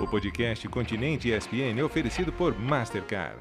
O 0.00 0.06
podcast 0.06 0.68
Continente 0.68 1.28
ESPN 1.28 1.80
é 1.80 1.82
oferecido 1.82 2.32
por 2.32 2.56
Mastercard. 2.56 3.40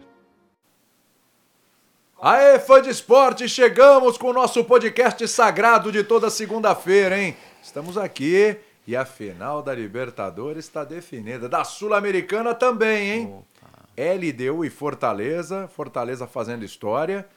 Aê, 2.20 2.58
fã 2.58 2.82
de 2.82 2.90
esporte, 2.90 3.48
chegamos 3.48 4.18
com 4.18 4.30
o 4.30 4.34
nosso 4.34 4.64
podcast 4.64 5.28
sagrado 5.28 5.92
de 5.92 6.04
toda 6.04 6.32
segunda-feira, 6.32 7.20
hein? 7.22 7.38
Estamos 7.62 7.96
aqui 7.96 8.58
e 8.88 8.96
a 8.96 9.06
final 9.06 9.62
da 9.62 9.76
Libertadores 9.76 10.66
está 10.66 10.84
definida. 10.84 11.48
Da 11.48 11.64
Sul-Americana 11.64 12.56
também, 12.56 13.12
hein? 13.12 13.36
Opa. 13.36 13.70
LDU 13.96 14.66
e 14.66 14.70
Fortaleza, 14.72 15.68
Fortaleza 15.68 16.26
fazendo 16.26 16.66
história. 16.66 17.28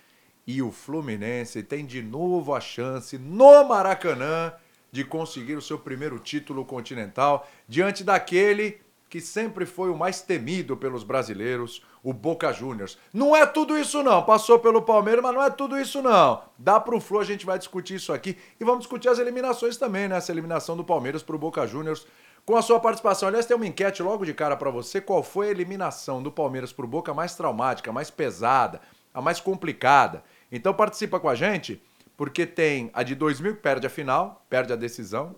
E 0.47 0.63
o 0.63 0.73
Fluminense 0.73 1.63
tem 1.63 1.85
de 1.85 2.03
novo 2.03 2.55
a 2.55 2.61
chance 2.61 3.19
no 3.19 3.65
Maracanã 3.65 4.51
de 4.91 5.05
conseguir 5.05 5.57
o 5.57 5.63
seu 5.63 5.79
primeiro 5.79 6.19
título 6.19 6.65
continental 6.65 7.47
diante 7.69 8.03
daquele 8.03 8.81
que 9.11 9.21
sempre 9.21 9.67
foi 9.67 9.91
o 9.91 9.97
mais 9.97 10.23
temido 10.23 10.77
pelos 10.77 11.03
brasileiros, 11.03 11.85
o 12.01 12.13
Boca 12.13 12.53
Juniors. 12.53 12.97
Não 13.13 13.35
é 13.35 13.45
tudo 13.45 13.77
isso 13.77 14.05
não, 14.05 14.23
passou 14.23 14.61
pelo 14.61 14.81
Palmeiras, 14.81 15.21
mas 15.21 15.35
não 15.35 15.43
é 15.43 15.51
tudo 15.51 15.77
isso 15.77 16.01
não. 16.01 16.41
Dá 16.57 16.79
pro 16.79 17.01
Flu, 17.01 17.19
a 17.19 17.25
gente 17.25 17.45
vai 17.45 17.59
discutir 17.59 17.97
isso 17.97 18.13
aqui 18.13 18.39
e 18.61 18.65
vamos 18.65 18.83
discutir 18.83 19.09
as 19.09 19.19
eliminações 19.19 19.77
também, 19.77 20.07
né? 20.07 20.17
Essa 20.17 20.31
eliminação 20.31 20.77
do 20.77 20.85
Palmeiras 20.85 21.25
pro 21.25 21.37
Boca 21.37 21.67
Juniors 21.67 22.07
com 22.47 22.57
a 22.57 22.63
sua 22.63 22.79
participação. 22.79 23.29
Aliás, 23.29 23.47
tem 23.47 23.57
uma 23.57 23.67
enquete 23.67 24.01
logo 24.01 24.25
de 24.25 24.33
cara 24.33 24.57
para 24.57 24.71
você, 24.71 25.01
qual 25.01 25.25
foi 25.25 25.49
a 25.49 25.51
eliminação 25.51 26.23
do 26.23 26.31
Palmeiras 26.31 26.73
pro 26.73 26.87
Boca 26.87 27.13
mais 27.13 27.35
traumática, 27.35 27.93
mais 27.93 28.11
pesada, 28.11 28.81
a 29.13 29.21
mais 29.21 29.41
complicada. 29.41 30.23
Então 30.53 30.73
participa 30.73 31.19
com 31.19 31.29
a 31.29 31.35
gente, 31.35 31.83
porque 32.17 32.47
tem 32.47 32.91
a 32.95 33.03
de 33.03 33.17
2000 33.17 33.57
que 33.57 33.61
perde 33.63 33.89
a 33.89 33.91
final, 33.91 34.47
perde 34.49 34.73
a 34.73 34.77
decisão. 34.77 35.35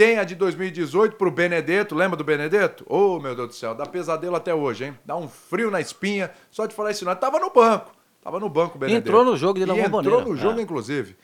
Tem 0.00 0.16
a 0.16 0.24
de 0.24 0.34
2018 0.34 1.16
pro 1.16 1.30
Benedetto, 1.30 1.94
lembra 1.94 2.16
do 2.16 2.24
Benedetto? 2.24 2.86
Ô, 2.88 3.16
oh, 3.16 3.20
meu 3.20 3.36
Deus 3.36 3.48
do 3.48 3.54
céu, 3.54 3.74
dá 3.74 3.84
pesadelo 3.84 4.34
até 4.34 4.54
hoje, 4.54 4.86
hein? 4.86 4.98
Dá 5.04 5.14
um 5.14 5.28
frio 5.28 5.70
na 5.70 5.78
espinha, 5.78 6.30
só 6.50 6.64
de 6.64 6.74
falar 6.74 6.92
isso 6.92 7.04
não. 7.04 7.14
Tava 7.14 7.38
no 7.38 7.50
banco, 7.50 7.92
tava 8.22 8.40
no 8.40 8.48
banco 8.48 8.76
o 8.76 8.80
Benedetto. 8.80 9.06
Entrou 9.06 9.26
no 9.26 9.36
jogo 9.36 9.58
de 9.58 9.66
La 9.66 9.76
Entrou 9.76 10.24
no 10.24 10.34
jogo, 10.34 10.58
é. 10.58 10.62
inclusive. 10.62 11.18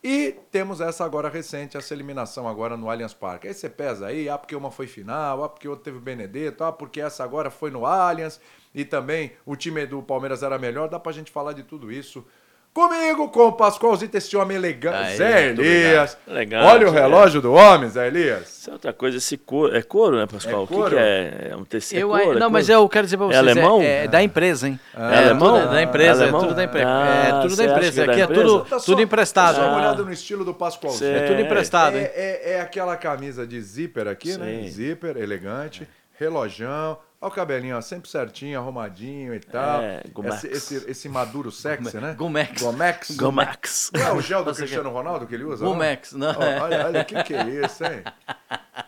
E 0.00 0.36
temos 0.48 0.80
essa 0.80 1.04
agora 1.04 1.28
recente, 1.28 1.76
essa 1.76 1.92
eliminação 1.92 2.46
agora 2.46 2.76
no 2.76 2.88
Allianz 2.88 3.12
Parque. 3.12 3.48
Aí 3.48 3.52
você 3.52 3.68
pesa 3.68 4.06
aí, 4.06 4.28
ah, 4.28 4.38
porque 4.38 4.54
uma 4.54 4.70
foi 4.70 4.86
final, 4.86 5.42
ah, 5.42 5.48
porque 5.48 5.66
outra 5.66 5.86
teve 5.86 5.98
o 5.98 6.00
Benedetto, 6.00 6.62
ah, 6.62 6.70
porque 6.70 7.00
essa 7.00 7.24
agora 7.24 7.50
foi 7.50 7.72
no 7.72 7.84
Allianz 7.84 8.40
e 8.72 8.84
também 8.84 9.32
o 9.44 9.56
time 9.56 9.84
do 9.86 10.04
Palmeiras 10.04 10.44
era 10.44 10.56
melhor. 10.56 10.88
Dá 10.88 11.00
pra 11.00 11.10
gente 11.10 11.32
falar 11.32 11.52
de 11.52 11.64
tudo 11.64 11.90
isso 11.90 12.24
Comigo, 12.72 13.28
com 13.30 13.48
o 13.48 13.52
Pascoalzito, 13.52 14.16
esse 14.16 14.36
homem 14.36 14.56
elegante. 14.56 15.16
Zé 15.16 15.48
Elias. 15.48 16.16
Legal, 16.24 16.64
Olha 16.66 16.86
o 16.86 16.90
relógio 16.92 17.38
é. 17.38 17.42
do 17.42 17.52
homem, 17.52 17.90
Zé 17.90 18.06
Elias. 18.06 18.48
Isso 18.48 18.70
é 18.70 18.72
outra 18.72 18.92
coisa, 18.92 19.16
esse 19.16 19.36
couro. 19.36 19.76
É 19.76 19.82
couro, 19.82 20.16
né, 20.16 20.26
Pascoal? 20.26 20.62
É 20.62 20.66
couro? 20.68 20.86
O 20.86 20.88
que, 20.90 20.94
que 20.94 21.02
é? 21.02 21.48
É 21.50 21.56
um 21.56 21.64
tecido? 21.64 21.98
Eu, 21.98 22.16
é 22.16 22.22
couro, 22.22 22.38
não, 22.38 22.48
mas 22.48 22.68
eu 22.68 22.88
quero 22.88 23.06
dizer 23.06 23.16
pra 23.16 23.26
é 23.26 23.28
vocês. 23.30 23.46
É 23.46 23.50
alemão? 23.50 23.82
É, 23.82 24.06
da 24.06 24.22
empresa, 24.22 24.68
hein? 24.68 24.78
É, 24.96 25.18
alemão? 25.18 25.56
É 25.56 25.66
da 25.66 25.82
empresa, 25.82 26.26
é, 26.26 26.30
tudo 26.30 26.54
da 26.54 26.64
empresa. 26.64 26.88
Ah, 26.88 27.24
é 27.26 27.42
tudo 27.42 27.56
da 27.56 27.64
empresa. 27.64 28.04
Aqui 28.04 28.20
é 28.20 28.26
tudo, 28.28 28.60
tá 28.60 28.76
tudo 28.78 29.02
emprestado. 29.02 29.56
Dá 29.56 29.66
uma 29.66 29.76
olhada 29.76 30.04
no 30.04 30.12
estilo 30.12 30.44
do 30.44 30.54
Pascoalzinho. 30.54 31.16
É 31.16 31.26
tudo 31.26 31.40
emprestado, 31.40 31.96
hein? 31.96 32.08
É, 32.14 32.60
aquela 32.62 32.96
camisa 32.96 33.44
de 33.44 33.60
zíper 33.60 34.06
aqui, 34.06 34.38
né? 34.38 34.68
Zíper, 34.68 35.16
elegante, 35.16 35.88
relojão 36.16 36.98
Olha 37.22 37.28
o 37.28 37.34
cabelinho, 37.34 37.76
ó, 37.76 37.82
sempre 37.82 38.08
certinho, 38.08 38.58
arrumadinho 38.58 39.34
e 39.34 39.40
tal. 39.40 39.82
É, 39.82 40.02
Gomex. 40.10 40.42
Esse, 40.42 40.74
esse, 40.74 40.90
esse 40.90 41.08
maduro 41.08 41.52
sexy, 41.52 41.98
né? 41.98 42.14
Gomex. 42.16 42.62
Gomex. 42.62 43.10
Gomex. 43.10 43.90
Não 43.92 44.00
é 44.00 44.12
o 44.14 44.22
gel 44.22 44.42
do 44.42 44.54
Cristiano 44.54 44.88
Ronaldo 44.88 45.26
que 45.26 45.34
ele 45.34 45.44
usa? 45.44 45.62
Gomex, 45.62 46.12
não? 46.12 46.32
não 46.32 46.42
é. 46.42 46.60
Olha, 46.62 46.86
olha, 46.86 47.02
o 47.02 47.04
que, 47.04 47.22
que 47.22 47.34
é 47.34 47.46
isso, 47.46 47.84
hein? 47.84 48.02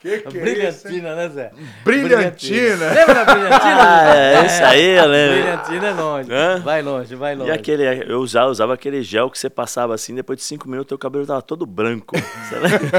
Que 0.00 0.20
que 0.20 0.40
Brilhantina, 0.40 0.64
é 0.64 0.70
isso, 0.70 1.02
né, 1.02 1.28
Zé? 1.28 1.52
Brilhantina. 1.84 2.92
Lembra 2.92 3.14
da 3.14 3.24
brilhantina? 3.34 3.82
ah, 3.82 4.16
é, 4.16 4.46
isso 4.46 4.64
aí, 4.64 4.96
eu 4.96 5.06
lembro. 5.06 5.36
Brilhantina 5.36 5.86
é 5.86 5.92
longe. 5.92 6.32
Hã? 6.32 6.60
Vai 6.60 6.82
longe, 6.82 7.14
vai 7.14 7.34
longe. 7.34 7.50
E 7.50 7.52
aquele, 7.52 8.10
eu 8.10 8.20
usava, 8.20 8.50
usava 8.50 8.72
aquele 8.72 9.02
gel 9.02 9.30
que 9.30 9.38
você 9.38 9.50
passava 9.50 9.94
assim, 9.94 10.14
depois 10.14 10.38
de 10.38 10.44
cinco 10.44 10.70
minutos, 10.70 10.88
teu 10.88 10.98
cabelo 10.98 11.26
tava 11.26 11.42
todo 11.42 11.66
branco. 11.66 12.16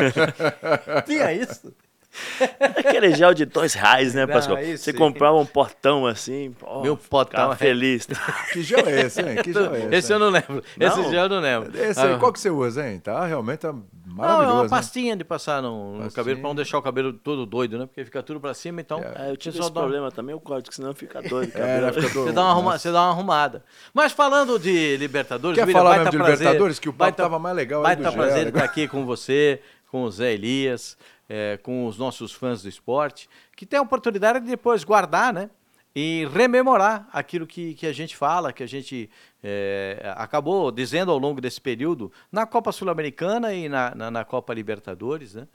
Tinha 1.08 1.34
isso? 1.34 1.74
Aquele 2.78 3.14
gel 3.16 3.34
de 3.34 3.46
dois 3.46 3.74
reais, 3.74 4.14
né, 4.14 4.28
Pascoal? 4.28 4.58
Você 4.58 4.92
sim. 4.92 4.94
comprava 4.94 5.38
um 5.38 5.46
portão 5.46 6.06
assim, 6.06 6.56
meu 6.82 6.96
potão 6.96 7.52
é 7.52 7.56
feliz. 7.56 8.08
que 8.54 8.62
gel 8.62 8.88
é 8.88 9.02
esse, 9.02 9.22
hein? 9.22 9.38
Que 9.44 9.52
gel 9.52 9.74
é 9.74 9.80
esse? 9.80 9.96
Esse 9.96 10.14
eu 10.14 10.20
não 10.20 10.30
lembro. 10.30 10.64
Não? 10.78 10.88
Esse 10.88 11.10
gel 11.10 11.24
eu 11.24 11.30
não 11.30 11.40
lembro. 11.40 11.78
Esse 11.78 12.00
aí, 12.00 12.14
ah. 12.14 12.18
qual 12.18 12.32
que 12.32 12.40
você 12.40 12.50
usa, 12.50 12.88
hein? 12.88 13.00
Tá 13.00 13.26
realmente 13.26 13.60
tá 13.60 13.74
maravilhoso. 14.06 14.48
Não, 14.48 14.60
é 14.60 14.62
uma 14.62 14.70
pastinha 14.70 15.16
de 15.16 15.24
passar 15.24 15.62
no, 15.62 15.98
no 15.98 16.12
cabelo 16.12 16.40
para 16.40 16.48
não 16.48 16.56
deixar 16.56 16.78
o 16.78 16.82
cabelo 16.82 17.14
todo 17.14 17.46
doido, 17.46 17.78
né? 17.78 17.86
Porque 17.86 18.06
fica 18.06 18.22
tudo 18.22 18.40
para 18.40 18.54
cima, 18.54 18.82
então. 18.82 19.00
É, 19.00 19.32
eu 19.32 19.38
tive 19.38 19.58
esse 19.58 19.72
dá... 19.72 19.80
problema 19.80 20.12
também, 20.12 20.36
o 20.36 20.40
código, 20.40 20.74
senão 20.74 20.94
fica 20.94 21.22
doido. 21.22 21.52
É, 21.56 21.92
fica 21.92 22.10
você, 22.10 22.32
dá 22.32 22.42
uma 22.44 22.52
arruma... 22.52 22.78
você 22.78 22.92
dá 22.92 23.02
uma 23.02 23.12
arrumada. 23.12 23.64
Mas 23.94 24.12
falando 24.12 24.60
de 24.60 24.98
Libertadores, 24.98 25.58
Quer 25.58 25.72
falar 25.72 25.98
mesmo 25.98 26.12
de 26.12 26.18
prazer, 26.18 26.38
Libertadores? 26.38 26.80
Que 26.80 26.90
o 26.90 26.94
papo 26.94 27.18
tava 27.18 27.40
mais 27.40 27.56
legal 27.56 27.82
Vai 27.82 27.96
estar 27.96 28.12
prazer 28.12 28.48
estar 28.48 28.64
aqui 28.64 28.88
com 28.88 29.06
você, 29.06 29.62
com 29.90 30.04
o 30.04 30.12
Zé 30.12 30.34
Elias 30.34 30.98
é, 31.28 31.58
com 31.58 31.86
os 31.86 31.98
nossos 31.98 32.32
fãs 32.32 32.64
do 32.64 32.70
esporte, 32.70 33.30
que 33.56 33.66
tem 33.66 33.80
a 33.80 33.82
oportunidade 33.82 34.42
de 34.42 34.48
depois 34.48 34.84
guardar, 34.84 35.34
né? 35.34 35.50
E 35.96 36.28
rememorar 36.34 37.08
aquilo 37.14 37.46
que, 37.46 37.76
que 37.76 37.86
a 37.86 37.94
gente 37.94 38.18
fala, 38.18 38.52
que 38.52 38.64
a 38.64 38.68
gente 38.68 39.10
é, 39.44 40.14
acabou 40.18 40.72
dizendo 40.72 41.12
ao 41.12 41.20
longo 41.20 41.40
desse 41.40 41.62
período 41.62 42.12
na 42.32 42.48
Copa 42.48 42.72
Sul-Americana 42.72 43.54
e 43.54 43.70
na, 43.70 43.94
na, 43.94 44.10
na, 44.10 44.26
Copa 44.26 44.56
Libertadores. 44.56 45.36
Né? 45.36 45.48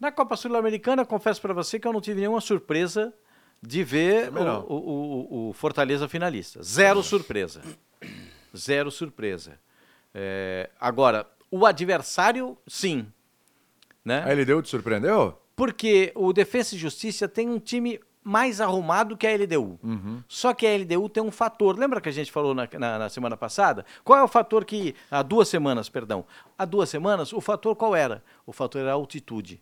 Na 0.00 0.10
Copa 0.10 0.34
Sul-Americana, 0.34 1.04
confesso 1.04 1.42
para 1.42 1.52
você 1.52 1.78
que 1.78 1.86
eu 1.86 1.92
não 1.92 2.00
tive 2.00 2.20
nenhuma 2.20 2.40
surpresa 2.40 3.12
de 3.62 3.84
ver 3.84 4.32
o, 4.32 4.74
o, 4.74 5.48
o, 5.50 5.52
Fortaleza 5.52 6.08
finalista. 6.08 6.62
Zero 6.62 7.02
surpresa. 7.02 7.62
Zero 8.56 8.90
surpresa. 8.90 9.58
É, 10.14 10.70
agora, 10.80 11.26
o 11.50 11.64
adversário, 11.64 12.56
sim. 12.66 13.06
Né? 14.04 14.22
A 14.22 14.32
LDU 14.32 14.62
te 14.62 14.68
surpreendeu? 14.68 15.38
Porque 15.54 16.12
o 16.14 16.32
Defesa 16.32 16.74
e 16.74 16.78
Justiça 16.78 17.28
tem 17.28 17.48
um 17.48 17.58
time 17.58 18.00
mais 18.24 18.60
arrumado 18.60 19.16
que 19.16 19.26
a 19.26 19.34
LDU. 19.34 19.78
Uhum. 19.82 20.22
Só 20.28 20.54
que 20.54 20.66
a 20.66 20.76
LDU 20.76 21.08
tem 21.08 21.22
um 21.22 21.30
fator. 21.30 21.78
Lembra 21.78 22.00
que 22.00 22.08
a 22.08 22.12
gente 22.12 22.30
falou 22.30 22.54
na, 22.54 22.68
na, 22.78 22.98
na, 22.98 23.08
semana 23.08 23.36
passada? 23.36 23.84
Qual 24.04 24.18
é 24.18 24.22
o 24.22 24.28
fator 24.28 24.64
que. 24.64 24.94
Há 25.10 25.22
duas 25.22 25.48
semanas, 25.48 25.88
perdão. 25.88 26.24
Há 26.56 26.64
duas 26.64 26.88
semanas, 26.88 27.32
o 27.32 27.40
fator 27.40 27.74
qual 27.74 27.94
era? 27.94 28.22
O 28.46 28.52
fator 28.52 28.80
era 28.80 28.90
a 28.90 28.94
altitude. 28.94 29.60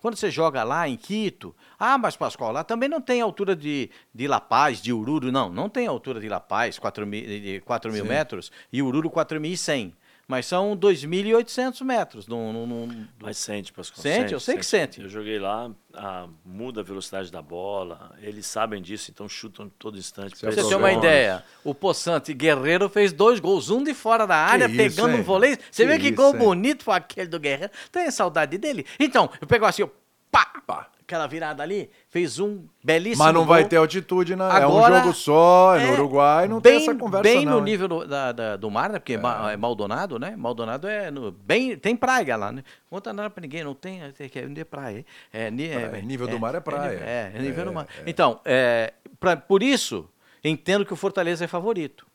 Quando 0.00 0.16
você 0.16 0.30
joga 0.30 0.64
lá 0.64 0.88
em 0.88 0.96
Quito, 0.96 1.54
ah, 1.78 1.98
mas 1.98 2.16
Pascoal, 2.16 2.52
lá 2.52 2.64
também 2.64 2.88
não 2.88 3.02
tem 3.02 3.20
altura 3.20 3.54
de, 3.54 3.90
de 4.14 4.26
La 4.26 4.40
Paz, 4.40 4.80
de 4.80 4.94
Ururu, 4.94 5.30
não, 5.30 5.50
não 5.50 5.68
tem 5.68 5.86
altura 5.86 6.18
de 6.18 6.28
La 6.28 6.40
Paz, 6.40 6.78
4 6.78 7.06
mil, 7.06 7.60
4 7.62 7.92
mil 7.92 8.06
metros, 8.06 8.50
e 8.72 8.80
Ururu 8.80 9.10
4.100 9.10 9.92
mas 10.30 10.46
são 10.46 10.76
2.800 10.76 11.84
metros. 11.84 12.28
Num, 12.28 12.52
num, 12.52 12.64
num... 12.64 13.06
Mas 13.20 13.36
sente, 13.36 13.72
Pascoal. 13.72 14.00
Sente, 14.00 14.16
sente, 14.20 14.32
eu 14.32 14.38
sei 14.38 14.54
sente. 14.54 14.60
que 14.60 14.66
sente. 14.66 15.00
Eu 15.00 15.08
joguei 15.08 15.40
lá, 15.40 15.68
a, 15.92 16.28
muda 16.44 16.82
a 16.82 16.84
velocidade 16.84 17.32
da 17.32 17.42
bola, 17.42 18.14
eles 18.22 18.46
sabem 18.46 18.80
disso, 18.80 19.10
então 19.10 19.28
chutam 19.28 19.68
todo 19.76 19.98
instante. 19.98 20.36
Pra 20.38 20.52
você 20.52 20.68
ter 20.68 20.76
uma 20.76 20.92
ideia, 20.92 21.42
o 21.64 21.74
Poçante 21.74 22.32
Guerreiro 22.32 22.88
fez 22.88 23.12
dois 23.12 23.40
gols, 23.40 23.70
um 23.70 23.82
de 23.82 23.92
fora 23.92 24.24
da 24.24 24.36
área, 24.36 24.68
que 24.68 24.76
pegando 24.76 25.14
isso, 25.14 25.20
um 25.20 25.24
vôlei. 25.24 25.58
Você 25.68 25.82
que 25.82 25.88
vê 25.88 25.98
que 25.98 26.06
isso, 26.06 26.14
gol 26.14 26.32
hein? 26.32 26.38
bonito 26.38 26.84
foi 26.84 26.94
aquele 26.94 27.26
do 27.26 27.40
Guerreiro. 27.40 27.72
Tem 27.90 28.08
saudade 28.12 28.56
dele? 28.56 28.86
Então, 29.00 29.28
eu 29.40 29.48
pego 29.48 29.64
assim, 29.64 29.84
pá, 30.30 30.46
pá, 30.64 30.88
aquela 31.10 31.26
virada 31.26 31.60
ali, 31.60 31.90
fez 32.08 32.38
um 32.38 32.64
belíssimo 32.84 33.24
Mas 33.24 33.34
não 33.34 33.40
gol. 33.40 33.48
vai 33.48 33.64
ter 33.66 33.76
altitude, 33.76 34.36
né? 34.36 34.44
Agora, 34.44 34.94
é 34.94 34.98
um 34.98 35.02
jogo 35.02 35.14
só, 35.14 35.76
é 35.76 35.86
no 35.86 35.92
Uruguai, 35.94 36.46
não 36.46 36.60
bem, 36.60 36.74
tem 36.74 36.82
essa 36.82 36.94
conversa 36.94 37.22
Bem 37.22 37.44
não, 37.44 37.58
no 37.58 37.64
nível 37.64 37.88
do, 37.88 38.06
da, 38.06 38.30
da, 38.30 38.56
do 38.56 38.70
mar, 38.70 38.90
né? 38.90 38.98
Porque 39.00 39.14
é. 39.14 39.52
é 39.52 39.56
Maldonado, 39.56 40.18
né? 40.18 40.36
Maldonado 40.36 40.86
é 40.86 41.10
no, 41.10 41.32
bem, 41.32 41.76
tem 41.76 41.96
praia 41.96 42.36
lá, 42.36 42.52
né? 42.52 42.62
Não 42.90 42.98
conta 42.98 43.12
nada 43.12 43.28
pra 43.28 43.42
ninguém, 43.42 43.64
não 43.64 43.74
tem, 43.74 44.00
tem 44.12 44.28
que 44.28 44.38
é 44.38 44.64
praia. 44.64 45.04
É, 45.32 45.46
é, 45.48 45.48
é, 45.48 46.02
nível 46.02 46.28
do 46.28 46.38
mar 46.38 46.54
é 46.54 46.60
praia. 46.60 46.98
É, 46.98 47.32
é 47.34 47.42
nível 47.42 47.64
do 47.64 47.72
mar. 47.72 47.88
Então, 48.06 48.40
é, 48.44 48.92
pra, 49.18 49.36
por 49.36 49.62
isso, 49.62 50.08
entendo 50.44 50.86
que 50.86 50.92
o 50.92 50.96
Fortaleza 50.96 51.44
é 51.44 51.48
favorito 51.48 52.06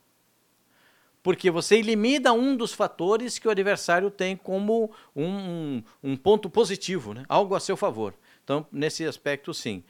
porque 1.21 1.50
você 1.50 1.77
elimina 1.77 2.33
um 2.33 2.56
dos 2.56 2.71
fatores 2.71 3.39
que 3.39 3.48
o 3.48 3.51
adversário 3.51 4.12
tem 4.12 4.38
como 4.38 4.91
um, 5.15 5.81
um, 6.03 6.15
ponto 6.15 6.48
positivo, 6.51 7.15
né? 7.15 7.24
algo 7.27 7.56
a 7.56 7.59
seu 7.59 7.75
favor. 7.75 8.13
Então, 8.45 8.65
nesse 8.71 9.03
aspecto, 9.03 9.53
sim. 9.53 9.83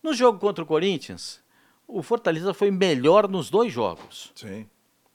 No 0.00 0.14
jogo 0.14 0.38
contra 0.38 0.62
o 0.62 0.66
Corinthians, 0.66 1.42
o 1.88 2.02
Fortaleza 2.02 2.54
foi 2.54 2.70
melhor 2.70 3.28
nos 3.28 3.50
dois 3.50 3.72
jogos. 3.72 4.32
Sim. 4.34 4.66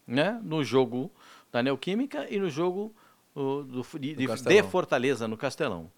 Né? 0.05 0.39
No 0.43 0.61
jogo 0.61 1.09
da 1.51 1.63
Neoquímica 1.63 2.27
e 2.29 2.37
no 2.37 2.49
jogo 2.49 2.93
uh, 3.33 3.63
do, 3.63 3.85
de, 3.97 4.15
de, 4.15 4.63
Fortaleza, 4.63 5.25
no 5.25 5.37
Castelão. 5.37 5.89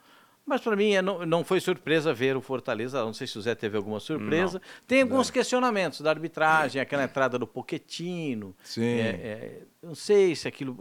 Mas 0.46 0.62
para 0.62 0.76
mim 0.76 0.92
é, 0.92 1.02
não, 1.02 1.26
não 1.26 1.44
foi 1.44 1.60
surpresa 1.60 2.14
ver 2.14 2.38
o 2.38 2.42
Fortaleza. 2.42 3.04
Não 3.04 3.14
sei 3.14 3.26
se 3.26 3.40
o 3.40 3.42
Zé 3.42 3.56
teve 3.56 3.76
alguma 3.76 4.00
surpresa. 4.00 4.60
Não, 4.60 4.82
Tem 4.86 5.02
alguns 5.02 5.28
não. 5.30 5.34
questionamentos 5.34 6.02
da 6.02 6.12
arbitragem, 6.12 6.80
aquela 6.80 7.06
entrada 7.06 7.40
do 7.40 7.48
Poquetino. 7.48 8.56
Sim. 8.62 8.84
É, 8.84 9.08
é, 9.08 9.62
não 9.82 9.96
sei 9.96 10.36
se 10.36 10.48
aquilo. 10.48 10.78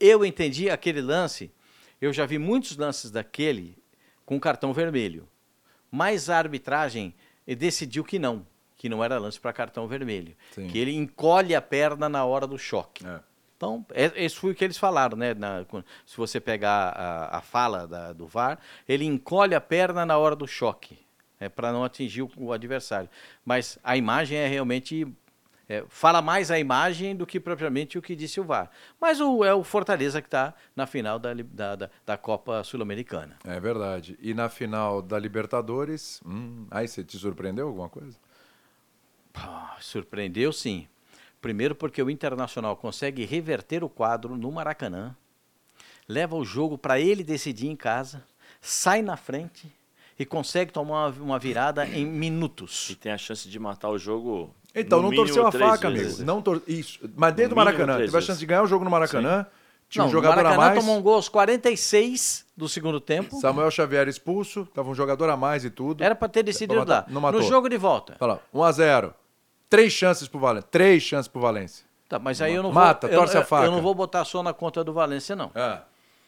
Eu 0.00 0.24
entendi 0.24 0.70
aquele 0.70 1.02
lance. 1.02 1.52
Eu 2.00 2.12
já 2.12 2.24
vi 2.24 2.38
muitos 2.38 2.76
lances 2.76 3.10
daquele 3.10 3.76
com 4.24 4.40
cartão 4.40 4.72
vermelho 4.72 5.28
mas 5.92 6.28
a 6.30 6.38
arbitragem 6.38 7.14
decidiu 7.46 8.02
que 8.02 8.18
não, 8.18 8.46
que 8.76 8.88
não 8.88 9.04
era 9.04 9.18
lance 9.18 9.38
para 9.38 9.52
cartão 9.52 9.86
vermelho, 9.86 10.34
Sim. 10.52 10.66
que 10.68 10.78
ele 10.78 10.92
encolhe 10.96 11.54
a 11.54 11.60
perna 11.62 12.08
na 12.08 12.24
hora 12.24 12.46
do 12.46 12.58
choque. 12.58 13.06
É. 13.06 13.20
Então, 13.56 13.86
é- 13.92 14.10
esse 14.24 14.34
foi 14.34 14.50
o 14.50 14.54
que 14.56 14.64
eles 14.64 14.76
falaram, 14.78 15.16
né? 15.16 15.34
na- 15.34 15.64
se 16.04 16.16
você 16.16 16.40
pegar 16.40 16.88
a, 16.96 17.36
a 17.38 17.40
fala 17.42 17.86
da- 17.86 18.12
do 18.12 18.26
VAR, 18.26 18.58
ele 18.88 19.04
encolhe 19.04 19.54
a 19.54 19.60
perna 19.60 20.04
na 20.04 20.16
hora 20.16 20.34
do 20.34 20.48
choque, 20.48 20.98
é, 21.38 21.48
para 21.48 21.70
não 21.72 21.84
atingir 21.84 22.22
o, 22.22 22.30
o 22.36 22.52
adversário. 22.52 23.08
Mas 23.44 23.78
a 23.84 23.96
imagem 23.96 24.38
é 24.38 24.48
realmente. 24.48 25.06
É, 25.72 25.84
fala 25.88 26.20
mais 26.20 26.50
a 26.50 26.58
imagem 26.58 27.16
do 27.16 27.26
que 27.26 27.40
propriamente 27.40 27.96
o 27.96 28.02
que 28.02 28.14
disse 28.14 28.38
o 28.38 28.44
VAR. 28.44 28.70
Mas 29.00 29.22
o, 29.22 29.42
é 29.42 29.54
o 29.54 29.64
Fortaleza 29.64 30.20
que 30.20 30.26
está 30.28 30.52
na 30.76 30.86
final 30.86 31.18
da, 31.18 31.32
da, 31.32 31.90
da, 32.04 32.16
Copa 32.18 32.62
Sul-Americana. 32.62 33.38
É 33.42 33.58
verdade. 33.58 34.18
E 34.20 34.34
na 34.34 34.50
final 34.50 35.00
da 35.00 35.18
Libertadores, 35.18 36.20
hum, 36.26 36.66
aí 36.70 36.86
você 36.86 37.02
te 37.02 37.16
surpreendeu 37.16 37.68
alguma 37.68 37.88
coisa? 37.88 38.18
Surpreendeu 39.80 40.52
sim. 40.52 40.86
Primeiro 41.40 41.74
porque 41.74 42.02
o 42.02 42.10
Internacional 42.10 42.76
consegue 42.76 43.24
reverter 43.24 43.82
o 43.82 43.88
quadro 43.88 44.36
no 44.36 44.52
Maracanã, 44.52 45.16
leva 46.06 46.36
o 46.36 46.44
jogo 46.44 46.76
para 46.76 47.00
ele 47.00 47.24
decidir 47.24 47.68
em 47.68 47.76
casa, 47.76 48.22
sai 48.60 49.00
na 49.00 49.16
frente 49.16 49.72
e 50.18 50.24
consegue 50.26 50.72
tomar 50.72 51.08
uma, 51.08 51.22
uma 51.22 51.38
virada 51.38 51.86
em 51.86 52.02
E 52.02 52.04
minutos. 52.04 52.96
tem 53.00 53.12
a 53.12 53.18
chance 53.18 53.48
de 53.48 53.58
matar 53.58 53.88
o 53.90 53.98
jogo. 53.98 54.54
Então, 54.74 54.98
no 54.98 55.04
não 55.04 55.10
mínimo 55.10 55.26
torceu 55.26 55.46
a 55.46 55.52
faca, 55.52 55.90
vezes. 55.90 56.14
amigo. 56.14 56.24
Não 56.24 56.40
tor... 56.40 56.62
Isso. 56.66 56.98
Mas 57.16 57.34
dentro 57.34 57.54
do 57.54 57.58
No 57.58 57.64
mínimo 57.64 57.78
Maracanã, 57.78 57.92
teve 57.98 58.08
a 58.08 58.12
vezes. 58.12 58.26
chance 58.26 58.40
de 58.40 58.46
ganhar 58.46 58.62
o 58.62 58.66
jogo 58.66 58.84
no 58.84 58.90
Maracanã. 58.90 59.46
Tinha 59.88 60.02
Não, 60.04 60.08
um 60.08 60.12
jogador 60.12 60.32
o 60.32 60.36
Maracanã 60.44 60.64
a 60.64 60.68
mais. 60.70 60.80
tomou 60.80 60.96
um 60.98 61.02
gol 61.02 61.14
aos 61.16 61.28
46 61.28 62.46
do 62.56 62.68
segundo 62.68 62.98
tempo. 63.00 63.36
Samuel 63.40 63.70
Xavier 63.70 64.08
expulso, 64.08 64.66
tava 64.74 64.88
um 64.88 64.94
jogador 64.94 65.28
a 65.28 65.36
mais 65.36 65.64
e 65.64 65.70
tudo. 65.70 66.02
Era 66.02 66.14
para 66.14 66.28
ter 66.28 66.42
decidido 66.42 66.82
lá. 66.84 67.04
não 67.08 67.20
matou. 67.20 67.40
No 67.40 67.46
jogo 67.46 67.68
de 67.68 67.76
volta. 67.76 68.16
Olha 68.20 68.34
lá, 68.34 68.40
1x0. 68.54 69.12
Três 69.68 69.92
chances 69.92 70.28
pro 70.28 70.38
Valência. 70.40 70.68
Três 70.70 71.02
chances 71.02 71.28
pro 71.28 71.40
Valência. 71.40 71.84
Tá, 72.08 72.18
mas 72.18 72.40
aí 72.42 72.54
eu 72.54 72.62
não 72.62 72.72
Mata, 72.72 73.06
vou. 73.06 73.14
eu- 73.14 73.20
torce 73.20 73.36
a 73.36 73.40
eu, 73.40 73.44
faca. 73.44 73.66
Eu 73.66 73.70
não 73.70 73.80
vou 73.80 73.94
botar 73.94 74.24
só 74.24 74.42
na 74.42 74.52
conta 74.52 74.84
do 74.84 74.92
Valência, 74.92 75.34
não. 75.34 75.50
É. 75.54 75.78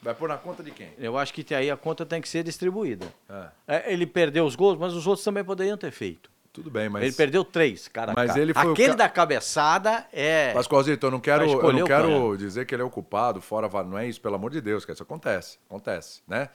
Vai 0.04 0.14
pôr 0.14 0.28
na 0.28 0.36
conta 0.36 0.62
de 0.62 0.70
quem? 0.70 0.90
Eu 0.98 1.16
acho 1.16 1.32
que 1.32 1.54
aí 1.54 1.70
a 1.70 1.76
conta 1.76 2.04
tem 2.04 2.20
que 2.20 2.28
ser 2.28 2.44
distribuída. 2.44 3.06
É. 3.28 3.48
É, 3.66 3.92
ele 3.92 4.06
perdeu 4.06 4.44
os 4.44 4.54
gols, 4.54 4.78
mas 4.78 4.92
os 4.92 5.06
outros 5.06 5.24
também 5.24 5.42
poderiam 5.42 5.78
ter 5.78 5.90
feito. 5.90 6.30
Tudo 6.52 6.70
bem, 6.70 6.88
mas. 6.88 7.02
Ele 7.02 7.12
perdeu 7.12 7.44
três, 7.44 7.88
cara. 7.88 8.12
Mas 8.14 8.28
cara. 8.28 8.40
ele 8.40 8.54
foi 8.54 8.72
Aquele 8.72 8.88
ca- 8.90 8.94
da 8.94 9.08
cabeçada 9.08 10.06
é. 10.12 10.52
Pascoalzito, 10.52 11.06
eu 11.06 11.10
não 11.10 11.18
quero, 11.18 11.44
eu 11.44 11.72
não 11.72 11.84
quero 11.84 12.36
dizer 12.36 12.66
que 12.66 12.74
ele 12.74 12.82
é 12.82 12.84
o 12.84 12.90
culpado, 12.90 13.40
fora 13.40 13.68
não 13.82 13.98
é 13.98 14.06
isso, 14.06 14.20
pelo 14.20 14.36
amor 14.36 14.50
de 14.50 14.60
Deus, 14.60 14.84
que 14.84 14.92
isso 14.92 15.02
acontece, 15.02 15.58
acontece, 15.68 16.22
né? 16.28 16.50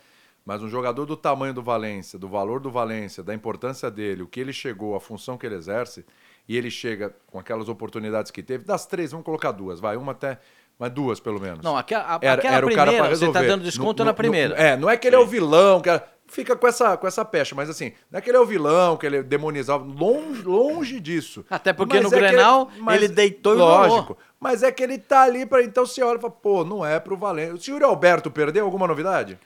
Mas 0.45 0.61
um 0.63 0.69
jogador 0.69 1.05
do 1.05 1.17
tamanho 1.17 1.53
do 1.53 1.61
Valência, 1.61 2.17
do 2.17 2.29
valor 2.29 2.61
do 2.61 2.71
Valência, 2.71 3.21
da 3.21 3.33
importância 3.33 3.91
dele, 3.91 4.23
o 4.23 4.27
que 4.27 4.39
ele 4.39 4.53
chegou, 4.53 4.95
a 4.95 5.01
função 5.01 5.37
que 5.37 5.45
ele 5.45 5.55
exerce, 5.55 6.05
e 6.47 6.55
ele 6.55 6.71
chega 6.71 7.13
com 7.27 7.37
aquelas 7.37 7.67
oportunidades 7.67 8.31
que 8.31 8.41
teve, 8.41 8.63
das 8.63 8.85
três, 8.85 9.11
vamos 9.11 9.25
colocar 9.25 9.51
duas, 9.51 9.79
vai, 9.81 9.97
uma 9.97 10.13
até, 10.13 10.39
mas 10.79 10.91
duas 10.91 11.19
pelo 11.19 11.39
menos. 11.39 11.59
Não, 11.61 11.77
aquela, 11.77 12.03
a- 12.15 12.19
era, 12.21 12.39
aquela 12.39 12.55
era 12.55 12.65
o 12.65 12.69
cara 12.69 12.83
primeira, 12.91 13.07
pra 13.07 13.15
você 13.15 13.25
resolver. 13.25 13.39
tá 13.41 13.45
dando 13.45 13.63
desconto 13.63 13.99
No- 14.01 14.05
na 14.05 14.11
no- 14.11 14.15
primeira. 14.17 14.55
no- 14.55 14.61
é, 14.61 14.77
não 14.77 14.89
é 14.89 14.95
que 14.97 15.07
ele 15.07 15.15
é 15.17 15.19
o 15.19 15.25
vilão, 15.25 15.81
que 15.81 15.89
era- 15.89 16.03
fica 16.27 16.55
com 16.55 16.67
essa, 16.67 16.95
com 16.95 17.07
essa 17.07 17.25
pecha, 17.25 17.53
mas 17.55 17.69
assim, 17.69 17.91
não 18.09 18.17
é 18.17 18.21
que 18.21 18.29
ele 18.29 18.37
é 18.37 18.39
o 18.39 18.45
vilão, 18.45 18.95
que 18.95 19.05
ele 19.05 19.21
demonizava, 19.23 19.83
longe, 19.83 20.41
longe 20.43 20.99
disso. 20.99 21.43
Até 21.49 21.73
porque 21.73 21.99
Mas 21.99 22.09
no 22.09 22.15
é 22.15 22.19
Grenal, 22.19 22.69
ele 22.93 23.07
deitou 23.07 23.55
e 23.55 23.57
Lógico. 23.57 24.17
Mas 24.39 24.63
é 24.63 24.71
que 24.71 24.81
ele 24.81 24.97
tá 24.97 25.23
ali 25.23 25.45
para 25.45 25.61
então 25.63 25.85
você 25.85 26.01
olha 26.01 26.17
e 26.17 26.21
fala, 26.21 26.31
pô, 26.31 26.63
não 26.63 26.85
é 26.85 26.97
pro 26.99 27.17
Valência. 27.17 27.55
O 27.55 27.59
senhor 27.59 27.83
Alberto 27.83 28.31
perdeu 28.31 28.63
alguma 28.63 28.87
novidade? 28.87 29.37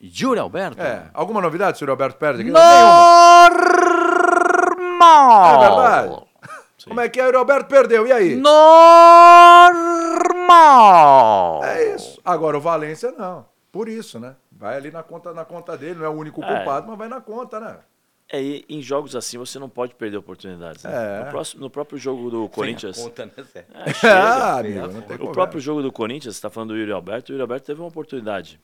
Júlio 0.00 0.42
Alberto? 0.42 0.82
É, 0.82 1.04
alguma 1.14 1.40
novidade, 1.40 1.78
senhor 1.78 1.90
Alberto 1.90 2.18
perde? 2.18 2.44
Normal! 2.44 3.48
É 5.54 5.58
verdade. 5.68 6.16
Como 6.86 7.00
é 7.00 7.08
que 7.08 7.18
é? 7.20 7.28
O 7.30 7.38
Alberto 7.38 7.66
perdeu, 7.68 8.06
e 8.06 8.12
aí? 8.12 8.34
Normal! 8.36 9.72
É 11.64 11.94
isso. 11.94 12.20
Agora 12.24 12.56
o 12.56 12.60
Valência 12.60 13.10
não. 13.12 13.46
Por 13.72 13.88
isso, 13.88 14.18
né? 14.20 14.36
Vai 14.52 14.76
ali 14.76 14.90
na 14.90 15.02
conta, 15.02 15.32
na 15.32 15.44
conta 15.44 15.76
dele, 15.76 15.96
não 15.98 16.04
é 16.06 16.08
o 16.08 16.12
único 16.12 16.42
É. 16.42 16.56
culpado, 16.56 16.86
mas 16.88 16.96
vai 16.98 17.08
na 17.08 17.20
conta, 17.20 17.58
né? 17.58 17.78
É, 18.32 18.40
e 18.40 18.64
em 18.68 18.80
jogos 18.80 19.14
assim 19.14 19.36
você 19.36 19.58
não 19.58 19.68
pode 19.68 19.94
perder 19.94 20.16
oportunidades. 20.16 20.82
né? 20.84 20.90
É. 20.92 21.24
No, 21.24 21.30
próximo- 21.30 21.60
no 21.60 21.70
próprio 21.70 21.98
jogo 21.98 22.30
do 22.30 22.48
Corinthians. 22.48 22.98
Conta, 22.98 23.26
né, 23.26 23.32
Zé? 23.52 23.66
É, 23.74 23.92
chega. 23.92 24.14
Ah, 24.14 24.58
amigo, 24.60 25.24
O 25.28 25.32
próprio 25.32 25.60
jogo 25.60 25.82
do 25.82 25.92
Corinthians, 25.92 26.34
você 26.34 26.38
está 26.38 26.48
falando 26.50 26.70
do 26.70 26.76
Yuri 26.78 26.92
Alberto, 26.92 27.30
o 27.30 27.32
Yuri 27.32 27.42
Alberto 27.42 27.66
teve 27.66 27.80
uma 27.80 27.88
oportunidade. 27.88 28.58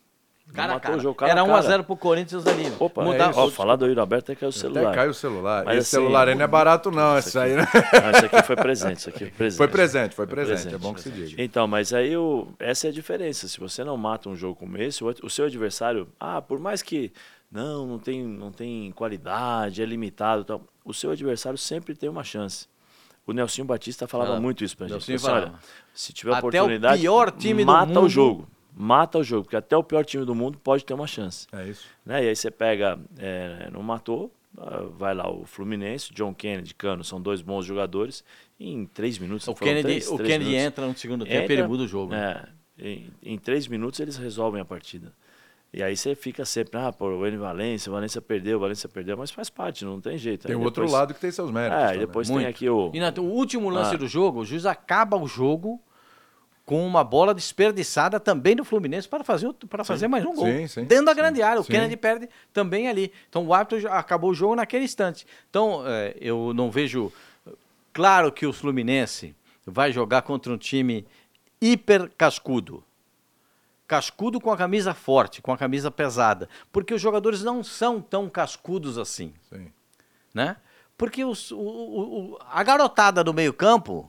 Cara, 0.52 0.72
a 0.72 0.74
matou 0.74 0.80
cara. 0.88 0.96
o 0.96 1.00
jogo 1.00 1.14
cara 1.14 1.32
Era 1.32 1.42
a 1.42 1.46
cara. 1.46 1.62
1x0 1.62 1.82
pro 1.84 1.96
Corinthians 1.96 2.46
ali. 2.46 2.72
Opa, 2.78 3.02
Mudar- 3.04 3.26
é 3.26 3.30
isso. 3.30 3.40
Ó, 3.40 3.50
falar 3.50 3.76
do 3.76 3.86
Yuri 3.86 4.00
Alberto 4.00 4.32
até 4.32 4.38
caiu 4.40 4.50
o 4.50 4.52
celular. 4.52 4.86
Até 4.86 4.94
cai 4.96 5.08
o 5.08 5.14
celular. 5.14 5.64
Mas 5.64 5.78
Esse 5.78 5.96
assim, 5.96 6.04
celular 6.04 6.28
aí 6.28 6.34
não 6.34 6.44
é 6.44 6.46
barato, 6.48 6.90
não, 6.90 7.16
esse 7.18 7.38
aí, 7.38 7.54
né? 7.54 7.66
Não, 8.02 8.10
isso 8.10 8.26
aqui 8.26 8.42
foi 8.46 8.56
presente, 8.56 8.98
isso 8.98 9.08
aqui 9.10 9.18
foi 9.18 9.30
presente. 9.30 9.56
Foi 9.58 9.68
presente, 9.68 10.14
foi 10.14 10.26
presente, 10.26 10.74
é 10.74 10.78
bom 10.78 10.94
que 10.94 11.00
se 11.02 11.10
diga. 11.10 11.42
Então, 11.42 11.66
mas 11.66 11.92
aí 11.92 12.16
o, 12.16 12.48
essa 12.58 12.86
é 12.86 12.90
a 12.90 12.92
diferença. 12.92 13.46
Se 13.48 13.58
você 13.60 13.84
não 13.84 13.96
mata 13.96 14.28
um 14.28 14.34
jogo 14.36 14.56
como 14.56 14.76
esse, 14.78 15.02
o, 15.04 15.14
o 15.22 15.30
seu 15.30 15.44
adversário, 15.46 16.08
ah, 16.18 16.40
por 16.42 16.58
mais 16.58 16.82
que 16.82 17.12
não, 17.50 17.86
não 17.86 17.98
tem, 17.98 18.22
não 18.24 18.50
tem 18.52 18.90
qualidade, 18.92 19.82
é 19.82 19.84
limitado, 19.86 20.42
e 20.42 20.44
tal, 20.44 20.62
o 20.84 20.92
seu 20.94 21.10
adversário 21.10 21.58
sempre 21.58 21.94
tem 21.94 22.08
uma 22.08 22.24
chance. 22.24 22.66
O 23.26 23.32
Nelson 23.32 23.64
Batista 23.64 24.08
falava 24.08 24.30
Fala. 24.30 24.40
muito 24.40 24.64
isso 24.64 24.76
pra 24.76 24.86
gente. 24.88 24.94
Nelsinho 24.94 25.16
assim, 25.16 25.28
olha, 25.30 25.52
se 25.94 26.12
tiver 26.12 26.32
Até 26.32 26.44
o 26.44 26.48
oportunidade, 26.48 27.00
pior 27.00 27.30
time 27.30 27.62
do 27.64 27.66
mata 27.66 27.86
mundo- 27.86 28.02
o 28.02 28.08
jogo. 28.08 28.48
Mata 28.74 29.18
o 29.18 29.24
jogo, 29.24 29.44
porque 29.44 29.56
até 29.56 29.76
o 29.76 29.82
pior 29.82 30.04
time 30.04 30.24
do 30.24 30.34
mundo 30.34 30.58
pode 30.58 30.84
ter 30.84 30.94
uma 30.94 31.06
chance. 31.06 31.46
É 31.52 31.68
isso. 31.68 31.86
Né? 32.04 32.24
E 32.24 32.28
aí 32.28 32.36
você 32.36 32.50
pega, 32.50 32.98
é, 33.18 33.68
não 33.72 33.82
matou, 33.82 34.32
ah, 34.56 34.84
vai 34.96 35.14
lá 35.14 35.30
o 35.30 35.44
Fluminense, 35.44 36.12
John 36.14 36.32
Kennedy, 36.32 36.74
Cano, 36.74 37.02
são 37.04 37.20
dois 37.20 37.42
bons 37.42 37.64
jogadores. 37.66 38.24
E 38.58 38.70
em 38.70 38.86
três 38.86 39.18
minutos, 39.18 39.46
O 39.48 39.54
falou, 39.54 39.68
Kennedy, 39.68 39.82
três- 39.88 40.08
o 40.08 40.16
três 40.16 40.28
Kennedy 40.28 40.50
minutos, 40.50 40.66
entra 40.66 40.86
no 40.86 40.96
segundo 40.96 41.24
tempo 41.24 41.34
e 41.36 41.42
entra, 41.42 41.52
ele 41.54 41.66
muda 41.66 41.82
o 41.82 41.88
jogo. 41.88 42.14
É, 42.14 42.46
em, 42.78 43.10
em 43.22 43.38
três 43.38 43.66
minutos 43.66 43.98
eles 44.00 44.16
resolvem 44.16 44.60
a 44.60 44.64
partida. 44.64 45.12
E 45.72 45.82
aí 45.84 45.96
você 45.96 46.16
fica 46.16 46.44
sempre, 46.44 46.80
ah, 46.80 46.92
pô, 46.92 47.06
o 47.10 47.26
N 47.26 47.36
Valência, 47.36 47.90
o 47.90 47.94
Valência 47.94 48.20
perdeu, 48.20 48.56
o 48.56 48.60
Valência 48.60 48.88
perdeu, 48.88 49.16
mas 49.16 49.30
faz 49.30 49.48
parte, 49.48 49.84
não 49.84 50.00
tem 50.00 50.18
jeito. 50.18 50.46
Tem 50.48 50.56
Aí 50.56 50.60
o 50.60 50.64
outro 50.64 50.82
depois- 50.82 50.92
lado 50.98 51.14
que 51.14 51.20
tem 51.20 51.30
seus 51.30 51.48
méritos. 51.50 51.78
É, 51.78 51.82
e 51.82 51.86
também. 51.86 51.98
depois 52.00 52.28
Muito. 52.30 52.42
tem 52.42 52.50
aqui 52.50 52.68
o. 52.68 52.90
E 52.92 52.98
na- 52.98 53.12
o 53.18 53.22
último 53.22 53.68
lance 53.70 53.94
Ah. 53.94 53.98
do 53.98 54.08
jogo, 54.08 54.40
o 54.40 54.44
juiz 54.44 54.66
acaba 54.66 55.16
o 55.16 55.28
jogo 55.28 55.80
com 56.70 56.86
uma 56.86 57.02
bola 57.02 57.34
desperdiçada 57.34 58.20
também 58.20 58.54
do 58.54 58.64
Fluminense 58.64 59.08
para 59.08 59.24
fazer, 59.24 59.52
para 59.68 59.82
fazer 59.82 60.06
mais 60.06 60.24
um 60.24 60.32
gol. 60.32 60.46
Sim, 60.46 60.68
sim, 60.68 60.84
dentro 60.84 61.06
da 61.06 61.10
sim, 61.10 61.16
grande 61.16 61.42
área. 61.42 61.60
O. 61.60 61.64
Kennedy 61.64 61.96
perde 61.96 62.28
também 62.52 62.86
ali. 62.86 63.12
Então 63.28 63.44
o 63.44 63.52
árbitro 63.52 63.90
acabou 63.92 64.30
o 64.30 64.34
jogo 64.34 64.54
naquele 64.54 64.84
instante. 64.84 65.26
Então 65.50 65.82
é, 65.84 66.14
eu 66.20 66.54
não 66.54 66.70
vejo. 66.70 67.12
Claro 67.92 68.30
que 68.30 68.46
o 68.46 68.52
Fluminense 68.52 69.34
vai 69.66 69.90
jogar 69.90 70.22
contra 70.22 70.52
um 70.52 70.56
time 70.56 71.04
hiper 71.60 72.08
cascudo. 72.16 72.84
Cascudo 73.88 74.40
com 74.40 74.52
a 74.52 74.56
camisa 74.56 74.94
forte, 74.94 75.42
com 75.42 75.52
a 75.52 75.58
camisa 75.58 75.90
pesada. 75.90 76.48
Porque 76.70 76.94
os 76.94 77.00
jogadores 77.02 77.42
não 77.42 77.64
são 77.64 78.00
tão 78.00 78.30
cascudos 78.30 78.96
assim 78.96 79.34
Sim. 79.52 79.72
né? 80.32 80.56
Porque 80.96 81.24
os- 81.24 81.50
o, 81.50 81.58
o- 81.58 82.38
a 82.48 82.62
garotada 82.62 83.24
do 83.24 83.34
meio 83.34 83.52
campo, 83.52 84.08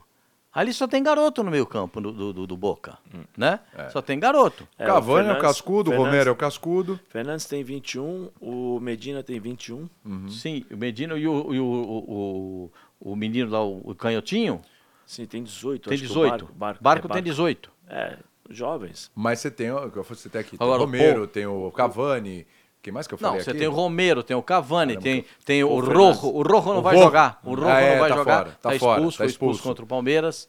ali 0.53 0.73
só 0.73 0.87
tem 0.87 1.01
garoto 1.01 1.43
no 1.43 1.51
meio 1.51 1.65
campo 1.65 1.99
do, 2.01 2.11
do, 2.33 2.47
do- 2.47 2.57
Boca, 2.57 2.97
né? 3.37 3.59
Só 3.91 4.01
tem 4.01 4.19
garoto. 4.19 4.67
É, 4.77 4.85
Cavani 4.85 5.29
é 5.29 5.33
o 5.33 5.39
cascudo, 5.39 5.89
o 5.89 5.93
Fernandes- 5.93 6.11
Romero 6.11 6.29
é 6.29 6.33
o 6.33 6.35
cascudo. 6.35 6.99
Fernandes 7.09 7.45
tem 7.45 7.63
21, 7.63 8.29
o 8.39 8.79
Medina 8.79 9.23
tem 9.23 9.39
21. 9.39 9.89
Uhum. 10.05 10.29
Sim, 10.29 10.65
o 10.71 10.77
Medina 10.77 11.17
e 11.17 11.27
o, 11.27 11.53
e 11.53 11.59
o, 11.59 11.63
o, 11.65 12.71
o- 13.01 13.11
o 13.11 13.15
menino 13.15 13.49
lá, 13.49 13.63
o, 13.63 13.81
o 13.83 13.95
canhotinho, 13.95 14.61
Sim, 15.05 15.25
tem 15.25 15.41
18. 15.43 15.89
tem 15.89 15.93
acho 15.95 16.03
que 16.03 16.11
o 16.11 16.13
18. 16.13 16.29
Barco, 16.45 16.53
barco, 16.53 16.83
Barco 16.83 17.07
é, 17.07 17.11
tem 17.13 17.23
18. 17.23 17.71
É, 17.89 18.17
jovens. 18.49 19.09
Mas 19.15 19.39
você 19.39 19.49
tem, 19.49 19.69
você 19.71 20.29
tem 20.29 20.41
aqui, 20.41 20.57
tem 20.57 20.65
Agora, 20.65 20.81
o 20.81 20.85
Romero, 20.85 21.21
pô. 21.21 21.27
tem 21.27 21.45
o 21.47 21.71
Cavani. 21.71 22.45
Quem 22.81 22.91
mais 22.91 23.05
que 23.07 23.13
eu 23.13 23.19
Não, 23.21 23.29
falei 23.29 23.43
você 23.43 23.51
aqui? 23.51 23.59
tem 23.59 23.67
o 23.67 23.71
Romero, 23.71 24.23
tem 24.23 24.35
o 24.35 24.41
Cavani, 24.41 24.97
tem, 24.97 25.23
tem 25.45 25.63
o 25.63 25.67
Pô, 25.69 25.79
Rojo. 25.81 26.27
O 26.27 26.41
Rojo 26.41 26.69
não 26.73 26.79
O 26.79 26.81
vai 26.81 26.95
Rojo. 26.95 27.05
jogar. 27.05 27.39
O 27.43 27.49
Rojo 27.53 27.67
Ah, 27.67 27.79
é, 27.79 27.91
não 27.93 27.99
vai 27.99 28.09
tá 28.09 28.15
jogar. 28.15 28.37
fora, 28.37 28.49
tá 28.61 28.71
tá 28.71 28.79
fora, 28.79 28.97
expulso, 28.97 29.17
tá 29.17 29.23
foi 29.23 29.27
expulso 29.27 29.55
expulso. 29.57 29.63
contra 29.69 29.83
o 29.83 29.87
Palmeiras. 29.87 30.47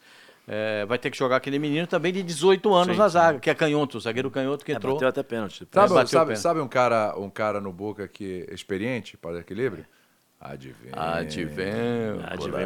É, 0.48 0.84
vai 0.86 0.98
ter 0.98 1.10
que 1.10 1.16
jogar 1.16 1.36
aquele 1.36 1.58
menino 1.58 1.86
também 1.86 2.12
de 2.12 2.22
18 2.22 2.72
anos 2.74 2.94
Sim, 2.96 2.98
na 3.02 3.08
sim. 3.08 3.12
zaga, 3.12 3.38
que 3.38 3.48
é 3.50 3.54
canhoto, 3.54 3.98
o 3.98 4.00
zagueiro 4.00 4.30
canhoto 4.30 4.64
que 4.64 4.72
É, 4.72 4.74
entrou. 4.74 4.94
bateu 4.94 5.08
até 5.08 5.22
pênalti. 5.22 5.68
Sabe, 5.70 5.88
bateu 5.90 6.02
o 6.04 6.06
sabe, 6.08 6.30
pé. 6.30 6.36
sabe 6.36 6.60
um, 6.60 6.66
cara, 6.68 7.14
um 7.18 7.28
cara 7.30 7.60
no 7.60 7.72
Boca 7.72 8.08
que 8.08 8.44
é 8.50 8.54
experiente 8.54 9.16
para 9.16 9.38
equilíbrio? 9.38 9.84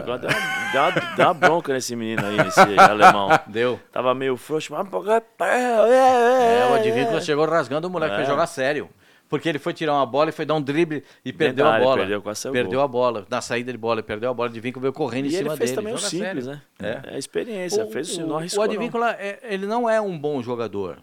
Uma- 0.06 0.16
deu, 0.18 0.80
uma- 0.80 1.14
deu 1.16 1.26
uma 1.26 1.34
bronca 1.34 1.72
nesse 1.74 1.94
menino 1.94 2.24
aí, 2.26 2.36
nesse 2.38 2.60
alemão. 2.78 3.28
Deu. 3.46 3.78
Tava 3.92 4.14
meio 4.14 4.36
frouxo, 4.36 4.72
mas... 4.72 4.86
É, 5.40 6.70
o 6.70 6.74
Advíncula 6.74 7.20
chegou 7.20 7.44
rasgando 7.46 7.88
o 7.88 7.90
moleque 7.90 8.14
É. 8.14 8.16
foi 8.18 8.24
jogar 8.26 8.46
sério. 8.46 8.88
Porque 9.28 9.48
ele 9.48 9.58
foi 9.58 9.72
tirar 9.74 9.92
uma 9.94 10.06
bola 10.06 10.30
e 10.30 10.32
foi 10.32 10.44
dar 10.44 10.54
um 10.54 10.62
drible 10.62 11.02
e 11.24 11.32
perdeu 11.32 11.64
da 11.64 11.76
a 11.76 11.80
bola. 11.80 11.96
perdeu, 11.98 12.22
quase 12.22 12.42
Perdeu 12.50 12.78
gol. 12.78 12.82
a 12.84 12.88
bola. 12.88 13.26
Na 13.28 13.40
saída 13.40 13.72
de 13.72 13.78
bola, 13.78 14.00
ele 14.00 14.06
perdeu 14.06 14.30
a 14.30 14.34
bola. 14.34 14.48
O 14.48 14.52
Advíncula 14.52 14.82
veio 14.82 14.92
correndo 14.92 15.24
em 15.24 15.28
E 15.28 15.32
cima 15.32 15.48
ele 15.50 15.56
fez 15.56 15.70
dele. 15.70 15.74
também 15.82 15.94
o 15.94 15.98
simples, 15.98 16.44
sério. 16.44 16.62
né? 16.78 17.02
É, 17.08 17.14
a 17.14 17.18
experiência, 17.18 17.86
fez 17.86 18.16
o, 18.16 18.20
não 18.26 18.36
o, 18.36 18.38
o 18.38 18.46
não. 18.56 18.62
Advíncula, 18.62 19.12
é- 19.18 19.40
ele 19.42 19.66
não 19.66 19.90
é 19.90 20.00
um 20.00 20.16
bom 20.18 20.40
jogador. 20.42 21.02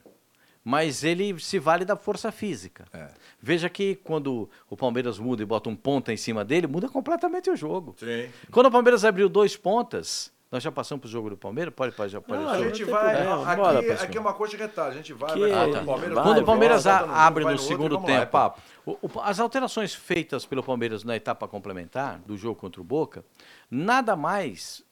mas 0.66 1.04
ele 1.04 1.38
se 1.40 1.60
vale 1.60 1.84
da 1.84 1.98
força 1.98 2.32
física. 2.32 2.86
É. 2.94 3.08
Veja 3.42 3.68
que 3.70 3.96
quando 3.96 4.50
o 4.70 4.78
Palmeiras 4.78 5.20
muda 5.20 5.44
e 5.44 5.46
bota 5.46 5.70
um 5.70 5.76
ponta 5.76 6.14
em 6.14 6.18
cima 6.18 6.46
dele, 6.46 6.68
muda 6.68 6.88
completamente 6.88 7.50
o 7.50 7.56
jogo. 7.58 7.94
Sim. 8.00 8.30
Quando 8.50 8.68
o 8.68 8.72
Palmeiras 8.72 9.04
abriu 9.04 9.28
dois 9.28 9.58
pontas, 9.58 10.32
nós 10.54 10.62
já 10.62 10.72
passamos 10.72 11.02
pro 11.02 11.10
jogo 11.10 11.32
do 11.32 11.36
Palmeiras? 11.38 11.74
Pode, 11.74 11.96
pode, 11.96 12.12
já 12.12 12.22
pode. 12.22 12.40
Não, 12.44 12.48
a 12.48 12.60
gente 12.60 12.84
vai. 12.84 13.16
aqui, 13.28 13.56
bora, 13.56 13.80
aqui 14.04 14.18
é 14.20 14.22
uma 14.22 14.34
coisa 14.36 14.56
de 14.56 14.62
retalho. 14.62 14.92
A 14.92 14.94
gente 14.94 15.12
vai, 15.12 15.34
Que- 15.34 15.40
vai 15.40 15.52
Ah, 15.52 15.66
o 15.66 15.72
tá. 15.72 15.84
Palmeiras 15.84 16.14
Vai, 16.14 16.24
Quando 16.24 16.38
o 16.38 16.46
Palmeiras 16.46 16.84
volta 16.84 17.12
abre 17.12 17.44
vai 17.44 17.54
no 17.56 17.60
outro, 17.60 17.76
segundo 17.76 17.96
lá, 17.96 18.04
é 18.04 18.06
tempo, 18.20 18.32
papo. 18.32 18.62
o- 18.86 18.92
o- 19.02 19.22
as 19.22 19.40
alterações 19.40 19.96
feitas 19.96 20.46
pelo 20.46 20.62
Palmeiras 20.62 21.04
na 21.04 21.16
etapa 21.16 21.48
complementar 21.48 22.20
do 22.20 22.38
jogo 22.38 22.60
contra 22.62 22.80
o 22.80 22.84
Boca, 22.84 23.26
nada 23.72 24.16
mais 24.16 24.84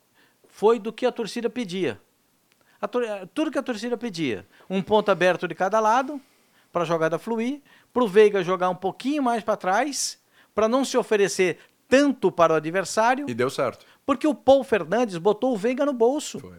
foi 0.47 0.79
do 0.79 0.91
que 0.91 1.05
a 1.05 1.11
torcida 1.11 1.47
pedia. 1.47 2.01
A 2.81 2.87
tor- 2.87 3.03
eh, 3.03 3.27
tudo 3.31 3.51
que 3.51 3.59
a 3.59 3.63
torcida 3.63 3.95
pedia. 3.95 4.47
Um 4.67 4.81
ponto 4.81 5.11
aberto 5.11 5.47
de 5.47 5.53
cada 5.53 5.79
lado, 5.79 6.19
para 6.73 6.81
a 6.81 6.85
jogada 6.85 7.19
fluir, 7.19 7.61
para 7.93 8.03
o 8.03 8.07
Veiga 8.07 8.43
jogar 8.43 8.69
um 8.71 8.75
pouquinho 8.75 9.21
mais 9.21 9.43
para 9.43 9.55
trás, 9.55 10.17
para 10.55 10.67
não 10.67 10.83
se 10.83 10.97
oferecer 10.97 11.59
tanto 11.87 12.31
para 12.31 12.53
o 12.53 12.55
adversário, 12.55 13.29
E 13.29 13.33
deu 13.35 13.49
certo. 13.49 13.85
Porque 14.11 14.27
o 14.27 14.35
Paul 14.35 14.63
Fernandes 14.63 15.17
botou 15.17 15.53
o 15.53 15.57
Veiga 15.57 15.85
no 15.85 15.93
bolso. 15.93 16.39
Foi. 16.39 16.57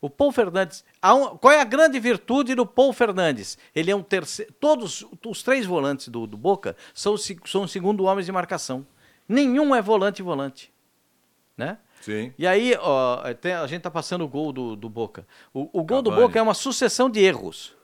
O 0.00 0.08
Paul 0.10 0.30
Fernandes. 0.30 0.84
um- 1.04 1.36
qual 1.36 1.52
é 1.52 1.60
a 1.60 1.64
grande 1.64 1.98
virtude 1.98 2.54
do 2.54 2.64
Paul 2.64 2.92
Fernandes? 2.92 3.58
Ele 3.74 3.90
é 3.90 3.96
um 3.96 4.02
terceiro. 4.02 4.52
Todos 4.60 5.04
os 5.26 5.42
três 5.42 5.66
volantes 5.66 6.08
do, 6.08 6.26
do 6.26 6.36
Boca 6.36 6.76
são, 6.94 7.16
são 7.16 7.66
segundo 7.66 8.04
homens 8.04 8.26
de 8.26 8.32
marcação. 8.32 8.86
Nenhum 9.28 9.74
é 9.74 9.82
volante 9.82 10.22
volante. 10.22 10.72
Né? 11.56 11.78
Sim. 12.02 12.32
E 12.38 12.46
aí, 12.46 12.76
ó, 12.80 13.22
tem- 13.34 13.54
a 13.54 13.66
gente 13.66 13.82
tá 13.82 13.90
passando 13.90 14.24
o 14.24 14.28
gol 14.28 14.52
do, 14.52 14.76
do 14.76 14.88
Boca. 14.88 15.26
O, 15.52 15.80
o 15.80 15.82
gol 15.82 16.02
do 16.02 16.10
Cavani. 16.10 16.26
Boca 16.28 16.38
é 16.38 16.42
uma 16.42 16.54
sucessão 16.54 17.10
de 17.10 17.20
erros. 17.20 17.74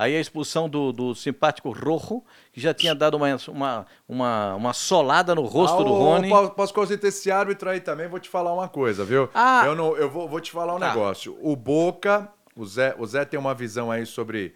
Aí 0.00 0.16
a 0.16 0.20
expulsão 0.20 0.66
do, 0.66 0.92
do 0.92 1.14
simpático 1.14 1.70
Rojo, 1.70 2.22
que 2.52 2.58
já 2.60 2.72
tinha 2.72 2.94
dado 2.94 3.18
uma, 3.18 3.26
uma, 3.48 3.86
uma, 4.08 4.54
uma 4.54 4.72
solada 4.72 5.34
no 5.34 5.42
rosto 5.42 5.82
Ah, 5.82 5.84
do 5.84 5.92
Rony. 5.92 6.28
Posso, 6.30 6.50
posso 6.52 6.72
considerar 6.74 7.08
esse 7.08 7.30
árbitro 7.30 7.68
aí 7.68 7.80
também, 7.80 8.08
vou 8.08 8.18
te 8.18 8.28
falar 8.30 8.54
uma 8.54 8.66
coisa, 8.66 9.04
viu? 9.04 9.28
Ah. 9.34 9.62
eu 9.66 9.74
não, 9.74 9.94
eu 9.98 10.08
vou, 10.08 10.26
vou 10.26 10.40
te 10.40 10.50
falar 10.52 10.74
um 10.74 10.78
Tá. 10.78 10.88
negócio. 10.88 11.36
O 11.42 11.54
Boca, 11.54 12.32
o 12.56 12.64
Zé, 12.64 12.94
o 12.98 13.06
Zé 13.06 13.26
tem 13.26 13.38
uma 13.38 13.52
visão 13.54 13.90
aí 13.90 14.06
sobre 14.06 14.54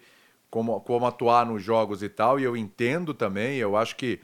como, 0.49 0.79
como 0.81 1.05
atuar 1.05 1.45
nos 1.45 1.61
jogos 1.61 2.01
e 2.01 2.09
tal, 2.09 2.39
e 2.39 2.43
eu 2.43 2.57
entendo 2.57 3.13
também, 3.13 3.57
eu 3.57 3.77
acho 3.77 3.95
que, 3.97 4.19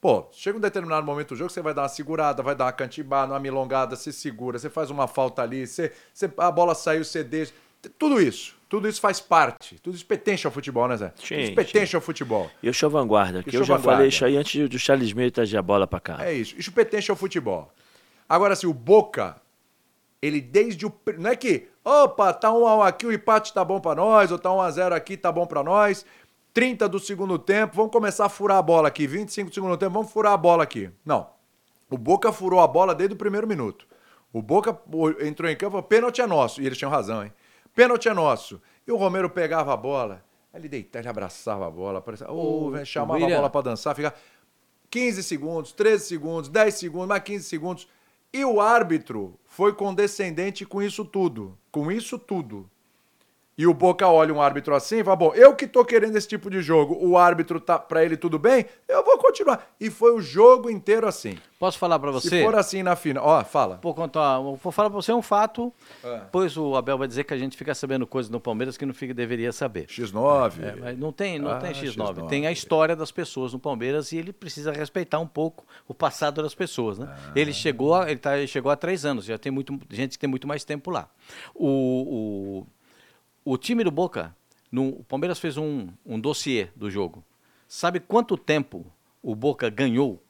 pô, 0.00 0.26
chega 0.32 0.58
um 0.58 0.60
determinado 0.60 1.06
momento 1.06 1.28
do 1.28 1.36
jogo, 1.36 1.50
você 1.50 1.62
vai 1.62 1.72
dar 1.72 1.82
uma 1.82 1.88
segurada, 1.88 2.42
vai 2.42 2.56
dar 2.56 2.64
uma 2.64 2.72
cantibada, 2.72 3.32
uma 3.32 3.38
milongada, 3.38 3.94
você 3.94 4.10
segura, 4.10 4.58
você 4.58 4.68
faz 4.68 4.90
uma 4.90 5.06
falta 5.06 5.40
ali, 5.40 5.68
você, 5.68 5.92
você- 6.12 6.28
a 6.36 6.50
bola 6.50 6.74
saiu, 6.74 7.04
você 7.04 7.22
deixa. 7.22 7.52
Tudo 7.98 8.20
isso, 8.20 8.56
tudo 8.74 8.88
isso 8.88 9.00
faz 9.00 9.20
parte. 9.20 9.78
Tudo 9.80 9.94
isso 9.94 10.04
pertence 10.04 10.44
ao 10.46 10.52
futebol, 10.52 10.88
né, 10.88 10.96
Zé? 10.96 11.08
Tudo 11.10 11.22
isso 11.22 11.46
Sim, 11.48 11.54
pertence 11.54 11.94
ao 11.94 12.02
futebol. 12.02 12.50
E 12.62 12.68
o 12.68 12.74
show 12.74 12.90
vanguarda, 12.90 13.42
que 13.42 13.50
o 13.56 13.60
eu 13.60 13.64
já 13.64 13.76
vanguarda. 13.76 13.96
falei 13.98 14.08
isso 14.08 14.24
aí 14.24 14.36
antes 14.36 14.68
do 14.68 14.78
Charles 14.78 15.12
Meio 15.12 15.30
trazer 15.30 15.56
a 15.58 15.62
bola 15.62 15.86
pra 15.86 16.00
cá. 16.00 16.24
É 16.24 16.32
isso. 16.32 16.54
Isso 16.58 16.72
pertence 16.72 17.10
ao 17.10 17.16
futebol. 17.16 17.70
Agora, 18.28 18.54
assim, 18.54 18.66
o 18.66 18.74
Boca, 18.74 19.36
ele 20.20 20.40
desde 20.40 20.86
o. 20.86 20.92
Não 21.18 21.30
é 21.30 21.36
que, 21.36 21.68
opa, 21.84 22.32
tá 22.32 22.52
um 22.52 22.66
a 22.66 22.76
um 22.78 22.82
aqui, 22.82 23.06
o 23.06 23.12
empate 23.12 23.52
tá 23.54 23.64
bom 23.64 23.78
pra 23.80 23.94
nós, 23.94 24.32
ou 24.32 24.38
tá 24.38 24.52
um 24.52 24.60
a 24.60 24.70
zero 24.70 24.94
aqui, 24.94 25.16
tá 25.16 25.30
bom 25.30 25.46
pra 25.46 25.62
nós. 25.62 26.04
30 26.52 26.88
do 26.88 26.98
segundo 26.98 27.38
tempo, 27.38 27.74
vamos 27.76 27.92
começar 27.92 28.26
a 28.26 28.28
furar 28.28 28.58
a 28.58 28.62
bola 28.62 28.88
aqui. 28.88 29.06
25 29.06 29.50
do 29.50 29.54
segundo 29.54 29.76
tempo, 29.76 29.92
vamos 29.92 30.10
furar 30.12 30.32
a 30.32 30.36
bola 30.36 30.62
aqui. 30.62 30.90
Não. 31.04 31.28
O 31.90 31.98
Boca 31.98 32.32
furou 32.32 32.60
a 32.60 32.66
bola 32.66 32.94
desde 32.94 33.14
o 33.14 33.16
primeiro 33.18 33.46
minuto. 33.46 33.86
O 34.32 34.40
Boca 34.42 34.76
o- 34.92 35.10
entrou 35.24 35.48
em 35.50 35.56
campo, 35.56 35.72
falou, 35.72 35.82
pênalti 35.86 36.20
é 36.20 36.26
nosso. 36.26 36.60
E 36.62 36.66
eles 36.66 36.76
tinham 36.78 36.90
razão, 36.90 37.22
hein? 37.24 37.32
Pênalti 37.74 38.08
é 38.08 38.14
nosso. 38.14 38.60
E 38.86 38.92
o 38.92 38.96
Romero 38.96 39.28
pegava 39.28 39.72
a 39.72 39.76
bola, 39.76 40.24
ele 40.54 40.68
deitava, 40.68 41.02
ele 41.02 41.08
abraçava 41.08 41.66
a 41.66 41.70
bola, 41.70 42.00
parecia, 42.00 42.30
oh, 42.30 42.70
velho, 42.70 42.86
chamava 42.86 43.14
William. 43.14 43.34
a 43.34 43.38
bola 43.38 43.50
pra 43.50 43.60
dançar, 43.62 43.94
ficava 43.94 44.14
15 44.90 45.22
segundos, 45.22 45.72
13 45.72 46.04
segundos, 46.04 46.48
10 46.48 46.74
segundos, 46.74 47.08
mais 47.08 47.22
15 47.22 47.44
segundos. 47.44 47.88
E 48.32 48.44
o 48.44 48.60
árbitro 48.60 49.38
foi 49.44 49.72
condescendente 49.74 50.64
com 50.64 50.82
isso 50.82 51.04
tudo. 51.04 51.58
Com 51.70 51.90
isso 51.90 52.18
tudo. 52.18 52.70
E 53.56 53.66
o 53.68 53.72
Boca 53.74 54.08
olha 54.08 54.34
um 54.34 54.42
árbitro 54.42 54.74
assim 54.74 54.96
e 54.98 55.04
fala: 55.04 55.16
Bom, 55.16 55.32
eu 55.34 55.54
que 55.54 55.66
tô 55.66 55.84
querendo 55.84 56.16
esse 56.16 56.26
tipo 56.26 56.50
de 56.50 56.60
jogo, 56.60 56.98
o 57.00 57.16
árbitro 57.16 57.60
tá 57.60 57.78
pra 57.78 58.04
ele 58.04 58.16
tudo 58.16 58.38
bem, 58.38 58.66
eu 58.88 59.04
vou 59.04 59.16
continuar. 59.18 59.72
E 59.80 59.90
foi 59.90 60.12
o 60.12 60.20
jogo 60.20 60.68
inteiro 60.68 61.06
assim. 61.06 61.38
Posso 61.58 61.78
falar 61.78 61.98
para 61.98 62.12
Se 62.20 62.28
você? 62.28 62.42
for 62.42 62.54
assim 62.56 62.82
na 62.82 62.96
final. 62.96 63.24
Ó, 63.24 63.44
fala. 63.44 63.78
Vou 63.80 63.94
contar, 63.94 64.38
vou 64.40 64.56
falar 64.72 64.90
para 64.90 65.00
você 65.00 65.12
um 65.12 65.22
fato, 65.22 65.72
É. 66.02 66.20
pois 66.32 66.56
o 66.56 66.74
Abel 66.76 66.98
vai 66.98 67.06
dizer 67.08 67.24
que 67.24 67.32
a 67.32 67.38
gente 67.38 67.56
fica 67.56 67.74
sabendo 67.74 68.06
coisas 68.06 68.28
no 68.28 68.40
Palmeiras 68.40 68.76
que 68.76 68.84
não 68.84 68.92
fica, 68.92 69.14
deveria 69.14 69.52
saber. 69.52 69.86
X9. 69.86 70.52
É, 70.62 70.74
mas 70.76 70.98
não 70.98 71.12
tem, 71.12 71.38
não 71.38 71.50
Ah, 71.52 71.58
tem 71.58 71.72
X9. 71.72 71.94
X9. 72.22 72.28
Tem 72.28 72.46
a 72.46 72.52
história 72.52 72.96
das 72.96 73.10
pessoas 73.12 73.52
no 73.52 73.58
Palmeiras 73.60 74.10
e 74.12 74.16
ele 74.18 74.32
precisa 74.32 74.72
respeitar 74.72 75.20
um 75.20 75.26
pouco 75.28 75.64
o 75.88 75.94
passado 75.94 76.42
das 76.42 76.54
pessoas, 76.56 76.98
né? 76.98 77.06
Ah. 77.08 77.32
Ele 77.36 77.52
chegou, 77.52 78.02
ele, 78.02 78.16
tá, 78.16 78.36
ele 78.36 78.48
chegou 78.48 78.70
há 78.70 78.76
três 78.76 79.04
anos, 79.06 79.24
já 79.24 79.38
tem 79.38 79.52
muito, 79.52 79.78
gente 79.90 80.12
que 80.12 80.18
tem 80.18 80.28
muito 80.28 80.46
mais 80.48 80.64
tempo 80.64 80.90
lá. 80.90 81.08
O, 81.54 81.68
o, 81.68 82.66
o 83.44 83.56
time 83.58 83.84
do 83.84 83.90
Boca, 83.90 84.34
no, 84.70 84.88
o 84.88 85.04
Palmeiras 85.04 85.38
fez 85.38 85.56
um, 85.56 85.88
um 86.04 86.18
dossiê 86.18 86.68
do 86.74 86.90
jogo. 86.90 87.24
Sabe 87.68 88.00
quanto 88.00 88.36
tempo 88.36 88.86
o 89.22 89.34
Boca 89.34 89.68
ganhou? 89.70 90.22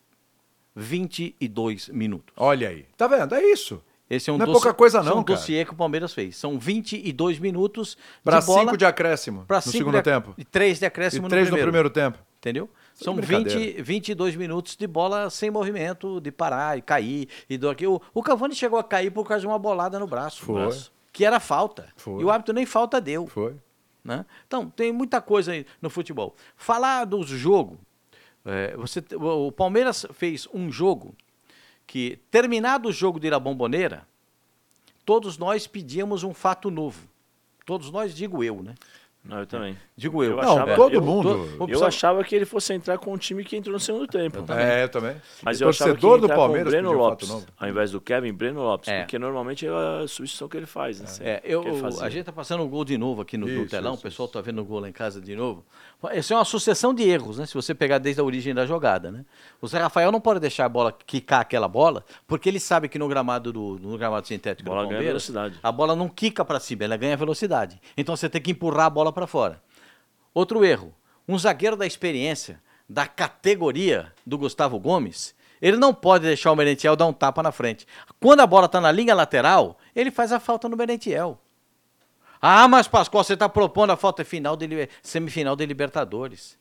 22 0.77 1.89
minutos. 1.89 2.35
Olha 2.37 2.69
aí. 2.69 2.87
Tá 2.97 3.07
vendo? 3.07 3.35
É 3.35 3.43
isso. 3.53 3.83
Esse 4.11 4.29
é 4.29 4.33
um 4.33 4.37
Não 4.37 4.43
é 4.43 4.47
dossiê- 4.47 4.61
pouca 4.63 4.75
coisa 4.77 4.99
esse 4.99 5.07
é 5.07 5.11
não, 5.11 5.21
um 5.21 5.25
cara. 5.25 5.39
dossiê 5.39 5.65
que 5.65 5.73
o 5.73 5.77
Palmeiras 5.77 6.13
fez. 6.13 6.37
São 6.37 6.59
22 6.59 7.39
minutos 7.39 7.97
bola 8.25 8.41
5 8.43 8.77
de 8.77 8.85
acréscimo 8.85 9.45
pra 9.47 9.57
no 9.59 9.63
segundo 9.63 9.97
de 9.97 10.03
tempo. 10.03 10.35
E 10.37 10.45
3 10.45 10.79
de 10.79 10.85
E 10.85 10.87
acréscimo 10.87 11.29
3 11.29 11.49
no 11.49 11.57
no 11.57 11.63
primeiro. 11.63 11.91
primeiro 11.91 11.91
tempo. 12.13 12.19
Entendeu? 12.39 12.69
São 12.95 13.15
brincadeira. 13.17 13.59
20, 13.59 13.83
22 13.83 14.37
minutos 14.37 14.77
de 14.77 14.87
bola 14.87 15.31
sem 15.31 15.51
movimento, 15.51 16.21
de 16.21 16.31
parar 16.31 16.77
e 16.77 16.83
cair. 16.83 17.29
E 17.49 17.57
do 17.57 17.71
aqui. 17.71 17.87
O, 17.87 18.01
o 18.13 18.23
Cavani 18.23 18.55
chegou 18.55 18.79
a 18.79 18.85
cair 18.85 19.11
por 19.11 19.27
causa 19.27 19.41
de 19.41 19.47
uma 19.47 19.59
bolada 19.59 19.99
no 19.99 20.07
braço. 20.07 20.43
Foi. 20.43 20.55
no 20.57 20.61
braço, 20.69 20.93
que 21.15 21.25
era 21.25 21.39
falta. 21.39 21.89
Foi. 21.97 22.21
E 22.21 22.25
o 22.25 22.31
árbitro 22.31 22.53
nem 22.53 22.67
falta 22.67 23.01
deu. 23.01 23.29
Foi. 23.29 23.55
né? 24.05 24.27
Então, 24.47 24.69
tem 24.69 24.93
muita 24.93 25.23
coisa 25.23 25.53
aí 25.53 25.65
no 25.81 25.89
futebol. 25.89 26.35
Falar 26.57 27.05
do 27.05 27.23
jogo. 27.23 27.79
é, 28.45 28.77
você, 28.77 29.03
o 29.15 29.53
Palmeiras 29.53 30.05
fez 30.13 30.49
um 30.53 30.71
jogo 30.73 31.15
que, 31.87 32.19
terminado 32.33 32.89
o 32.89 32.93
jogo 32.93 33.21
de 33.21 33.31
La 33.31 33.39
Bombonera, 33.39 34.07
todos 35.07 35.39
nós 35.39 35.69
pedíamos 35.69 36.25
um 36.25 36.35
fato 36.35 36.69
novo. 36.69 37.09
Todos 37.65 37.93
nós, 37.93 38.13
digo 38.13 38.43
eu, 38.43 38.61
né? 38.61 38.75
Não, 39.25 39.39
eu 39.39 39.47
também. 39.47 39.75
Digo 39.97 40.23
eu. 40.23 40.33
Eu 40.33 40.37
Não, 40.37 40.53
achava- 40.57 40.75
todo 40.77 40.93
eu- 40.95 41.01
mundo. 41.01 41.49
tô- 41.57 41.67
Eu 41.67 41.85
achava 41.85 42.23
que 42.23 42.35
ele 42.35 42.45
fosse 42.45 42.75
entrar 42.75 42.99
com 42.99 43.11
o 43.13 43.17
time 43.17 43.43
que 43.43 43.57
entrou 43.57 43.73
no 43.73 43.81
segundo 43.81 44.07
tempo. 44.07 44.45
É, 44.53 44.85
eu 44.85 44.89
também. 44.91 45.17
Mas 45.43 45.61
E 45.61 45.65
eu 45.65 45.71
achava 45.71 45.95
que 45.97 46.07
ia 46.07 46.19
do 46.19 46.29
Palmeiras 46.29 46.65
com 46.65 46.69
o 46.79 46.83
Breno 46.83 46.91
um 46.91 46.93
Lopes, 46.99 47.47
ao 47.59 47.69
invés 47.69 47.91
do 47.91 48.01
Kevin, 48.03 48.33
Breno 48.35 48.61
Lopes, 48.63 48.89
É. 48.89 49.01
porque 49.01 49.19
normalmente 49.19 49.67
é 49.67 49.71
a 49.71 50.01
substituição 50.07 50.47
que 50.47 50.57
ele 50.59 50.67
faz. 50.67 51.01
Né? 51.01 51.07
É, 51.21 51.41
eu, 51.43 51.65
a 52.03 52.11
gente 52.11 52.25
tá 52.25 52.33
passando 52.33 52.63
o 52.63 52.69
gol 52.69 52.85
de 52.85 52.99
novo 52.99 53.23
aqui 53.23 53.39
no, 53.39 53.47
no 53.47 53.53
Isso, 53.63 53.71
telão, 53.71 53.95
isso, 53.95 54.01
o 54.01 54.03
pessoal 54.03 54.29
tá 54.29 54.43
vendo 54.43 54.61
o 54.61 54.65
gol 54.65 54.81
lá 54.81 54.89
em 54.91 54.93
casa 54.93 55.21
de 55.23 55.35
novo. 55.35 55.65
Isso 56.15 56.35
é 56.35 56.37
uma 56.37 56.45
sucessão 56.45 56.93
de 56.93 57.03
erros, 57.09 57.39
né? 57.39 57.47
Se 57.47 57.55
você 57.55 57.75
pegar 57.75 57.97
desde 57.97 58.21
a 58.21 58.25
origem 58.25 58.53
da 58.55 58.67
jogada, 58.67 59.11
né? 59.11 59.25
O 59.59 59.67
Zé 59.67 59.79
Rafael 59.79 60.13
não 60.13 60.21
pode 60.21 60.39
deixar 60.39 60.67
a 60.67 60.69
bola 60.69 60.93
quicar 61.07 61.41
aquela 61.41 61.67
bola, 61.67 62.05
porque 62.27 62.47
ele 62.47 62.61
sabe 62.61 62.91
que 62.91 62.99
no 62.99 63.09
gramado 63.09 63.51
do 63.55 63.79
no 63.81 63.97
gramado 63.97 64.27
sintético 64.27 64.69
Bola 64.69 64.83
do 64.83 64.89
ganha 64.89 64.99
Palmeiras, 64.99 65.27
velocidade. 65.29 65.59
a 65.63 65.73
bola 65.73 65.97
não 65.97 66.09
quica 66.11 66.45
para 66.45 66.61
cima, 66.61 66.85
ela 66.85 66.97
ganha 66.99 67.17
velocidade. 67.17 67.81
Então 67.97 68.15
você 68.15 68.29
tem 68.29 68.43
que 68.43 68.51
empurrar 68.51 68.85
a 68.87 68.91
bola 68.91 69.14
para 69.15 69.27
fora. 69.27 69.63
Outro 70.35 70.65
erro, 70.65 70.95
um 71.27 71.39
zagueiro 71.39 71.77
da 71.77 71.87
experiência, 71.87 72.61
da 72.89 73.07
categoria 73.07 74.13
do 74.27 74.37
Gustavo 74.37 74.79
Gomes, 74.79 75.35
ele 75.63 75.77
não 75.79 75.95
pode 75.95 76.25
deixar 76.27 76.53
o 76.53 76.57
Merentiel 76.57 76.97
dar 76.97 77.07
um 77.07 77.13
tapa 77.13 77.43
na 77.43 77.51
frente. 77.53 77.87
Quando 78.21 78.41
a 78.41 78.47
bola 78.47 78.67
está 78.67 78.81
na 78.81 78.93
linha 78.93 79.15
lateral, 79.15 79.79
ele 79.95 80.11
faz 80.11 80.33
a 80.33 80.39
falta 80.41 80.69
no 80.69 80.77
Merentiel. 80.77 81.41
Ah, 82.43 82.69
mas 82.69 82.87
Pascoal, 82.87 83.25
você 83.25 83.33
está 83.33 83.49
propondo 83.49 83.91
a 83.91 83.97
falta 83.97 84.23
final 84.25 84.55
de, 84.57 84.89
semifinal 85.03 85.57
de 85.57 85.65
Libertadores. 85.65 86.59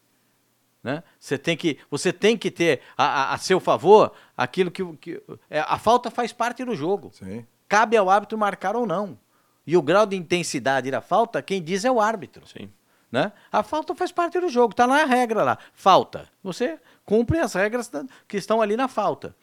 Né? 0.81 1.03
Você, 1.19 1.37
tem 1.37 1.57
que, 1.57 1.77
você 1.89 2.13
tem 2.13 2.37
que 2.37 2.49
ter 2.51 2.81
a, 2.97 3.03
a- 3.05 3.33
a 3.33 3.37
seu 3.37 3.59
favor 3.59 4.13
aquilo 4.37 4.69
que. 4.71 4.85
que 4.97 5.21
é, 5.49 5.59
a 5.59 5.77
falta 5.77 6.09
faz 6.11 6.31
parte 6.31 6.63
do 6.63 6.75
jogo. 6.75 7.11
Sim. 7.13 7.45
Cabe 7.67 7.97
ao 7.97 8.09
árbitro 8.09 8.37
marcar 8.37 8.75
ou 8.75 8.85
não. 8.85 9.17
E 9.65 9.77
o 9.77 9.81
grau 9.81 10.05
de 10.05 10.15
intensidade 10.15 10.91
da 10.91 11.01
falta, 11.01 11.41
quem 11.41 11.61
diz 11.63 11.85
é 11.85 11.91
o 11.91 12.01
árbitro. 12.01 12.45
Sim. 12.47 12.69
Né? 13.11 13.31
A 13.51 13.61
falta 13.63 13.93
faz 13.93 14.11
parte 14.11 14.39
do 14.39 14.49
jogo, 14.49 14.71
está 14.73 14.87
na 14.87 15.05
regra 15.05 15.43
lá. 15.43 15.57
Falta. 15.73 16.27
Você 16.43 16.79
cumpre 17.05 17.39
as 17.39 17.53
regras 17.53 17.89
que 18.27 18.37
estão 18.37 18.61
ali 18.61 18.75
na 18.75 18.87
falta. 18.87 19.35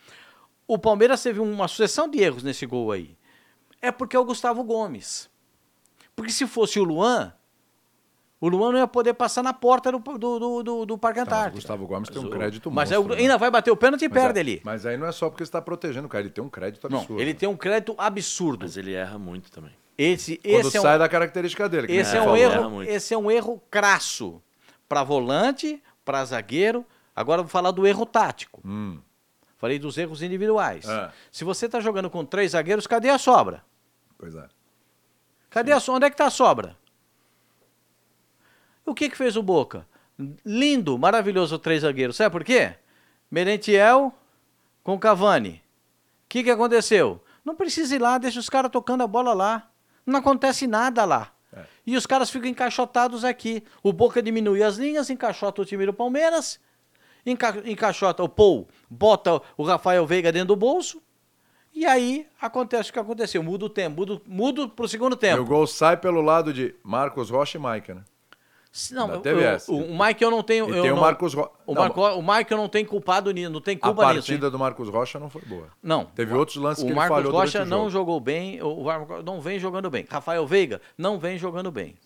O 0.67 0.77
Palmeiras 0.79 1.23
teve 1.23 1.41
uma 1.41 1.69
sucessão 1.69 2.09
de 2.09 2.21
erros 2.21 2.43
nesse 2.43 2.67
gol 2.67 2.91
aí. 2.93 3.17
É 3.81 3.91
porque 3.93 4.17
é 4.17 4.19
o 4.19 4.25
Gustavo 4.25 4.62
Gomes. 4.65 5.31
Porque 6.17 6.33
se 6.33 6.47
fosse 6.47 6.79
o 6.81 6.85
Luan, 6.85 7.33
o 8.41 8.49
Luan 8.49 8.73
não 8.73 8.79
ia 8.81 8.87
poder 8.89 9.15
passar 9.15 9.43
na 9.43 9.53
porta 9.55 9.91
do, 9.93 9.99
do, 10.00 10.19
do, 10.39 10.62
do, 10.62 10.87
do 10.87 10.99
Parque 10.99 11.21
Tá, 11.21 11.25
mas 11.25 11.31
o 11.33 11.35
Antártico. 11.37 11.57
Gustavo 11.57 11.87
Gomes 11.87 12.09
tem 12.11 12.19
um 12.21 12.25
Mas 12.25 12.33
crédito 12.35 12.71
Mas 12.71 12.91
é 12.93 12.97
monstro, 12.97 13.15
o- 13.15 13.17
né? 13.17 13.23
ainda 13.23 13.39
vai 13.39 13.50
bater 13.50 13.71
o 13.71 13.77
pênalti 13.77 14.03
e 14.05 14.09
Mas 14.09 14.23
perde 14.23 14.39
é- 14.39 14.43
ali. 14.43 14.61
Mas 14.65 14.85
aí 14.85 14.97
não 14.97 15.07
é 15.07 15.12
só 15.12 15.31
porque 15.31 15.45
você 15.45 15.49
está 15.49 15.62
protegendo 15.62 16.07
o 16.07 16.11
cara, 16.11 16.25
ele 16.25 16.31
tem 16.31 16.43
um 16.43 16.49
crédito 16.49 16.89
Não, 16.91 16.99
absurdo. 16.99 17.23
ele 17.23 17.35
tem 17.35 17.49
um 17.49 17.57
crédito 17.57 17.95
absurdo. 17.97 18.65
Mas 18.65 18.77
ele 18.77 18.93
erra 18.93 19.19
muito 19.19 19.50
também. 19.50 19.73
Esse, 20.02 20.38
Quando 20.38 20.66
esse 20.66 20.78
é 20.78 20.80
sai 20.80 20.97
um, 20.97 20.99
da 20.99 21.09
característica 21.11 21.69
dele. 21.69 21.95
esse 21.95 22.16
é 22.16 22.23
um 22.23 22.35
erro, 22.35 22.71
muito. 22.71 22.90
esse 22.90 23.12
é 23.12 23.19
um 23.19 23.30
erro 23.30 23.62
crasso 23.71 24.42
para 24.88 25.04
volante, 25.04 25.83
para 26.07 26.25
zagueiro. 26.25 26.87
Agora 27.14 27.40
eu 27.40 27.45
vou 27.45 27.50
falar 27.50 27.71
do 27.71 27.87
erro 27.87 28.07
tático. 28.07 28.62
Hum. 28.64 28.99
Falei 29.59 29.78
dos 29.78 29.99
erros 29.99 30.23
individuais. 30.23 30.88
É. 30.88 31.12
Se 31.30 31.45
você 31.45 31.66
está 31.66 31.80
jogando 31.80 32.09
com 32.09 32.25
três 32.25 32.52
zagueiros, 32.52 32.87
cadê 32.87 33.11
a 33.11 33.19
sobra? 33.19 33.62
Pois 34.16 34.35
é. 34.35 34.49
Cadê 35.50 35.71
a 35.71 35.78
sobra? 35.78 35.97
Onde 35.97 36.07
é 36.07 36.11
que 36.11 36.14
está 36.14 36.26
a 36.28 36.30
sobra? 36.30 36.78
O 38.87 38.95
que 38.95 39.11
que 39.11 39.19
fez 39.19 39.37
o 39.37 39.42
Boca? 39.42 39.87
Lindo, 40.47 40.97
maravilhoso 40.97 41.59
três 41.59 41.83
zagueiros. 41.83 42.16
Sabe 42.16 42.33
por 42.33 42.42
quê? 42.42 42.75
Merentiel 43.30 44.14
com 44.83 44.99
Cavani. 44.99 45.62
O 46.25 46.28
que 46.30 46.42
que 46.42 46.50
aconteceu? 46.50 47.23
Não 47.45 47.54
precisa 47.54 47.95
ir 47.95 47.99
lá, 47.99 48.16
deixa 48.16 48.40
os 48.40 48.49
caras 48.49 48.71
tocando 48.71 49.02
a 49.02 49.07
bola 49.07 49.35
lá. 49.35 49.70
Não 50.11 50.19
acontece 50.19 50.67
nada 50.67 51.05
lá. 51.05 51.33
É. 51.52 51.64
E 51.87 51.97
os 51.97 52.07
caras 52.07 52.31
ficam 52.31 52.49
encaixotados 52.49 53.25
aqui. 53.25 53.62
O 53.83 53.93
Boca 53.93 54.23
diminui 54.23 54.62
as 54.62 54.76
linhas, 54.76 55.09
encaixota 55.11 55.62
o 55.62 55.64
time 55.64 55.87
do 55.87 55.93
Palmeiras, 55.93 56.61
enca 57.25 57.62
encaixota 57.64 58.23
o 58.23 58.29
Paul, 58.29 58.69
bota 58.88 59.40
o 59.57 59.62
Rafael 59.64 60.07
Veiga 60.07 60.31
dentro 60.33 60.49
do 60.49 60.57
bolso. 60.57 61.02
E 61.73 61.87
aí 61.87 62.26
acontece 62.40 62.90
o 62.90 62.93
que 62.93 62.99
aconteceu. 62.99 63.43
Muda 63.43 63.64
o 63.67 63.69
tempo, 63.71 63.97
muda, 64.00 64.21
muda 64.26 64.69
pro 64.69 64.88
segundo 64.88 65.14
E 65.14 65.19
tempo. 65.19 65.43
o 65.43 65.47
gol 65.47 65.67
sai 65.67 65.97
pelo 65.97 66.21
lado 66.21 66.52
de 66.52 66.75
Marcos 66.83 67.31
Rocha 67.31 67.57
e 67.59 67.61
Maica, 67.61 67.95
né? 67.95 68.02
Não, 68.93 69.21
teve 69.21 69.43
essa. 69.43 69.73
o, 69.73 69.79
o 69.93 69.99
Mike 69.99 70.23
eu 70.23 70.31
não 70.31 70.45
tenho. 70.45 70.67
E 70.73 70.77
eu 70.77 70.83
tem 70.83 70.93
o 70.93 70.95
não- 70.95 71.03
Marcos 71.03 71.35
Rocha. 71.35 71.50
O, 71.67 71.75
Marco, 71.75 72.00
o 72.00 72.23
Mike 72.23 72.53
eu 72.53 72.57
não 72.57 72.69
tenho 72.69 72.87
culpado 72.87 73.31
nisso, 73.33 73.50
não 73.50 73.61
tem 73.61 73.75
A 73.77 73.81
culpa 73.81 74.03
nisso. 74.05 74.12
hein? 74.12 74.21
partida 74.39 74.49
do 74.50 74.59
Marcos 74.61 74.89
Rocha 74.89 75.19
não 75.19 75.29
foi 75.29 75.43
boa. 75.43 75.67
Não. 75.83 76.05
Teve 76.05 76.33
outros 76.35 76.57
lances 76.57 76.83
o 76.85 76.87
que 76.87 76.93
ele 76.93 76.97
Marcos 76.99 77.17
falhou 77.17 77.33
Rocha 77.33 77.62
o 77.62 77.67
não 77.67 77.79
jogo. 77.79 77.91
jogou 77.91 78.21
bem, 78.21 78.62
o 78.62 78.85
Marcos 78.85 79.25
não 79.25 79.41
vem 79.41 79.59
jogando 79.59 79.91
bem. 79.91 80.07
Rafael 80.09 80.47
Veiga 80.47 80.81
não 80.97 81.19
vem 81.19 81.37
jogando 81.37 81.71
bem. 81.73 81.97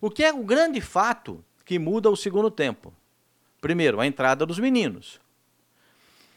O 0.00 0.08
que 0.10 0.24
é 0.24 0.32
o 0.32 0.42
grande 0.42 0.80
fato 0.80 1.44
que 1.64 1.78
muda 1.78 2.08
o 2.10 2.16
segundo 2.16 2.50
tempo? 2.50 2.90
Primeiro, 3.60 4.00
a 4.00 4.06
entrada 4.06 4.46
dos 4.46 4.58
meninos. 4.58 5.20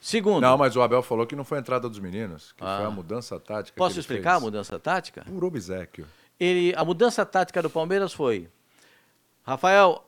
Segundo, 0.02 0.42
Não, 0.42 0.58
mas 0.58 0.76
o 0.76 0.82
Abel 0.82 1.02
falou 1.02 1.26
que 1.26 1.36
não 1.36 1.44
foi 1.44 1.58
a 1.58 1.62
entrada 1.62 1.90
dos 1.90 2.00
meninos, 2.00 2.52
que 2.54 2.64
Ah. 2.64 2.78
foi 2.78 2.86
a 2.86 2.92
mudança 2.92 3.40
tática. 3.40 3.76
posso 3.78 3.94
ele 3.96 4.02
explicar 4.02 4.32
fez. 4.32 4.42
a 4.44 4.46
mudança 4.46 4.80
tática? 4.80 5.24
Puro 5.26 5.48
obsequio. 5.48 6.06
Ele, 6.40 6.74
a 6.78 6.86
mudança 6.86 7.26
tática 7.26 7.62
do 7.62 7.70
Palmeiras 7.70 8.14
foi: 8.14 8.48
Rafael, 9.48 10.04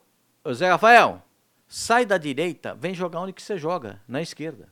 Zé 0.52 0.70
Rafael, 0.70 1.24
sai 1.66 2.06
da 2.06 2.18
direita, 2.18 2.76
vem 2.76 2.94
jogar 2.94 3.22
onde 3.22 3.32
que 3.32 3.42
você 3.42 3.58
joga, 3.58 4.02
na 4.06 4.22
esquerda. 4.22 4.68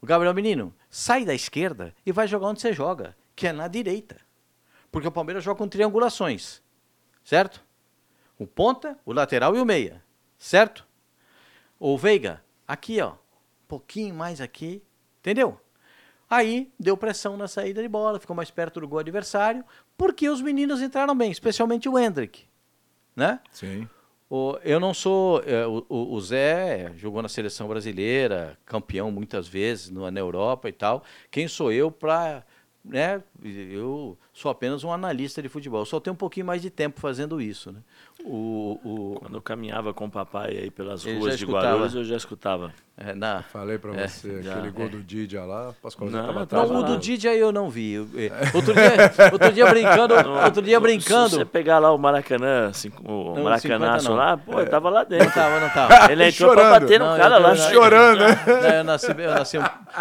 O 0.00 0.06
Gabriel 0.06 0.32
Menino, 0.32 0.72
sai 0.88 1.24
da 1.24 1.34
esquerda 1.34 1.92
e 2.06 2.12
vai 2.12 2.28
jogar 2.28 2.46
onde 2.46 2.60
você 2.60 2.72
joga, 2.72 3.16
que 3.34 3.48
é 3.48 3.52
na 3.52 3.66
direita. 3.66 4.20
Porque 4.92 5.08
o 5.08 5.10
Palmeiras 5.10 5.42
joga 5.42 5.58
com 5.58 5.66
triangulações, 5.66 6.62
certo? 7.24 7.60
O 8.38 8.46
ponta, 8.46 8.96
o 9.04 9.12
lateral 9.12 9.56
e 9.56 9.60
o 9.60 9.66
meia, 9.66 10.00
certo? 10.38 10.86
O 11.76 11.98
Veiga, 11.98 12.40
aqui 12.68 13.00
ó, 13.00 13.14
um 13.14 13.66
pouquinho 13.66 14.14
mais 14.14 14.40
aqui, 14.40 14.80
entendeu? 15.18 15.60
Aí 16.30 16.72
deu 16.78 16.96
pressão 16.96 17.36
na 17.36 17.48
saída 17.48 17.82
de 17.82 17.88
bola, 17.88 18.20
ficou 18.20 18.36
mais 18.36 18.48
perto 18.52 18.80
do 18.80 18.86
gol 18.86 19.00
adversário, 19.00 19.64
porque 19.96 20.28
os 20.28 20.40
meninos 20.40 20.80
entraram 20.80 21.16
bem, 21.16 21.32
especialmente 21.32 21.88
o 21.88 21.98
Hendrick, 21.98 22.47
né? 23.18 23.40
Sim. 23.52 23.86
O- 24.30 24.58
eu 24.62 24.78
não 24.78 24.92
sou. 24.94 25.42
é, 25.46 25.66
o, 25.66 25.84
o- 25.88 26.20
Zé 26.20 26.92
jogou 26.96 27.20
na 27.22 27.28
seleção 27.28 27.66
brasileira, 27.66 28.56
campeão 28.64 29.10
muitas 29.10 29.48
vezes 29.48 29.90
no- 29.90 30.10
na 30.10 30.20
Europa 30.20 30.68
e 30.68 30.72
tal. 30.72 31.02
Quem 31.30 31.48
sou 31.48 31.72
eu 31.72 31.90
para. 31.90 32.44
Né? 32.84 33.22
Eu 33.42 34.16
sou 34.32 34.50
apenas 34.50 34.84
um 34.84 34.92
analista 34.92 35.42
de 35.42 35.48
futebol. 35.48 35.80
Eu 35.80 35.86
só 35.86 35.98
tenho 35.98 36.14
um 36.14 36.16
pouquinho 36.16 36.46
mais 36.46 36.62
de 36.62 36.70
tempo 36.70 37.00
fazendo 37.00 37.40
isso. 37.40 37.72
Né? 37.72 37.80
O, 38.24 38.78
o- 38.84 39.16
Quando 39.20 39.34
eu 39.34 39.42
caminhava 39.42 39.92
com 39.92 40.06
o 40.06 40.10
papai 40.10 40.56
aí 40.56 40.70
pelas 40.70 41.04
ruas 41.04 41.38
de. 41.38 41.44
Guarulhos, 41.70 41.94
eu 41.94 42.04
já 42.04 42.16
escutava. 42.16 42.72
É, 43.00 43.14
na, 43.14 43.42
Falei 43.52 43.78
pra 43.78 43.94
É, 43.94 44.08
você, 44.08 44.42
já, 44.42 44.52
aquele 44.54 44.70
gol 44.70 44.86
é. 44.86 44.88
do 44.88 45.02
Didia 45.02 45.44
lá, 45.44 45.72
Pascoal 45.80 46.10
Não, 46.10 46.26
tava 46.26 46.42
atrás. 46.42 46.68
não, 46.70 46.80
o 46.80 46.82
do. 46.82 46.98
Didia 46.98 47.32
eu 47.34 47.52
não 47.52 47.70
vi. 47.70 47.92
Eu- 47.94 48.08
é, 48.16 48.30
Outro 48.54 48.74
dia, 48.74 49.30
outro 49.32 49.52
dia 49.52 49.66
brincando, 49.66 50.14
outro 50.44 50.60
dia 50.62 50.76
Se 50.76 50.80
brincando. 50.82 51.28
você 51.36 51.44
pegar 51.44 51.78
lá 51.78 51.92
o 51.92 51.98
Maracanã, 51.98 52.72
cinco- 52.72 53.02
o 53.08 53.34
Não, 53.36 53.44
Maracanaço 53.44 54.02
50 54.04 54.08
não. 54.10 54.16
lá, 54.16 54.36
pô, 54.36 54.60
ele 54.60 54.68
tava 54.68 54.90
lá 54.90 55.04
dentro. 55.04 55.26
Não 55.26 55.32
tava, 55.32 55.60
não 55.60 55.68
tava. 55.70 56.12
Ele 56.12 56.24
entrou 56.28 56.50
Chorando. 56.50 56.70
pra 56.70 56.80
bater 56.80 56.98
no 56.98 57.06
Não, 57.06 57.16
cara 57.16 57.36
eu- 57.36 57.40
lá. 57.42 57.48
eu- 57.50 57.56
Chorando, 57.56 58.18
né? 58.18 58.78
Eu 58.80 58.84
nasci, 58.84 59.14
bem- 59.14 59.26
eu 59.26 59.34
nasci, 59.34 59.58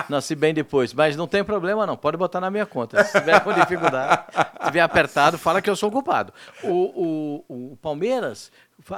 nasci 0.10 0.36
bem 0.36 0.54
depois, 0.54 0.94
mas 0.94 1.16
não 1.16 1.28
tem 1.28 1.44
problema 1.44 1.86
não, 1.86 1.96
pode 1.96 2.18
botar 2.18 2.42
na 2.42 2.50
minha 2.50 2.66
conta. 2.66 3.04
Se 3.04 3.20
tiver 3.20 3.40
com 3.42 3.54
dificuldade, 3.54 4.24
se 4.34 4.66
tiver 4.66 4.82
apertado, 4.82 5.38
fala 5.38 5.62
que 5.62 5.70
eu 5.70 5.76
sou 5.76 5.90
o 5.90 5.92
culpado. 5.92 6.34
O, 6.64 7.44
o, 7.48 7.72
o 7.74 7.78
Palmeiras, 7.78 8.52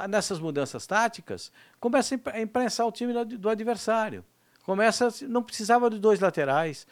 nessas 0.08 0.38
mudanças 0.38 0.86
táticas, 0.86 1.50
começa 1.78 2.14
a 2.14 2.16
impre- 2.16 2.36
a 2.36 2.40
imprensar 2.40 2.86
o 2.86 2.92
time 2.92 3.12
do, 3.24 3.48
adversário. 3.48 4.24
Começa, 4.64 5.08
não 5.28 5.42
precisava 5.42 5.88
de 5.90 5.98
dois 5.98 6.20
laterais. 6.20 6.86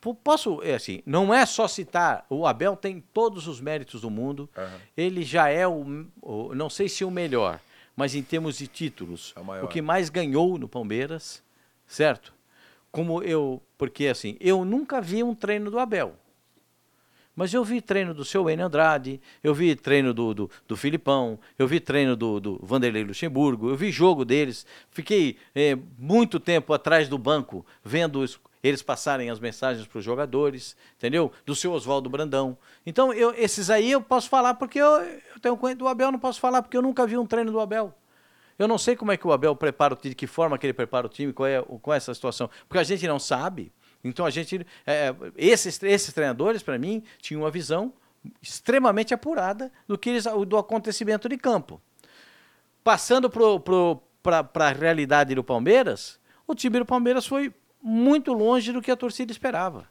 Po- 0.00 0.14
Posso, 0.14 0.62
é 0.62 0.74
assim, 0.74 1.02
não 1.04 1.32
é 1.34 1.44
só 1.46 1.66
citar, 1.66 2.24
o 2.30 2.46
Abel 2.46 2.76
tem 2.76 3.00
todos 3.12 3.48
os 3.48 3.60
méritos 3.60 4.02
do 4.02 4.10
mundo, 4.10 4.48
ele 4.96 5.22
já 5.24 5.48
é 5.48 5.66
o, 5.66 6.06
o- 6.22 6.54
não 6.54 6.70
sei 6.70 6.88
se 6.88 7.04
o 7.04 7.10
melhor, 7.10 7.58
mas 7.96 8.14
em 8.14 8.22
termos 8.22 8.58
de 8.58 8.66
títulos, 8.68 9.32
É 9.36 9.40
o 9.40 9.44
maior. 9.44 9.66
que 9.68 9.82
mais 9.82 10.08
ganhou 10.10 10.56
no 10.58 10.68
Palmeiras, 10.68 11.42
certo? 11.86 12.32
Como 12.92 13.22
eu, 13.22 13.60
porque 13.76 14.06
assim, 14.06 14.36
eu 14.38 14.64
nunca 14.64 15.00
vi 15.00 15.22
um 15.22 15.34
treino 15.34 15.70
do 15.70 15.78
Abel. 15.78 16.14
Mas 17.38 17.54
eu 17.54 17.62
vi 17.62 17.80
treino 17.80 18.12
do 18.12 18.24
seu 18.24 18.50
Enio 18.50 18.66
Andrade, 18.66 19.20
eu 19.44 19.54
vi 19.54 19.76
treino 19.76 20.12
do, 20.12 20.34
do, 20.34 20.50
do 20.66 20.76
Filipão, 20.76 21.38
eu 21.56 21.68
vi 21.68 21.78
treino 21.78 22.16
do, 22.16 22.40
do 22.40 22.58
Vanderlei 22.60 23.04
Luxemburgo, 23.04 23.68
eu 23.70 23.76
vi 23.76 23.92
jogo 23.92 24.24
deles. 24.24 24.66
Fiquei 24.90 25.36
eh, 25.54 25.78
muito 25.96 26.40
tempo 26.40 26.72
atrás 26.72 27.08
do 27.08 27.16
banco 27.16 27.64
vendo 27.84 28.18
os- 28.18 28.40
eles 28.60 28.82
passarem 28.82 29.30
as 29.30 29.38
mensagens 29.38 29.86
para 29.86 30.00
os 30.00 30.04
jogadores, 30.04 30.76
entendeu? 30.96 31.30
Do 31.46 31.54
seu 31.54 31.70
Oswaldo 31.70 32.10
Brandão. 32.10 32.58
Então, 32.84 33.12
eu, 33.12 33.32
esses 33.36 33.70
aí 33.70 33.88
eu 33.92 34.02
posso 34.02 34.28
falar 34.28 34.54
porque 34.54 34.80
eu, 34.80 34.86
eu 35.00 35.40
tenho 35.40 35.56
conhecimento 35.56 35.84
do 35.84 35.86
Abel, 35.88 36.10
não 36.10 36.18
posso 36.18 36.40
falar 36.40 36.60
porque 36.60 36.76
eu 36.76 36.82
nunca 36.82 37.06
vi 37.06 37.16
um 37.16 37.24
treino 37.24 37.52
do 37.52 37.60
Abel. 37.60 37.94
Eu 38.58 38.66
não 38.66 38.78
sei 38.78 38.96
como 38.96 39.12
é 39.12 39.16
que 39.16 39.24
o 39.28 39.32
Abel 39.32 39.54
prepara 39.54 39.94
o 39.94 39.96
time, 39.96 40.10
de 40.10 40.16
que 40.16 40.26
forma 40.26 40.58
que 40.58 40.66
ele 40.66 40.72
prepara 40.72 41.06
o 41.06 41.08
time, 41.08 41.32
qual 41.32 41.46
é, 41.46 41.62
qual 41.80 41.94
é 41.94 41.98
essa 41.98 42.12
situação. 42.12 42.50
Porque 42.68 42.80
a 42.80 42.82
gente 42.82 43.06
não 43.06 43.20
sabe. 43.20 43.70
Então 44.02 44.24
a 44.24 44.30
gente. 44.30 44.66
é, 44.86 45.14
esses, 45.36 45.82
esses 45.82 46.12
treinadores, 46.12 46.62
para 46.62 46.78
mim, 46.78 47.02
tinham 47.20 47.42
uma 47.42 47.50
visão 47.50 47.92
extremamente 48.42 49.14
apurada 49.14 49.72
do, 49.86 49.96
que 49.96 50.10
eles, 50.10 50.24
do 50.46 50.56
acontecimento 50.56 51.28
de 51.28 51.36
campo. 51.36 51.80
Passando 52.82 53.30
para 53.30 54.66
a 54.66 54.72
realidade 54.72 55.34
do 55.34 55.44
Palmeiras, 55.44 56.18
o 56.46 56.54
time 56.54 56.78
do 56.78 56.86
Palmeiras 56.86 57.26
foi 57.26 57.52
muito 57.82 58.32
longe 58.32 58.72
do 58.72 58.82
que 58.82 58.90
a 58.90 58.96
torcida 58.96 59.32
esperava. 59.32 59.88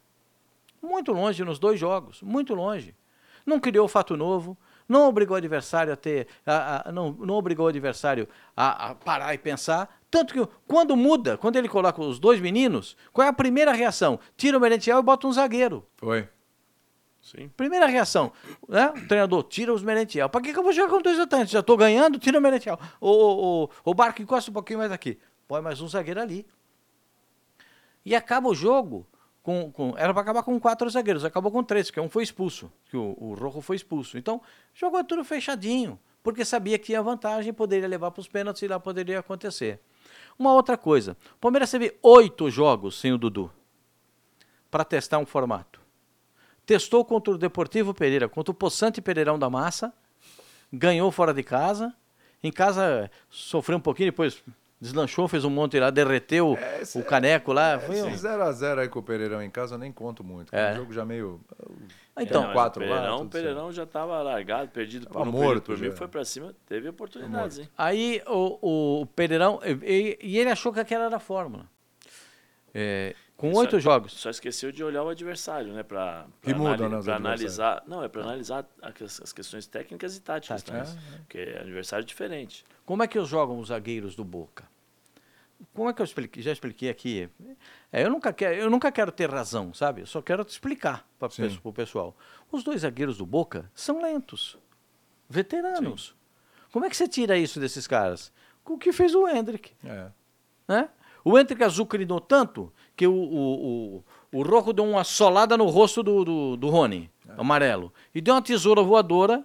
Muito 0.82 1.12
longe 1.12 1.44
nos 1.44 1.60
dois 1.60 1.80
jogos, 1.80 2.22
muito 2.22 2.54
longe. 2.54 2.96
Não 3.46 3.60
criou 3.60 3.88
fato 3.88 4.18
novo, 4.18 4.58
não 4.88 5.08
obrigou 5.08 5.36
o 5.36 5.38
adversário 5.38 5.92
a 5.92 5.96
ter, 5.96 6.28
a- 6.46 6.90
a- 6.90 6.92
não, 6.92 7.12
não 7.12 7.36
obrigou 7.36 7.66
o 7.66 7.70
adversário 7.70 8.28
a, 8.56 8.90
a 8.92 8.96
parar 8.96 9.34
e 9.34 9.38
pensar. 9.38 10.00
Tanto 10.10 10.34
que 10.34 10.48
quando 10.68 10.96
muda, 10.96 11.38
quando 11.38 11.58
ele 11.58 11.68
coloca 11.68 12.02
os 12.02 12.20
dois 12.20 12.40
meninos, 12.40 12.96
qual 13.12 13.26
é 13.26 13.30
a 13.30 13.34
primeira 13.34 13.74
reação? 13.74 14.20
Tira 14.38 14.58
o 14.58 14.62
Merentiel 14.62 15.00
e 15.00 15.04
bota 15.04 15.28
um 15.28 15.32
zagueiro. 15.34 15.86
Foi. 15.98 16.28
Sim. 17.22 17.50
Primeira 17.58 17.88
reação, 17.88 18.32
né? 18.70 18.90
O 18.96 19.08
treinador 19.08 19.44
tira 19.44 19.74
os 19.74 19.84
Merentiel. 19.84 20.30
Pra 20.30 20.40
que, 20.40 20.54
que 20.54 20.60
eu 20.60 20.64
vou 20.64 20.72
jogar 20.72 20.90
com 20.90 21.02
dois 21.02 21.20
atacantes? 21.20 21.52
Já 21.52 21.62
tô 21.62 21.76
ganhando, 21.76 22.18
tira 22.18 22.40
o 22.40 22.42
Merentiel. 22.42 22.80
O, 23.02 23.10
o, 23.10 23.64
o, 23.66 23.70
o 23.84 23.94
Barco 23.94 24.22
encosta 24.22 24.50
um 24.50 24.54
pouquinho 24.54 24.80
mais 24.80 24.94
aqui. 24.94 25.20
Põe 25.46 25.62
mais 25.62 25.82
um 25.82 25.88
zagueiro 25.90 26.22
ali. 26.22 26.48
E 28.06 28.16
acaba 28.16 28.48
o 28.48 28.56
jogo 28.56 29.06
com. 29.48 29.72
com 29.72 29.94
era 29.96 30.14
para 30.14 30.24
acabar 30.24 30.44
com 30.44 30.60
quatro 30.60 30.90
zagueiros, 30.90 31.24
acabou 31.24 31.50
com 31.50 31.64
três, 31.64 31.88
porque 31.88 32.02
um 32.02 32.10
foi 32.10 32.22
expulso, 32.22 32.70
que 32.90 32.98
o, 32.98 33.16
o 33.18 33.34
Rojo 33.34 33.62
foi 33.62 33.78
expulso. 33.78 34.18
Então, 34.18 34.42
jogou 34.74 35.02
tudo 35.06 35.24
fechadinho, 35.24 35.98
porque 36.22 36.44
sabia 36.44 36.78
que 36.78 36.88
tinha 36.88 37.02
vantagem, 37.02 37.54
poderia 37.54 37.88
levar 37.88 38.12
para 38.12 38.20
os 38.20 38.28
pênaltis 38.28 38.62
e 38.62 38.68
lá 38.68 38.78
poderia 38.78 39.20
acontecer. 39.20 39.80
Uma 40.38 40.52
outra 40.52 40.78
coisa: 40.78 41.16
o 41.36 41.40
Palmeiras 41.40 41.72
teve 41.72 41.98
oito 42.04 42.50
jogos 42.50 43.00
sem 43.00 43.14
o 43.14 43.18
Dudu 43.18 43.50
para 44.70 44.84
testar 44.84 45.18
um 45.18 45.26
formato. 45.26 45.80
Testou 46.66 47.06
contra 47.06 47.34
o 47.34 47.38
Deportivo 47.38 47.94
Pereira, 47.94 48.28
contra 48.28 48.52
o 48.52 48.54
Poçante 48.54 49.02
Pereirão 49.02 49.40
da 49.40 49.50
Massa, 49.50 49.94
ganhou 50.74 51.10
fora 51.10 51.34
de 51.34 51.42
casa. 51.42 51.96
Em 52.44 52.52
casa 52.52 53.10
sofreu 53.30 53.78
um 53.78 53.82
pouquinho, 53.82 54.12
depois 54.12 54.44
deslanchou, 54.80 55.28
fez 55.28 55.44
um 55.44 55.50
monte 55.50 55.80
lá, 55.80 55.90
derreteu 55.90 56.58
esse 56.82 56.98
o 57.00 57.04
caneco 57.04 57.52
lá. 57.54 57.80
Foi 57.80 58.02
um- 58.02 58.10
Esse 58.10 58.28
0x0 58.28 58.80
aí 58.80 58.88
com 58.88 59.00
o 59.00 59.04
Pereirão 59.04 59.42
em 59.42 59.50
casa 59.50 59.76
eu 59.76 59.80
nem 59.80 59.92
conto 59.92 60.24
muito. 60.24 60.54
É. 60.56 60.70
É. 60.70 60.74
Um 60.74 60.76
jogo 60.78 60.94
já 60.94 61.04
meio. 61.06 61.42
Então, 62.20 62.42
É, 62.44 62.46
mas 62.48 62.54
quatro 62.54 62.84
o 62.84 62.88
lá, 62.90 62.96
Pereirão, 62.96 63.18
tudo 63.20 63.28
o 63.28 63.30
Pereirão 63.32 63.72
já 63.72 63.86
tava 63.86 64.22
largado, 64.24 64.70
perdido 64.72 65.06
Tava 65.06 65.24
morto 65.26 65.62
por 65.66 65.78
mim, 65.78 65.92
foi 65.92 66.08
pra 66.08 66.26
cima, 66.26 66.54
teve 66.66 66.90
oportunidades, 66.90 67.60
hein? 67.60 67.70
Aí 67.78 68.22
o, 68.26 69.02
o 69.02 69.06
Pereirão, 69.06 69.60
e, 69.84 70.18
e 70.22 70.38
ele 70.40 70.50
achou 70.50 70.74
que 70.74 70.80
aquela 70.80 71.06
era 71.06 71.18
a 71.18 71.20
fórmula. 71.20 71.66
É, 72.74 73.16
Com 73.38 73.54
Só- 73.54 73.60
oito 73.60 73.80
jogos. 73.80 74.14
Só 74.14 74.32
esqueceu 74.32 74.72
de 74.72 74.84
olhar 74.84 75.04
o 75.04 75.10
adversário, 75.10 75.72
né? 75.72 75.84
Pra, 75.84 76.26
Que 76.42 76.50
pra, 76.50 76.58
muda, 76.58 76.90
né, 76.90 77.14
analisar. 77.14 77.84
Não, 77.86 78.04
é 78.04 78.10
para 78.10 78.24
analisar 78.24 78.66
as, 78.82 79.22
as 79.22 79.32
questões 79.32 79.68
técnicas 79.68 80.18
e 80.18 80.22
táticas 80.22 80.64
Tática. 80.64 80.86
também. 80.86 81.20
Porque 81.20 81.38
é 81.38 81.60
adversário 81.62 82.04
diferente. 82.04 82.66
Como 82.84 83.04
é 83.04 83.08
que 83.08 83.24
jogam 83.24 83.60
os 83.60 83.68
zagueiros 83.68 84.16
do 84.16 84.24
Boca? 84.24 84.66
Como 85.74 85.88
é 85.88 85.94
que 85.94 86.02
eu 86.02 86.04
expliquei? 86.04 86.42
Já 86.42 86.52
expliquei 86.52 86.90
aqui. 86.90 87.30
É, 87.92 88.04
eu, 88.04 88.10
nunca 88.10 88.34
quero, 88.34 88.56
eu 88.56 88.70
nunca 88.72 88.92
quero 88.92 89.12
ter 89.12 89.30
razão, 89.30 89.72
sabe? 89.74 90.02
Eu 90.02 90.08
só 90.08 90.20
quero 90.22 90.44
te 90.44 90.50
explicar 90.50 91.08
para 91.20 91.30
Sim. 91.30 91.60
o 91.64 91.72
pessoal. 91.74 92.16
Os 92.52 92.64
dois 92.64 92.82
zagueiros 92.82 93.18
do 93.18 93.26
Boca 93.26 93.70
são 93.74 94.02
lentos, 94.02 94.58
veteranos. 95.30 96.16
Como 96.72 96.86
é 96.86 96.90
que 96.90 96.98
você 96.98 97.08
tira 97.08 97.38
isso 97.38 97.60
desses 97.60 97.88
caras? 97.88 98.32
Com 98.64 98.74
o 98.74 98.78
que 98.78 98.92
fez 98.92 99.16
o 99.16 99.28
Hendrick. 99.28 99.74
É. 99.84 100.10
Né? 100.68 100.90
O 101.28 101.38
Hendrick 101.38 101.64
azucrinou 101.64 102.20
tanto 102.20 102.72
que 102.96 103.06
o, 103.08 103.14
o, 103.14 104.04
o, 104.32 104.40
o 104.40 104.42
Rocco 104.44 104.72
deu 104.74 104.86
uma 104.86 105.04
solada 105.04 105.58
no 105.58 105.66
rosto 105.66 106.02
do, 106.04 106.24
do, 106.24 106.58
do 106.58 106.70
Rony, 106.70 107.10
amarelo. 107.38 107.92
E 108.14 108.22
deu 108.22 108.34
uma 108.36 108.42
tesoura 108.42 108.82
voadora 108.82 109.44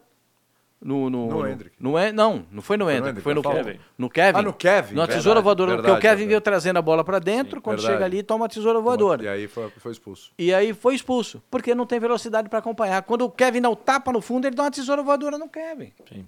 no. 0.80 1.08
No, 1.10 1.28
No 1.28 1.46
Hendrick. 1.46 1.76
no 1.78 1.98
En- 1.98 2.12
não, 2.12 2.44
não 2.50 2.60
foi 2.62 2.76
no 2.76 2.84
Foi 2.86 2.94
no 2.94 2.98
Hendrick, 3.08 3.20
foi 3.20 3.34
no 3.34 3.40
na 3.42 3.50
falta. 3.50 3.64
Kevin. 3.64 3.80
No 3.96 4.10
Kevin. 4.10 4.38
Ah, 4.38 4.42
no 4.42 4.52
Kevin, 4.52 4.94
Uma 4.94 5.02
verdade, 5.02 5.12
tesoura 5.18 5.40
voadora. 5.40 5.70
verdade, 5.72 5.92
porque 5.94 6.06
o 6.06 6.10
Kevin 6.10 6.26
veio 6.26 6.40
trazendo 6.40 6.76
a 6.78 6.82
bola 6.82 7.04
para 7.04 7.18
dentro, 7.18 7.60
quando 7.62 7.76
verdade. 7.78 7.94
chega 7.94 8.04
ali, 8.04 8.22
toma 8.22 8.46
a 8.46 8.48
tesoura 8.48 8.80
voadora. 8.80 9.22
E 9.22 9.28
aí 9.28 9.46
foi, 9.48 9.70
foi 9.70 9.92
expulso. 9.92 10.32
E 10.38 10.52
aí 10.52 10.72
foi 10.74 10.94
expulso, 10.94 11.42
porque 11.50 11.74
não 11.74 11.86
tem 11.86 12.00
velocidade 12.00 12.48
para 12.48 12.58
acompanhar. 12.58 13.02
Quando 13.02 13.22
o 13.22 13.30
Kevin 13.30 13.60
dá 13.60 13.70
o 13.70 13.76
tapa 13.76 14.12
no 14.12 14.20
fundo, 14.20 14.46
ele 14.46 14.56
dá 14.56 14.64
uma 14.64 14.70
tesoura 14.70 15.02
voadora 15.02 15.38
no 15.38 15.48
Kevin. 15.48 15.92
Sim. 16.08 16.26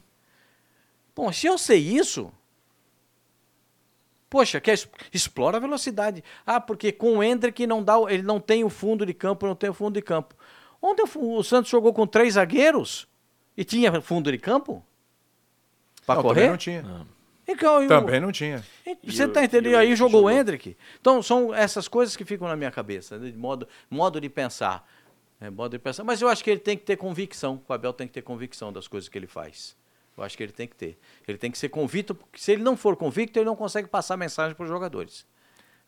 Bom, 1.16 1.32
se 1.32 1.46
eu 1.46 1.56
sei 1.58 1.78
isso, 1.78 2.30
poxa, 4.34 4.60
quer 4.60 4.76
explora 5.12 5.58
a 5.58 5.60
velocidade. 5.60 6.24
Ah, 6.44 6.60
porque 6.60 6.90
com 6.90 7.18
o 7.18 7.22
Hendrick 7.22 7.64
não 7.68 7.84
dá, 7.84 7.94
ele 8.08 8.24
não 8.24 8.40
tem 8.40 8.64
o 8.64 8.68
fundo 8.68 9.06
de 9.06 9.14
campo, 9.14 9.46
não 9.46 9.54
tem 9.54 9.70
o 9.70 9.74
fundo 9.74 9.94
de 9.94 10.02
campo. 10.02 10.34
Ontem 10.82 11.04
o 11.14 11.36
o 11.38 11.44
Santos 11.44 11.70
jogou 11.70 11.94
com 11.94 12.04
três 12.04 12.34
zagueiros 12.34 13.06
e 13.56 13.62
tinha 13.64 14.00
fundo 14.00 14.32
de 14.32 14.38
campo 14.38 14.84
para 16.04 16.16
não, 16.16 16.22
correr. 16.22 16.34
também 16.34 16.50
não 16.50 16.56
tinha. 16.56 16.82
Não. 16.82 17.06
Então, 17.46 17.82
eu- 17.82 17.88
Também 17.88 18.18
não 18.20 18.32
tinha. 18.32 18.64
Você 19.04 19.24
o- 19.24 19.28
tá 19.32 19.42
e 19.42 19.44
entendendo? 19.44 19.76
Aí 19.76 19.94
jogou 19.94 20.24
o. 20.24 20.30
Hendrick. 20.30 20.76
Então, 21.00 21.22
são 21.22 21.54
essas 21.54 21.86
coisas 21.86 22.16
que 22.16 22.24
ficam 22.24 22.48
na 22.48 22.56
minha 22.56 22.72
cabeça, 22.72 23.16
né, 23.18 23.30
de 23.30 23.36
modo, 23.38 23.68
modo 23.88 24.20
de 24.20 24.28
pensar. 24.28 24.84
É, 25.40 25.48
modo 25.48 25.70
de 25.72 25.78
pensar. 25.78 26.02
Mas 26.02 26.20
eu 26.20 26.28
acho 26.28 26.42
que 26.42 26.50
ele 26.50 26.60
tem 26.60 26.76
que 26.76 26.82
ter 26.84 26.96
convicção. 26.96 27.62
O 27.68 27.72
Abel 27.72 27.92
tem 27.92 28.08
que 28.08 28.14
ter 28.14 28.22
convicção 28.22 28.72
das 28.72 28.88
coisas 28.88 29.08
que 29.08 29.16
ele 29.16 29.26
faz. 29.28 29.76
Eu 30.16 30.22
acho 30.24 30.36
que 30.36 30.42
ele 30.42 30.52
tem 30.52 30.66
que 30.68 30.76
ter. 30.76 30.98
Ele 31.26 31.36
tem 31.38 31.50
que 31.50 31.58
ser 31.58 31.68
convicto, 31.68 32.14
porque 32.14 32.38
se 32.38 32.52
ele 32.52 32.62
não 32.62 32.76
for 32.76 32.94
convicto, 32.96 33.38
ele 33.38 33.46
não 33.46 33.56
consegue 33.56 33.88
passar 33.88 34.16
mensagem 34.16 34.54
para 34.54 34.62
os 34.64 34.68
jogadores. 34.68 35.26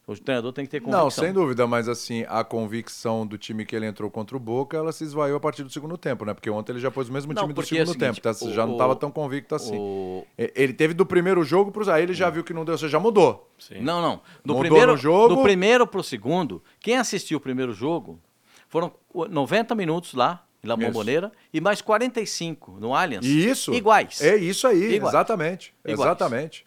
O 0.09 0.15
treinador 0.17 0.53
tem 0.53 0.65
que 0.65 0.71
ter 0.71 0.79
convicção. 0.79 1.03
Não, 1.03 1.11
sem 1.11 1.33
dúvida, 1.33 1.67
mas 1.67 1.89
assim, 1.89 2.25
a 2.29 2.45
convicção 2.45 3.27
do 3.27 3.37
time 3.37 3.67
que 3.67 3.75
ele 3.75 3.87
entrou 3.87 4.09
contra 4.09 4.37
o 4.37 4.41
Boca, 4.41 4.77
ela 4.77 4.93
se 4.93 5.03
esvaiu 5.03 5.35
a 5.35 5.41
partir 5.41 5.65
do 5.65 5.71
segundo 5.71 5.99
tempo, 5.99 6.25
né? 6.25 6.33
Porque 6.33 6.49
ontem 6.49 6.71
ele 6.73 6.79
já 6.79 6.93
pôs 6.93 7.09
o 7.09 7.13
mesmo 7.13 7.33
Não, 7.35 7.43
time 7.43 7.53
do 7.53 7.61
é 7.61 7.65
o 7.65 7.67
segundo 7.67 7.87
seguinte, 7.89 7.99
tempo, 7.99 8.21
tá? 8.21 8.31
o- 8.45 8.53
já 8.53 8.65
não 8.65 8.75
o- 8.75 8.77
estava 8.77 8.95
tão 8.95 9.11
convicto 9.11 9.57
assim. 9.57 9.77
O- 9.77 10.25
Ele 10.39 10.73
teve 10.73 10.95
do 10.95 11.05
primeiro 11.05 11.43
jogo 11.43 11.73
pro 11.73 11.91
aí 11.91 12.05
ele 12.05 12.15
já 12.15 12.31
viu 12.31 12.45
que 12.45 12.53
não 12.55 12.65
deu, 12.65 12.79
você 12.79 12.89
já 12.89 13.01
mudou. 13.01 13.51
Sim. 13.59 13.81
Não, 13.81 14.01
não. 14.01 14.17
Do 14.45 14.55
Mudou 14.55 14.61
primeiro, 14.61 14.93
no 14.93 14.97
jogo. 14.99 15.35
do 15.35 15.43
primeiro 15.43 15.85
pro 15.89 16.05
segundo, 16.05 16.63
quem 16.79 16.97
assistiu 16.97 17.39
o 17.39 17.41
primeiro 17.41 17.73
jogo 17.73 18.21
foram 18.69 18.93
90 19.29 19.75
minutos 19.75 20.15
lá, 20.15 20.46
La 20.67 20.75
Isso. 20.75 20.87
Bombonera, 20.87 21.33
e 21.53 21.61
mais 21.61 21.81
45 21.81 22.79
no 22.81 22.95
Allianz. 22.95 23.25
Isso. 23.25 23.73
Iguais. 23.73 24.21
É 24.21 24.37
isso 24.37 24.67
aí, 24.67 24.95
Iguais. 24.95 25.15
exatamente. 25.15 25.75
Iguais. 25.85 26.01
Exatamente. 26.01 26.67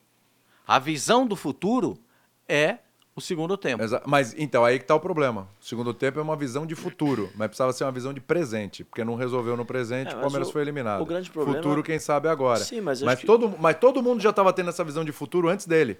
A 0.67 0.79
visão 0.79 1.25
do 1.27 1.35
futuro 1.35 1.99
é 2.47 2.77
o 3.15 3.21
segundo 3.21 3.57
tempo. 3.57 3.83
Exa- 3.83 4.01
Mas 4.05 4.33
então, 4.37 4.63
aí 4.63 4.79
que 4.79 4.85
tá 4.85 4.95
o 4.95 4.99
problema. 4.99 5.49
O 5.59 5.65
segundo 5.65 5.93
tempo 5.93 6.19
é 6.19 6.21
uma 6.21 6.37
visão 6.37 6.65
de 6.65 6.73
futuro, 6.75 7.29
mas 7.35 7.47
precisava 7.47 7.73
ser 7.73 7.83
uma 7.83 7.91
visão 7.91 8.13
de 8.13 8.21
presente, 8.21 8.83
porque 8.83 9.03
não 9.03 9.15
resolveu 9.15 9.57
no 9.57 9.65
presente, 9.65 10.13
É, 10.13 10.17
o 10.17 10.21
Palmeiras 10.21 10.47
o- 10.47 10.51
foi 10.53 10.61
eliminado. 10.61 11.01
o 11.01 11.05
grande 11.05 11.29
problema- 11.29 11.57
Futuro, 11.61 11.83
quem 11.83 11.99
sabe 11.99 12.29
agora. 12.29 12.59
Sim, 12.63 12.79
mas 12.81 13.01
mas, 13.01 13.13
acho 13.15 13.21
que- 13.21 13.27
todo, 13.27 13.53
mas 13.59 13.77
todo 13.77 14.01
mundo 14.01 14.21
já 14.21 14.29
estava 14.29 14.53
tendo 14.53 14.69
essa 14.69 14.83
visão 14.85 15.03
de 15.03 15.11
futuro 15.11 15.49
antes 15.49 15.65
dele. 15.65 15.97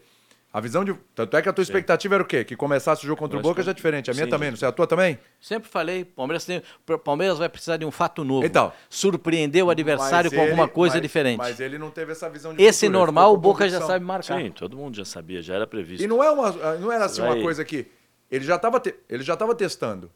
A 0.51 0.59
visão 0.59 0.83
de. 0.83 0.95
Tanto 1.13 1.37
é 1.37 1.41
que 1.43 1.47
a 1.49 1.53
tua 1.53 1.61
expectativa 1.61 2.15
era 2.15 2.23
o 2.23 2.25
quê? 2.25 2.43
Que 2.43 2.55
começasse 2.55 3.03
o 3.03 3.07
jogo 3.07 3.19
contra 3.19 3.37
o 3.37 3.41
Boca 3.41 3.61
que- 3.61 3.65
já 3.65 3.69
é 3.69 3.73
diferente. 3.73 4.09
A 4.09 4.13
minha 4.15 4.25
sim, 4.25 4.31
também, 4.31 4.47
sim. 4.47 4.51
não 4.53 4.57
sei. 4.57 4.67
A 4.67 4.71
tua 4.71 4.87
também? 4.87 5.19
Sempre 5.39 5.69
falei, 5.69 6.03
Palmeiras, 6.03 6.43
tem, 6.43 6.63
Palmeiras 7.03 7.37
vai 7.37 7.47
precisar 7.47 7.77
de 7.77 7.85
um 7.85 7.91
fato 7.91 8.23
novo. 8.23 8.43
Então. 8.47 8.73
Surpreender 8.89 9.63
o 9.63 9.69
adversário 9.69 10.31
Mas 10.31 10.39
com 10.39 10.43
alguma 10.43 10.63
ele- 10.63 10.71
coisa 10.71 10.95
mas- 10.95 11.01
diferente. 11.03 11.37
Mas 11.37 11.59
ele 11.59 11.77
não 11.77 11.91
teve 11.91 12.13
essa 12.13 12.27
visão 12.29 12.55
de 12.55 12.63
Esse 12.63 12.87
futuro, 12.87 12.99
normal, 12.99 13.33
o 13.33 13.37
Boca 13.37 13.69
já 13.69 13.79
sabe 13.79 14.03
marcar. 14.03 14.39
Sim, 14.41 14.49
todo 14.49 14.75
mundo 14.75 14.97
já 14.97 15.05
sabia, 15.05 15.39
já 15.39 15.53
era 15.53 15.67
previsto. 15.67 16.03
E 16.03 16.07
não, 16.07 16.23
é 16.23 16.31
uma, 16.31 16.51
não 16.77 16.91
era 16.91 17.05
assim 17.05 17.21
Vai- 17.21 17.33
uma 17.35 17.41
coisa 17.43 17.63
que. 17.63 17.85
Ele 18.31 18.43
já 18.43 18.55
estava 18.55 18.81
ele 19.07 19.23
já 19.23 19.35
tava 19.37 19.53
testando. 19.53 20.11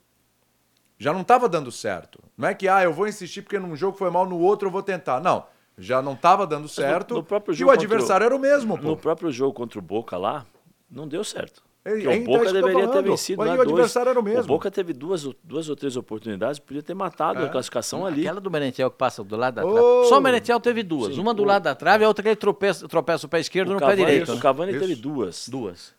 Já 0.97 1.13
não 1.13 1.21
estava 1.21 1.47
dando 1.49 1.71
certo. 1.71 2.19
Não 2.37 2.47
é 2.47 2.53
que, 2.55 2.67
ah, 2.67 2.83
eu 2.83 2.93
vou 2.93 3.07
insistir 3.07 3.41
porque 3.43 3.59
num 3.59 3.75
jogo 3.75 3.97
foi 3.97 4.09
mal, 4.09 4.25
no 4.25 4.39
outro 4.39 4.67
eu 4.67 4.71
vou 4.71 4.81
tentar. 4.81 5.19
Não. 5.19 5.45
Já 5.77 6.01
não 6.01 6.13
estava 6.13 6.45
dando 6.45 6.67
certo. 6.67 7.15
no 7.15 7.23
próprio 7.23 7.53
e 7.53 7.55
jogo 7.57 7.71
o 7.71 7.73
contra 7.73 7.87
o- 7.87 7.91
adversário 7.91 8.25
era 8.25 8.35
o 8.35 8.39
mesmo, 8.39 8.77
pô. 8.77 8.83
No 8.89 8.97
próprio 8.97 9.31
jogo 9.31 9.53
contra 9.53 9.79
o 9.79 9.81
Boca 9.81 10.17
lá, 10.17 10.45
não 10.89 11.07
deu 11.07 11.23
certo. 11.23 11.63
É, 11.85 11.91
Porque 11.91 12.05
é, 12.05 12.09
o 12.09 12.13
então 12.13 12.23
é 12.33 12.37
Boca 12.37 12.45
isso 12.45 12.53
tô 12.53 12.61
deveria 12.61 12.87
ter 12.87 13.03
vencido 13.03 13.37
Mas 13.39 13.51
o 13.51 13.55
dois. 13.57 13.67
adversário 13.69 14.09
era 14.11 14.19
o 14.19 14.23
mesmo. 14.23 14.43
Boca 14.45 14.71
teve 14.71 14.93
duas, 14.93 15.25
ou- 15.25 15.35
duas 15.43 15.67
ou 15.67 15.75
três 15.75 15.97
oportunidades, 15.97 16.57
podia 16.59 16.81
ter 16.81 16.93
matado 16.93 17.41
É. 17.41 17.45
a 17.45 17.49
classificação 17.49 18.05
ali. 18.05 18.21
Aquela 18.21 18.39
do 18.39 18.49
Merentiel 18.49 18.89
que 18.89 18.97
passa 18.97 19.21
do 19.23 19.35
lado 19.35 19.55
da 19.55 19.65
Oh! 19.65 19.73
trave. 19.73 20.07
Só 20.09 20.17
o 20.19 20.21
Merentiel 20.21 20.59
teve 20.61 20.81
duas. 20.83 21.13
Sim, 21.15 21.19
uma 21.19 21.33
do 21.33 21.43
o- 21.43 21.45
lado 21.45 21.63
da 21.63 21.75
trave 21.75 22.03
e 22.03 22.05
a 22.05 22.07
outra 22.07 22.23
que 22.23 22.29
ele 22.29 22.35
tropeça, 22.37 22.87
tropeça 22.87 23.25
o 23.25 23.29
pé 23.29 23.39
esquerdo 23.41 23.69
O 23.69 23.73
no 23.73 23.79
Cavani, 23.79 23.97
pé 24.01 24.05
direito. 24.11 24.31
o 24.31 24.35
né? 24.35 24.41
Cavani 24.41 24.71
Isso. 24.71 24.79
teve 24.81 24.95
duas. 24.95 25.49
Duas. 25.49 25.93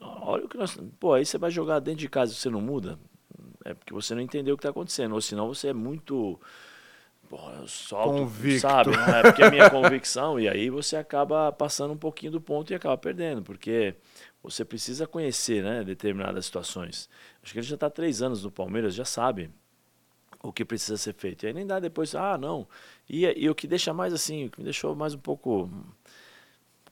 Olha 0.00 0.44
o 0.44 0.48
que 0.48 0.56
nós. 0.56 0.78
Pô, 1.00 1.14
aí 1.14 1.24
você 1.26 1.36
vai 1.36 1.50
jogar 1.50 1.80
dentro 1.80 2.00
de 2.00 2.08
casa 2.08 2.32
e 2.32 2.36
você 2.36 2.48
não 2.48 2.60
muda. 2.60 2.98
É 3.64 3.74
porque 3.74 3.92
você 3.92 4.14
não 4.14 4.22
entendeu 4.22 4.54
o 4.54 4.56
que 4.56 4.60
está 4.62 4.70
acontecendo. 4.70 5.14
Ou 5.14 5.20
senão 5.20 5.48
você 5.48 5.68
é 5.68 5.72
muito. 5.72 6.38
Pô, 7.30 7.38
eu 7.60 7.68
solto, 7.68 8.18
Convicto. 8.18 8.58
sabe? 8.58 8.90
Não 8.90 9.04
é 9.04 9.22
porque 9.22 9.40
é 9.44 9.50
minha 9.52 9.70
convicção. 9.70 10.40
E 10.40 10.48
aí 10.48 10.68
você 10.68 10.96
acaba 10.96 11.52
passando 11.52 11.92
um 11.92 11.96
pouquinho 11.96 12.32
do 12.32 12.40
ponto 12.40 12.72
e 12.72 12.74
acaba 12.74 12.98
perdendo. 12.98 13.40
Porque 13.40 13.94
você 14.42 14.64
precisa 14.64 15.06
conhecer 15.06 15.62
né, 15.62 15.84
determinadas 15.84 16.46
situações. 16.46 17.08
Acho 17.40 17.52
que 17.52 17.60
ele 17.60 17.66
já 17.68 17.76
está 17.76 17.88
três 17.88 18.20
anos 18.20 18.42
no 18.42 18.50
Palmeiras, 18.50 18.96
já 18.96 19.04
sabe 19.04 19.48
o 20.42 20.52
que 20.52 20.64
precisa 20.64 20.96
ser 20.96 21.14
feito. 21.14 21.44
E 21.44 21.46
aí 21.46 21.52
nem 21.52 21.64
dá 21.64 21.78
depois, 21.78 22.16
ah, 22.16 22.36
não. 22.36 22.66
E, 23.08 23.24
e 23.24 23.48
o 23.48 23.54
que 23.54 23.68
deixa 23.68 23.94
mais 23.94 24.12
assim, 24.12 24.46
o 24.46 24.50
que 24.50 24.58
me 24.58 24.64
deixou 24.64 24.96
mais 24.96 25.14
um 25.14 25.18
pouco. 25.18 25.70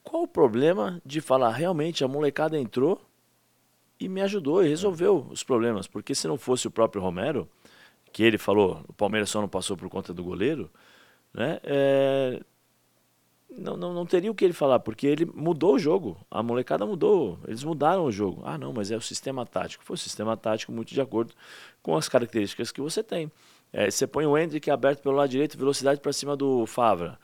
Qual 0.04 0.22
o 0.22 0.28
problema 0.28 1.02
de 1.04 1.20
falar 1.20 1.50
realmente 1.50 2.04
a 2.04 2.08
molecada 2.08 2.56
entrou 2.56 3.04
e 3.98 4.08
me 4.08 4.20
ajudou 4.20 4.62
e 4.62 4.68
resolveu 4.68 5.26
os 5.30 5.42
problemas? 5.42 5.88
Porque 5.88 6.14
se 6.14 6.28
não 6.28 6.38
fosse 6.38 6.68
o 6.68 6.70
próprio 6.70 7.02
Romero, 7.02 7.50
que 8.12 8.22
ele 8.22 8.38
falou, 8.38 8.84
o 8.88 8.92
Palmeiras 8.92 9.30
só 9.30 9.40
não 9.40 9.48
passou 9.48 9.76
por 9.76 9.88
conta 9.88 10.12
do 10.12 10.22
goleiro, 10.24 10.70
né? 11.32 11.60
é, 11.62 12.40
não, 13.50 13.76
não, 13.76 13.92
não 13.92 14.06
teria 14.06 14.30
o 14.30 14.34
que 14.34 14.44
ele 14.44 14.52
falar, 14.52 14.78
porque 14.80 15.06
ele 15.06 15.24
mudou 15.24 15.74
o 15.74 15.78
jogo. 15.78 16.16
A 16.30 16.42
molecada 16.42 16.84
mudou, 16.84 17.38
eles 17.46 17.64
mudaram 17.64 18.04
o 18.04 18.12
jogo. 18.12 18.42
Ah, 18.44 18.58
não, 18.58 18.72
mas 18.72 18.90
é 18.90 18.96
o 18.96 19.00
sistema 19.00 19.46
tático. 19.46 19.84
Foi 19.84 19.94
o 19.94 19.98
sistema 19.98 20.36
tático 20.36 20.70
muito 20.70 20.92
de 20.92 21.00
acordo 21.00 21.34
com 21.82 21.96
as 21.96 22.08
características 22.08 22.70
que 22.70 22.80
você 22.80 23.02
tem. 23.02 23.30
É, 23.72 23.90
você 23.90 24.06
põe 24.06 24.26
o 24.26 24.36
Hendrick 24.36 24.70
aberto 24.70 25.02
pelo 25.02 25.16
lado 25.16 25.28
direito, 25.28 25.58
velocidade 25.58 26.00
para 26.00 26.12
cima 26.12 26.36
do 26.36 26.66
Favra. 26.66 27.18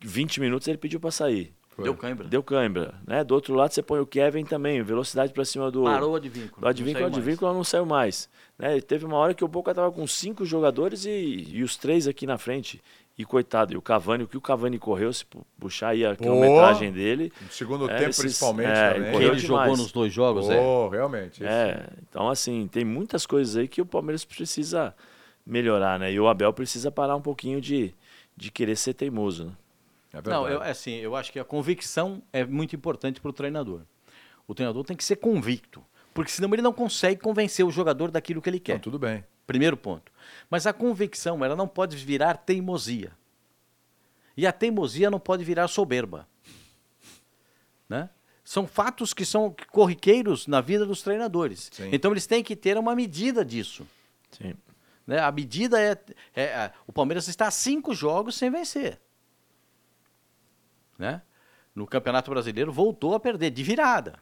20 0.00 0.40
minutos 0.40 0.68
ele 0.68 0.78
pediu 0.78 1.00
para 1.00 1.10
sair. 1.10 1.52
Deu 1.82 1.94
cãibra. 1.94 2.26
Deu 2.26 2.42
cãibra, 2.42 2.94
né? 3.06 3.22
Do 3.22 3.34
outro 3.34 3.54
lado 3.54 3.72
você 3.72 3.82
põe 3.82 4.00
o 4.00 4.06
Kevin 4.06 4.44
também, 4.44 4.82
velocidade 4.82 5.32
para 5.32 5.44
cima 5.44 5.70
do 5.70 5.84
Parou 5.84 6.18
de 6.18 6.28
vínculo. 6.28 6.62
do 6.62 6.68
advínculo, 6.68 7.04
o 7.04 7.08
advínculo 7.08 7.52
não 7.52 7.64
saiu 7.64 7.84
mais, 7.84 8.30
né? 8.58 8.76
E 8.76 8.82
teve 8.82 9.04
uma 9.04 9.16
hora 9.16 9.34
que 9.34 9.44
o 9.44 9.48
Boca 9.48 9.74
tava 9.74 9.90
com 9.92 10.06
cinco 10.06 10.44
jogadores 10.44 11.04
e, 11.04 11.46
e 11.50 11.62
os 11.62 11.76
três 11.76 12.06
aqui 12.08 12.26
na 12.26 12.38
frente. 12.38 12.82
E 13.18 13.24
coitado, 13.24 13.72
e 13.72 13.76
o 13.78 13.80
Cavani, 13.80 14.24
o 14.24 14.28
que 14.28 14.36
o 14.36 14.40
Cavani 14.42 14.78
correu, 14.78 15.10
se 15.10 15.24
pu- 15.24 15.46
puxar 15.58 15.88
aí 15.88 16.04
a 16.04 16.14
quilometragem 16.14 16.92
dele, 16.92 17.32
No 17.40 17.50
segundo 17.50 17.88
É, 17.88 17.96
tempo, 17.96 18.10
esses- 18.10 18.20
principalmente, 18.22 18.68
é, 18.68 18.92
também. 18.92 19.10
Que 19.10 19.16
ele 19.24 19.36
demais. 19.36 19.42
jogou 19.42 19.76
nos 19.78 19.90
dois 19.90 20.12
jogos, 20.12 20.50
é. 20.50 20.60
Oh, 20.60 20.88
realmente. 20.90 21.42
é, 21.42 21.88
então 22.02 22.28
assim, 22.28 22.68
tem 22.70 22.84
muitas 22.84 23.24
coisas 23.24 23.56
aí 23.56 23.66
que 23.68 23.80
o 23.80 23.86
Palmeiras 23.86 24.22
precisa 24.22 24.94
melhorar, 25.46 25.98
né? 25.98 26.12
E 26.12 26.20
o 26.20 26.28
Abel 26.28 26.52
precisa 26.52 26.90
parar 26.90 27.16
um 27.16 27.22
pouquinho 27.22 27.58
de, 27.58 27.94
de 28.36 28.50
querer 28.50 28.76
ser 28.76 28.92
teimoso, 28.92 29.46
né? 29.46 29.52
É 30.12 30.16
verdade. 30.20 30.36
Não, 30.36 30.48
eu, 30.48 30.60
assim, 30.62 30.96
eu 30.96 31.16
acho 31.16 31.32
que 31.32 31.38
a 31.38 31.44
convicção 31.44 32.22
é 32.32 32.44
muito 32.44 32.76
importante 32.76 33.18
para 33.18 33.30
o 33.30 33.32
treinador. 33.32 33.80
O 34.46 34.54
treinador 34.54 34.84
tem 34.84 34.94
que 34.96 35.04
ser 35.04 35.16
convicto, 35.16 35.82
porque 36.16 36.30
senão 36.32 36.52
ele 36.54 36.62
não 36.62 36.72
consegue 36.72 37.20
convencer 37.20 37.64
o 37.64 37.70
jogador 37.70 38.10
daquilo 38.10 38.40
que 38.40 38.48
ele 38.48 38.58
quer. 38.58 38.72
Não, 38.72 38.80
tudo 38.80 38.98
bem. 38.98 39.22
Primeiro 39.46 39.76
ponto. 39.76 40.10
Mas 40.50 40.66
a 40.66 40.72
convicção, 40.72 41.44
ela 41.44 41.54
não 41.54 41.68
pode 41.68 41.94
virar 41.98 42.38
teimosia. 42.38 43.12
E 44.34 44.46
a 44.46 44.52
teimosia 44.52 45.10
não 45.10 45.20
pode 45.20 45.44
virar 45.44 45.68
soberba. 45.68 46.26
Né? 47.88 48.08
São 48.42 48.66
fatos 48.66 49.12
que 49.12 49.24
são 49.24 49.54
corriqueiros 49.70 50.46
na 50.46 50.60
vida 50.60 50.86
dos 50.86 51.02
treinadores. 51.02 51.68
Sim. 51.72 51.90
Então 51.92 52.10
eles 52.10 52.26
têm 52.26 52.42
que 52.42 52.56
ter 52.56 52.78
uma 52.78 52.96
medida 52.96 53.44
disso. 53.44 53.86
Sim. 54.30 54.54
né? 55.06 55.20
A 55.20 55.30
medida 55.30 55.80
é, 55.80 55.92
é- 56.34 56.42
é- 56.42 56.72
O 56.86 56.92
Palmeiras 56.92 57.28
está 57.28 57.46
a 57.46 57.50
cinco 57.50 57.94
jogos 57.94 58.34
sem 58.36 58.50
vencer. 58.50 58.98
Né? 60.98 61.20
No 61.74 61.86
Campeonato 61.86 62.30
Brasileiro 62.30 62.72
voltou 62.72 63.14
a 63.14 63.20
perder 63.20 63.50
de 63.50 63.62
virada. 63.62 64.18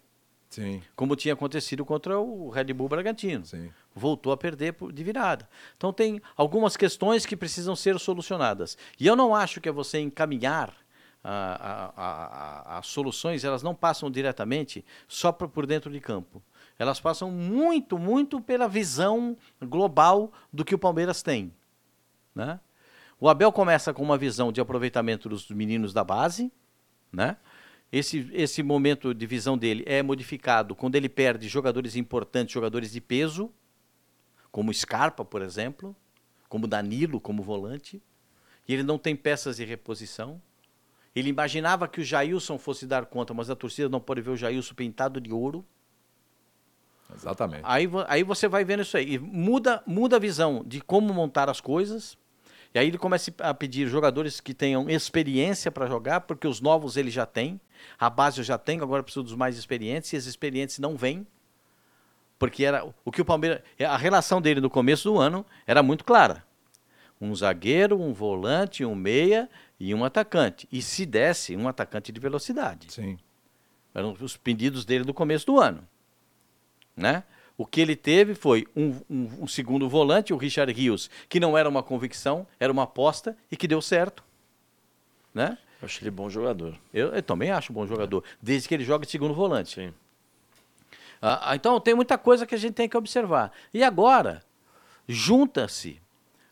Sim, 0.55 0.83
como 0.95 1.17
tinha 1.17 1.35
acontecido 1.35 1.85
contra 1.85 2.19
o 2.19 2.49
Red 2.51 2.73
Bull 2.73 2.89
Bragantino. 2.89 3.45
sim. 3.45 3.71
Voltou 3.97 4.33
a 4.33 4.37
perder 4.37 4.75
de 4.93 5.05
virada. 5.05 5.49
Então 5.77 5.93
tem 5.93 6.21
algumas 6.37 6.77
questões 6.77 7.25
que 7.25 7.37
precisam 7.37 7.77
ser 7.77 7.99
solucionadas. 8.01 8.77
E 8.99 9.07
eu 9.07 9.15
não 9.15 9.35
acho 9.35 9.61
que 9.61 9.69
é 9.69 9.73
você 9.73 10.01
encaminhar 10.01 10.75
a- 11.23 11.31
a- 11.31 11.93
a- 11.97 12.75
a- 12.75 12.79
as 12.79 12.87
soluções, 12.89 13.45
elas 13.45 13.63
não 13.63 13.75
passam 13.75 14.11
diretamente 14.11 14.85
só 15.07 15.31
por, 15.33 15.49
por 15.49 15.65
dentro 15.65 15.91
de 15.93 16.01
campo. 16.01 16.43
Elas 16.77 16.99
passam 16.99 17.31
muito, 17.31 17.97
muito 17.99 18.41
pela 18.41 18.67
visão 18.69 19.37
global 19.63 20.33
do 20.53 20.65
que 20.65 20.75
o 20.75 20.79
Palmeiras 20.79 21.23
tem. 21.23 21.53
Né? 22.35 22.59
O 23.21 23.29
Abel 23.29 23.53
começa 23.53 23.95
com 23.95 24.03
uma 24.03 24.19
visão 24.19 24.51
de 24.51 24.61
aproveitamento 24.61 25.29
dos 25.29 25.49
meninos 25.51 25.93
da 25.93 26.03
base, 26.03 26.53
né? 27.13 27.37
Esse, 27.97 28.29
esse 28.33 28.61
momento 28.61 29.15
de 29.15 29.25
visão 29.25 29.57
dele 29.57 29.85
é 29.87 30.03
modificado 30.03 30.75
quando 30.75 30.97
ele 30.97 31.09
perde 31.09 31.47
jogadores 31.47 31.95
importantes, 31.95 32.53
jogadores 32.53 32.91
de 32.91 33.01
peso, 33.01 33.53
como 34.51 34.75
Scarpa, 34.75 35.25
por 35.25 35.41
exemplo, 35.41 35.95
como 36.49 36.67
Danilo, 36.67 37.21
como 37.21 37.41
volante, 37.41 38.03
e 38.67 38.75
ele 38.75 38.83
não 38.83 38.99
tem 38.99 39.15
peças 39.15 39.59
de 39.59 39.65
reposição. 39.65 40.43
Ele 41.15 41.29
imaginava 41.29 41.87
que 41.87 42.01
o 42.01 42.05
Jailson 42.05 42.59
fosse 42.59 42.85
dar 42.85 43.07
conta, 43.07 43.33
mas 43.33 43.49
a 43.49 43.55
torcida 43.55 43.89
não 43.89 44.01
pode 44.01 44.21
ver 44.23 44.31
o 44.31 44.37
Jailson 44.37 44.75
pintado 44.75 45.21
de 45.21 45.33
ouro. 45.33 45.65
Exatamente. 47.15 47.63
Aí, 47.63 47.89
aí 48.09 48.25
você 48.25 48.49
vai 48.49 48.65
vendo 48.65 48.83
isso 48.83 48.97
aí. 48.97 49.15
E 49.15 49.19
muda, 49.21 49.85
muda 49.87 50.17
a 50.17 50.19
visão 50.19 50.65
de 50.67 50.81
como 50.81 51.15
montar 51.15 51.49
as 51.49 51.61
coisas. 51.61 52.19
E 52.75 52.79
aí 52.81 52.89
ele 52.89 52.99
começa 52.99 53.33
a 53.39 53.55
pedir 53.55 53.87
jogadores 53.87 54.41
que 54.41 54.53
tenham 54.53 54.91
experiência 54.91 55.71
para 55.71 55.87
jogar, 55.87 56.23
porque 56.23 56.49
os 56.49 56.61
novos 56.61 56.97
ele 56.97 57.09
já 57.09 57.25
tem. 57.25 57.61
A 57.97 58.11
base 58.11 58.39
eu 58.39 58.45
já 58.45 58.59
tenho, 58.59 58.83
agora 58.83 58.99
eu 58.99 59.05
preciso 59.05 59.23
dos 59.23 59.37
mais 59.37 59.57
experientes. 59.57 60.13
E 60.13 60.17
esses 60.17 60.29
experientes 60.29 60.81
não 60.81 60.97
vêm. 60.97 61.25
Porque 62.37 62.65
era 62.65 62.85
o 63.05 63.13
que 63.13 63.23
o 63.23 63.25
Palmeiras. 63.25 63.63
A 63.79 63.97
relação 63.97 64.43
dele 64.43 64.61
no 64.61 64.69
começo 64.69 65.09
do 65.09 65.21
ano 65.21 65.47
era 65.65 65.85
muito 65.85 66.05
clara. 66.05 66.45
Um 67.21 67.33
zagueiro, 67.33 68.01
um 68.01 68.13
volante, 68.13 68.85
um 68.85 68.95
meia 68.97 69.49
e 69.79 69.95
um 69.95 70.05
atacante. 70.05 70.69
E 70.73 70.83
se 70.83 71.07
desse, 71.07 71.57
um 71.57 71.69
atacante 71.69 72.11
de 72.11 72.19
velocidade. 72.19 72.93
Sim. 72.93 73.17
Eram 73.95 74.17
os 74.21 74.37
pedidos 74.37 74.85
dele 74.85 75.05
do 75.05 75.15
começo 75.15 75.47
do 75.47 75.61
ano. 75.61 75.87
Né? 76.97 77.23
O 77.57 77.65
que 77.65 77.81
ele 77.81 77.95
teve 77.95 78.35
foi 78.35 78.67
um, 78.75 79.01
um- 79.09 79.43
um 79.43 79.47
segundo 79.47 79.89
volante, 79.89 80.33
o 80.33 80.37
Richard 80.37 80.73
Rios, 80.73 81.09
que 81.29 81.39
não 81.39 81.57
era 81.57 81.69
uma 81.69 81.83
convicção, 81.83 82.47
era 82.59 82.73
uma 82.73 82.83
aposta 82.83 83.37
e 83.51 83.57
que 83.57 83.69
deu 83.69 83.81
certo. 83.81 84.25
Né? 85.33 85.57
Eu 85.81 85.87
acho 85.87 86.03
ele 86.03 86.11
bom 86.11 86.29
jogador. 86.29 86.77
Eu, 86.93 87.09
eu 87.15 87.23
também 87.23 87.51
acho 87.51 87.73
bom 87.73 87.87
jogador, 87.87 88.25
desde 88.43 88.67
que 88.69 88.75
ele 88.75 88.85
jogue 88.85 89.07
de 89.07 89.13
segundo 89.13 89.35
volante. 89.35 89.75
Sim. 89.75 89.95
Ah, 91.23 91.51
ah, 91.53 91.57
então 91.57 91.79
tem 91.81 91.95
muita 91.95 92.19
coisa 92.19 92.45
que 92.47 92.55
a 92.55 92.59
gente 92.59 92.75
tem 92.75 92.89
que 92.89 92.97
observar. 92.97 93.53
E 93.73 93.83
agora, 93.85 94.43
junta-se 95.09 96.01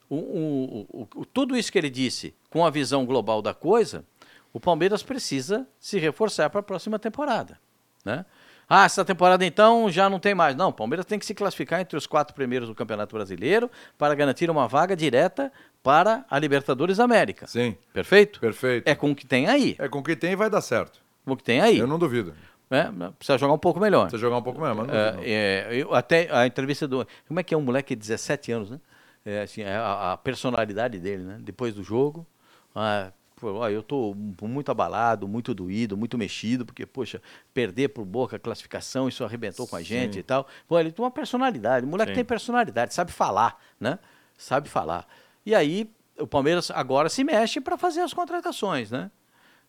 o- 0.08 0.16
o- 0.16 1.08
o- 1.16 1.24
tudo 1.26 1.56
isso 1.56 1.72
que 1.72 1.78
ele 1.78 1.90
disse 1.90 2.34
com 2.50 2.64
a 2.64 2.70
visão 2.70 3.04
global 3.04 3.42
da 3.42 3.52
coisa, 3.54 4.04
o 4.52 4.60
Palmeiras 4.60 5.02
precisa 5.02 5.66
se 5.80 5.98
reforçar 5.98 6.48
para 6.50 6.60
a 6.60 6.62
próxima 6.62 6.98
temporada. 6.98 7.58
Né? 8.04 8.24
Ah, 8.68 8.84
essa 8.84 9.04
temporada 9.04 9.44
então 9.44 9.90
já 9.90 10.08
não 10.08 10.18
tem 10.18 10.34
mais. 10.34 10.56
Não, 10.56 10.70
o 10.70 10.72
Palmeiras 10.72 11.04
tem 11.04 11.18
que 11.18 11.26
se 11.26 11.34
classificar 11.34 11.80
entre 11.80 11.96
os 11.96 12.06
quatro 12.06 12.34
primeiros 12.34 12.68
do 12.68 12.74
Campeonato 12.74 13.14
Brasileiro 13.14 13.70
para 13.98 14.14
garantir 14.14 14.48
uma 14.50 14.66
vaga 14.66 14.96
direta 14.96 15.52
para 15.82 16.24
a 16.30 16.38
Libertadores 16.38 16.98
América. 17.00 17.46
Sim. 17.46 17.76
Perfeito? 17.92 18.40
Perfeito. 18.40 18.88
É 18.88 18.94
com 18.94 19.10
o 19.10 19.14
que 19.14 19.26
tem 19.26 19.46
aí. 19.48 19.76
É 19.78 19.88
com 19.88 19.98
o 19.98 20.02
que 20.02 20.16
tem 20.16 20.32
e 20.32 20.36
vai 20.36 20.48
dar 20.48 20.60
certo. 20.62 21.00
Com 21.24 21.32
o 21.32 21.36
que 21.36 21.42
tem 21.44 21.60
aí. 21.60 21.78
Eu 21.78 21.86
não 21.86 21.98
duvido. 21.98 22.34
né? 22.70 22.90
Precisa 23.18 23.36
jogar 23.36 23.52
um 23.52 23.58
pouco 23.58 23.78
melhor. 23.78 24.08
Você 24.10 24.16
jogar 24.16 24.38
um 24.38 24.42
pouco 24.42 24.60
mesmo, 24.60 24.76
mas 24.76 24.86
não 24.86 24.94
É, 24.94 25.10
duvido. 25.12 25.24
é, 25.28 25.68
eu 25.72 25.94
até 25.94 26.28
a 26.34 26.46
entrevista 26.46 26.88
do. 26.88 27.06
Como 27.28 27.38
é 27.38 27.42
que 27.42 27.52
é 27.52 27.56
um 27.58 27.62
moleque 27.62 27.94
de 27.94 28.00
17 28.00 28.52
anos, 28.52 28.70
né? 28.70 28.80
É, 29.26 29.42
assim, 29.42 29.60
é 29.62 29.76
a, 29.76 30.12
a 30.12 30.16
personalidade 30.16 30.98
dele, 30.98 31.22
né? 31.24 31.38
Depois 31.40 31.74
do 31.74 31.82
jogo. 31.84 32.26
Pô, 33.42 33.54
ó, 33.54 33.68
eu 33.68 33.82
tô 33.82 34.14
muito 34.40 34.70
abalado, 34.70 35.26
muito 35.26 35.52
doído, 35.52 35.96
muito 35.96 36.16
mexido, 36.16 36.64
porque, 36.64 36.86
poxa, 36.86 37.20
perder 37.52 37.88
por 37.88 38.04
boca 38.04 38.36
a 38.36 38.38
classificação, 38.38 39.08
isso 39.08 39.24
arrebentou 39.24 39.66
com 39.66 39.74
a 39.74 39.82
gente 39.82 40.14
Sim. 40.14 40.20
e 40.20 40.22
tal. 40.22 40.46
Pô, 40.68 40.78
ele 40.78 40.92
tem 40.92 41.04
uma 41.04 41.10
personalidade. 41.10 41.84
O 41.84 41.88
moleque 41.88 42.12
Sim. 42.12 42.14
tem 42.14 42.24
personalidade, 42.24 42.94
sabe 42.94 43.10
falar, 43.10 43.60
né? 43.80 43.98
Sabe 44.38 44.68
falar. 44.68 45.08
E 45.44 45.56
aí, 45.56 45.90
o 46.16 46.24
Palmeiras 46.24 46.70
agora 46.70 47.08
se 47.08 47.24
mexe 47.24 47.60
para 47.60 47.76
fazer 47.76 48.02
as 48.02 48.14
contratações, 48.14 48.92
né? 48.92 49.10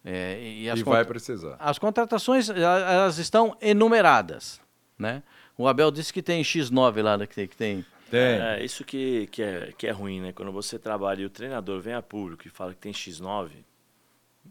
É, 0.05 0.39
e 0.39 0.69
E 0.69 0.83
vai 0.83 1.03
precisar. 1.03 1.55
as 1.59 1.79
contratações, 1.79 2.49
elas 2.51 3.17
estão 3.17 3.57
enumeradas, 3.59 4.61
né? 4.99 5.23
O 5.57 5.67
Abel 5.67 5.89
disse 5.89 6.13
que 6.13 6.21
tem 6.21 6.43
X9 6.43 7.01
lá, 7.01 7.17
né, 7.17 7.25
que 7.25 7.33
tem, 7.35 7.47
que 7.47 7.57
tem 7.57 7.85
Tem. 8.13 8.39
É, 8.39 8.63
isso 8.63 8.85
que, 8.85 9.25
que, 9.31 9.41
é, 9.41 9.73
que 9.75 9.87
é 9.87 9.91
ruim, 9.91 10.21
né? 10.21 10.31
Quando 10.31 10.51
você 10.51 10.77
trabalha 10.77 11.23
e 11.23 11.25
o 11.25 11.31
treinador 11.31 11.81
vem 11.81 11.95
a 11.95 12.01
público 12.01 12.47
e 12.47 12.49
fala 12.51 12.71
que 12.71 12.79
tem 12.79 12.91
X9, 12.91 13.49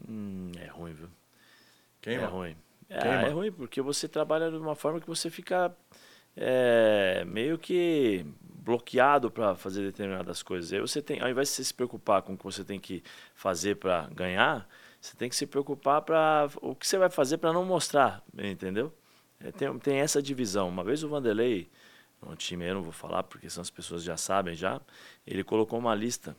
hum, 0.05 0.51
é 0.59 0.67
ruim, 0.67 0.91
viu? 0.91 1.07
Queima. 2.01 2.23
É 2.23 2.25
ruim. 2.25 2.57
É, 2.89 2.99
Queima. 2.99 3.21
é 3.21 3.29
ruim 3.29 3.53
porque 3.53 3.81
você 3.81 4.05
trabalha 4.05 4.51
de 4.51 4.57
uma 4.57 4.75
forma 4.75 4.99
que 4.99 5.07
você 5.07 5.29
fica 5.29 5.73
é, 6.35 7.23
meio 7.25 7.57
que 7.57 8.25
bloqueado 8.41 9.31
para 9.31 9.55
fazer 9.55 9.83
determinadas 9.83 10.43
coisas. 10.43 10.73
Aí 10.73 10.81
você 10.81 11.01
tem, 11.01 11.21
ao 11.21 11.29
invés 11.29 11.47
de 11.47 11.55
você 11.55 11.63
se 11.63 11.73
preocupar 11.73 12.21
com 12.21 12.33
o 12.33 12.37
que 12.37 12.43
você 12.43 12.65
tem 12.65 12.81
que 12.81 13.01
fazer 13.33 13.77
para 13.77 14.09
ganhar, 14.13 14.67
você 14.99 15.15
tem 15.15 15.29
que 15.29 15.37
se 15.37 15.47
preocupar 15.47 16.01
para 16.01 16.49
o 16.61 16.75
que 16.75 16.85
você 16.85 16.97
vai 16.97 17.09
fazer 17.09 17.37
para 17.37 17.53
não 17.53 17.63
mostrar, 17.63 18.21
entendeu? 18.37 18.93
É, 19.39 19.53
tem, 19.53 19.79
tem 19.79 19.99
essa 19.99 20.21
divisão. 20.21 20.67
Uma 20.67 20.83
vez 20.83 21.01
o 21.01 21.07
Vanderlei, 21.07 21.69
um 22.29 22.35
time 22.35 22.63
aí 22.63 22.69
eu 22.71 22.75
não 22.75 22.81
vou 22.83 22.91
falar 22.91 23.23
porque 23.23 23.49
são 23.49 23.61
as 23.61 23.69
pessoas 23.69 24.03
já 24.03 24.17
sabem 24.17 24.55
já, 24.55 24.79
ele 25.25 25.43
colocou 25.43 25.77
uma 25.79 25.93
lista 25.95 26.35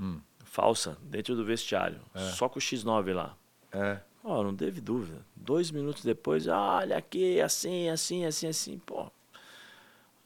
Hum. 0.00 0.20
falsa 0.44 0.96
dentro 1.02 1.34
do 1.36 1.44
vestiário, 1.44 2.00
só 2.36 2.48
com 2.48 2.58
o 2.58 2.62
X9 2.62 3.12
lá. 3.14 3.36
É. 3.72 3.98
Ó, 4.24 4.42
não 4.42 4.54
teve 4.56 4.80
dúvida. 4.80 5.24
Dois 5.36 5.70
minutos 5.70 6.02
depois, 6.04 6.48
"Ah, 6.48 6.78
olha 6.78 6.96
aqui, 6.96 7.40
assim, 7.40 7.88
assim, 7.88 8.24
assim, 8.24 8.46
assim. 8.48 8.78
Pô, 8.86 9.10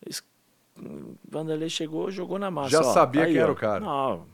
esse 0.07 0.23
Vanderlei 1.29 1.69
chegou, 1.69 2.11
jogou 2.11 2.39
na 2.39 2.51
massa. 2.51 2.71
Já 2.71 2.81
ó, 2.81 2.93
sabia 2.93 3.23
tá 3.23 3.27
aí, 3.27 3.33
quem 3.33 3.43
era 3.43 3.51
o 3.53 3.57
cara. 3.57 3.81
Não, 3.81 4.27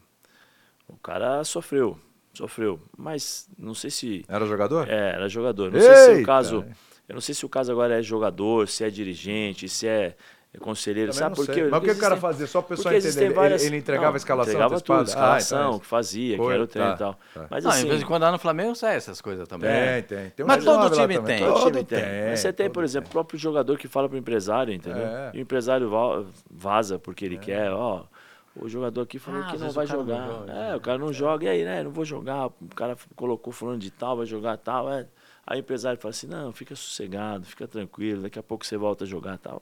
o 0.87 0.97
cara 0.99 1.43
sofreu, 1.45 1.99
sofreu. 2.35 2.79
Mas 2.97 3.49
não 3.59 3.75
sei 3.75 3.91
se 3.91 4.25
Era 4.29 4.45
jogador? 4.47 4.89
é, 4.89 5.13
era 5.15 5.29
jogador. 5.29 5.73
Não 5.73 5.81
sei 5.81 5.95
se 5.97 6.11
Eita! 6.11 6.23
o 6.23 6.27
caso, 6.27 6.67
eu 7.09 7.15
não 7.15 7.21
sei 7.23 7.35
se 7.35 7.47
o 7.47 7.49
caso 7.49 7.73
agora 7.73 7.99
é 7.99 8.03
jogador, 8.03 8.69
se 8.69 8.85
é 8.85 8.91
dirigente, 8.91 9.69
se 9.69 9.87
é 9.87 9.95
é 10.01 10.17
conselheiro, 10.61 11.12
Também 11.12 11.19
sabe 11.19 11.31
não 11.31 11.37
por 11.37 11.47
sei. 11.47 11.55
quê? 11.55 11.61
Mas 11.62 11.69
o 11.69 11.81
Porque 11.81 11.87
que 11.93 11.97
o 11.97 12.01
cara 12.01 12.14
existem- 12.14 12.31
fazia? 12.31 12.47
Só 12.47 12.59
o 12.59 12.62
pessoal 12.62 12.83
porque 12.85 12.88
entender. 12.97 13.09
existem 13.09 13.25
Ele, 13.27 13.35
várias- 13.35 13.64
ele 13.64 13.77
entregava 13.77 14.07
Não, 14.09 14.14
a 14.14 14.17
escalação 14.17 14.53
entregava 14.53 14.81
tudo, 14.81 15.03
escalação, 15.05 15.59
Ah, 15.59 15.62
então 15.67 15.77
é 15.77 15.81
que 15.81 15.87
fazia, 15.87 16.37
Foi, 16.37 16.47
que 16.47 16.53
era 16.53 16.62
o 16.62 16.67
treino 16.67 16.90
tá, 16.90 16.95
e 16.95 16.99
tal. 16.99 17.19
tá. 17.35 17.47
Mas 17.51 17.64
Não, 17.64 17.71
assim, 17.71 17.87
em 17.87 17.88
vez 17.88 18.03
em 18.03 18.05
quando 18.07 18.23
lá 18.23 18.33
no 18.33 18.38
Flamengo 18.38 18.75
sai 18.75 18.97
essas 18.97 19.21
coisas 19.21 19.47
também. 19.49 19.71
Tem, 19.71 20.03
tem. 20.03 20.31
tem 20.31 20.45
um 20.45 20.49
Mas 20.49 20.64
todo 20.64 20.90
time 20.95 21.19
tem. 21.23 21.38
Todo 21.40 21.55
Todo 21.55 21.67
time 21.73 21.85
tem. 21.85 22.31
Mas 22.31 22.40
você 22.40 22.53
tem, 22.53 22.71
por 22.71 22.85
exemplo, 22.85 23.09
o 23.09 23.12
próprio 23.12 23.38
jogador 23.38 23.77
que 23.79 23.88
fala 23.88 24.09
pro 24.09 24.17
empresário, 24.19 24.73
entendeu? 24.73 25.05
É. 25.07 25.31
E 25.35 25.38
o 25.38 25.40
empresário 25.40 25.88
va- 25.90 26.25
vaza 26.51 26.99
porque 26.99 27.25
ele 27.25 27.38
quer, 27.38 27.71
ó. 27.73 28.05
O 28.57 28.69
jogador 28.69 29.01
aqui 29.03 29.19
falou 29.19 29.43
Ah, 29.43 29.47
que 29.51 29.59
não 29.59 29.71
vai 29.71 29.85
o 29.85 29.88
cara 29.88 29.99
não 29.99 30.07
jogar. 30.07 30.27
joga, 30.29 30.53
é, 30.53 30.77
o 30.77 30.81
cara 30.81 30.99
não 30.99 31.12
joga. 31.12 31.45
E 31.45 31.49
aí, 31.49 31.64
né? 31.64 31.83
Não 31.83 31.90
vou 31.90 32.05
jogar. 32.05 32.47
O 32.47 32.55
cara 32.77 32.97
colocou 33.17 33.53
fulano 33.53 33.79
de 33.79 33.90
tal, 33.90 34.17
vai 34.19 34.27
jogar 34.27 34.57
tal. 34.59 34.88
É. 34.93 35.07
Aí 35.45 35.59
o 35.59 35.61
empresário 35.61 36.01
fala 36.01 36.11
assim, 36.11 36.29
não, 36.29 36.53
fica 36.53 36.75
sossegado, 36.77 37.45
fica 37.45 37.67
tranquilo, 37.67 38.23
daqui 38.23 38.38
a 38.38 38.43
pouco 38.45 38.64
você 38.64 38.77
volta 38.77 39.03
a 39.05 39.07
jogar 39.07 39.37
tal. 39.38 39.61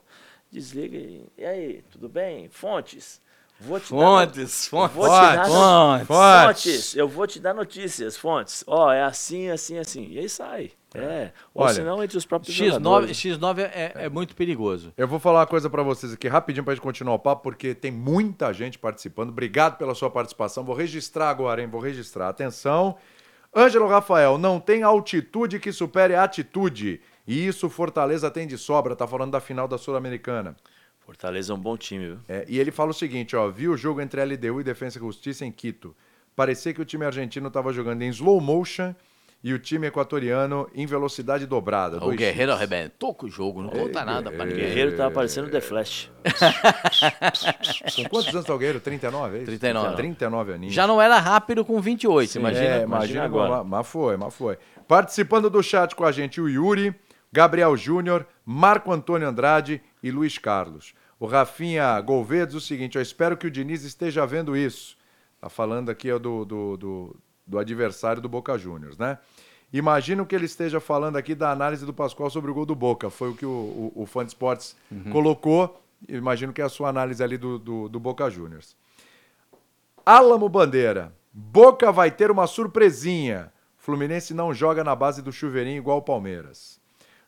Desliga 0.53 0.97
e. 0.99 1.25
E 1.39 1.45
aí, 1.45 1.83
tudo 1.91 2.09
bem? 2.09 2.49
Fontes. 2.51 3.21
Vou 3.59 3.79
te 3.79 3.91
dar 3.93 3.97
no- 3.97 4.03
Fontes, 4.27 4.67
fontes, 4.67 4.97
Vou 4.97 5.05
te 5.07 5.11
dar 5.37 5.49
no- 5.49 6.05
fontes. 6.05 6.07
Fontes, 6.09 6.97
eu 6.97 7.09
vou 7.09 7.27
te 7.29 7.39
dar 7.41 7.55
notícias, 7.55 8.17
fontes. 8.17 8.65
Ó, 8.67 8.91
é 8.93 9.03
assim, 9.05 9.49
assim, 9.51 9.79
assim. 9.79 10.09
E 10.11 10.19
aí 10.19 10.29
sai. 10.29 10.73
É. 10.95 11.31
Ou 11.55 11.65
Olha, 11.65 11.73
se 11.75 11.81
não, 11.83 12.03
entre 12.03 12.19
os 12.19 12.27
próprios 12.27 12.55
X9, 12.57 12.67
jogadores. 12.67 13.17
X9 13.17 13.59
é, 13.61 13.93
é 13.95 14.09
muito 14.09 14.35
perigoso. 14.35 14.93
Eu 14.97 15.07
vou 15.07 15.19
falar 15.21 15.41
uma 15.41 15.47
coisa 15.47 15.71
pra 15.71 15.83
vocês 15.83 16.13
aqui 16.13 16.27
rapidinho 16.29 16.65
pra 16.65 16.75
gente 16.75 16.83
continuar 16.83 17.15
o 17.15 17.19
papo, 17.21 17.43
porque 17.45 17.73
tem 17.73 17.91
muita 17.93 18.53
gente 18.53 18.79
participando. 18.81 19.31
Obrigado 19.31 19.79
pela 19.79 19.95
sua 19.95 20.11
participação. 20.11 20.65
Vou 20.65 20.75
registrar 20.75 21.31
agora, 21.31 21.63
hein? 21.63 21.69
Vou 21.69 21.81
registrar. 21.81 22.29
Atenção. 22.29 22.97
Ângelo 23.55 23.87
Rafael, 23.87 24.39
não 24.39 24.59
tem 24.59 24.83
altitude 24.83 25.61
que 25.61 25.71
supere 25.73 26.15
a 26.17 26.25
atitude. 26.25 27.01
E 27.27 27.47
isso 27.47 27.69
Fortaleza 27.71 28.31
tem 28.31 28.47
de 28.47 28.59
sobra. 28.59 28.97
Tá 28.97 29.07
falando 29.07 29.33
da 29.33 29.41
final 29.41 29.69
da 29.69 29.79
Sul-Americana. 29.79 30.57
Fortaleza 31.01 31.53
é 31.53 31.57
um 31.57 31.59
bom 31.59 31.77
time, 31.77 32.07
viu? 32.07 32.19
É, 32.29 32.45
e 32.49 32.59
ele 32.59 32.71
fala 32.71 32.91
o 32.91 32.95
seguinte, 32.95 33.35
ó, 33.35 33.49
viu 33.49 33.73
o 33.73 33.77
jogo 33.77 34.01
entre 34.01 34.25
LDU 34.25 34.61
e 34.61 34.65
Defensa 34.65 34.99
e 34.99 35.01
Justiça 35.01 35.45
em 35.45 35.51
Quito. 35.51 35.95
Parecia 36.35 36.73
que 36.73 36.81
o 36.81 36.85
time 36.85 37.05
argentino 37.05 37.49
estava 37.49 37.73
jogando 37.73 38.03
em 38.03 38.09
slow 38.09 38.41
motion 38.41 38.95
e 39.45 39.53
o 39.53 39.59
time 39.59 39.89
equatoriano 39.89 40.69
em 40.73 40.87
velocidade 40.87 41.45
dobrada. 41.47 42.03
O 42.05 42.11
Guerreiro 42.13 42.53
X. 42.53 42.57
arrebentou 42.61 43.13
com 43.13 43.27
o 43.27 43.29
jogo, 43.29 43.61
não 43.61 43.71
conta 43.71 44.05
nada 44.05 44.31
pra 44.31 44.45
O 44.45 44.47
ninguém. 44.47 44.65
Guerreiro 44.65 44.97
tava 44.97 45.11
parecendo 45.11 45.51
The 45.51 45.61
Flash. 45.61 46.11
Com 47.97 48.09
quantos 48.09 48.33
anos 48.33 48.47
tá 48.47 48.55
o 48.55 48.59
Guerreiro? 48.59 48.81
39, 48.81 49.35
é 49.35 49.39
isso? 49.39 49.47
39. 49.47 49.97
39 49.97 50.53
aninhos. 50.53 50.75
Já 50.75 50.87
não 50.87 51.03
era 51.03 51.19
rápido 51.19 51.65
com 51.65 51.81
28, 51.81 52.39
imagina. 52.39 52.65
é, 52.65 52.69
imagina 52.83 52.85
imagina 52.85 53.25
agora. 53.25 53.65
Mas 53.65 53.87
foi, 53.89 54.17
mas 54.17 54.33
foi. 54.33 54.57
Participando 54.87 55.51
do 55.51 55.63
chat 55.63 55.95
com 55.97 56.05
a 56.05 56.13
gente, 56.13 56.41
o 56.41 56.49
Yuri. 56.49 56.95
Gabriel 57.33 57.77
Júnior, 57.77 58.27
Marco 58.45 58.93
Antônio 58.93 59.27
Andrade 59.27 59.83
e 60.03 60.11
Luiz 60.11 60.37
Carlos. 60.37 60.95
O 61.19 61.27
Rafinha 61.27 61.99
Gouveia 62.01 62.47
diz 62.47 62.57
o 62.57 62.61
seguinte: 62.61 62.97
eu 62.97 63.03
espero 63.03 63.37
que 63.37 63.47
o 63.47 63.51
Diniz 63.51 63.85
esteja 63.85 64.27
vendo 64.27 64.57
isso. 64.57 64.97
Tá 65.41 65.49
falando 65.49 65.91
aqui 65.91 66.13
ó, 66.13 66.19
do, 66.19 66.45
do, 66.45 66.77
do, 66.77 67.17
do 67.47 67.59
adversário 67.59 68.21
do 68.21 68.29
Boca 68.29 68.59
Juniors, 68.59 68.99
né? 68.99 69.19
Imagino 69.73 70.27
que 70.27 70.35
ele 70.35 70.45
esteja 70.45 70.81
falando 70.81 71.17
aqui 71.17 71.35
da 71.35 71.51
análise 71.51 71.87
do 71.87 71.95
Pascoal 71.95 72.29
sobre 72.29 72.51
o 72.51 72.55
gol 72.55 72.67
do 72.67 72.75
Boca. 72.75 73.09
Foi 73.09 73.31
o 73.31 73.35
que 73.35 73.47
o, 73.47 73.49
o, 73.49 74.03
o 74.03 74.07
Fã 74.07 74.23
de 74.23 74.33
Esportes 74.33 74.77
colocou. 75.11 75.83
Imagino 76.07 76.53
que 76.53 76.61
é 76.61 76.65
a 76.65 76.69
sua 76.69 76.91
análise 76.91 77.23
ali 77.23 77.39
do, 77.39 77.59
do, 77.59 77.89
do 77.89 77.99
Boca 77.99 78.29
Juniors. 78.29 78.77
Álamo 80.05 80.49
Bandeira. 80.49 81.15
Boca 81.33 81.91
vai 81.91 82.11
ter 82.11 82.31
uma 82.31 82.47
surpresinha. 82.47 83.51
Fluminense 83.79 84.35
não 84.35 84.53
joga 84.53 84.85
na 84.85 84.95
base 84.95 85.23
do 85.23 85.33
chuveirinho 85.33 85.79
igual 85.79 85.99
o 85.99 86.03
Palmeiras. 86.03 86.82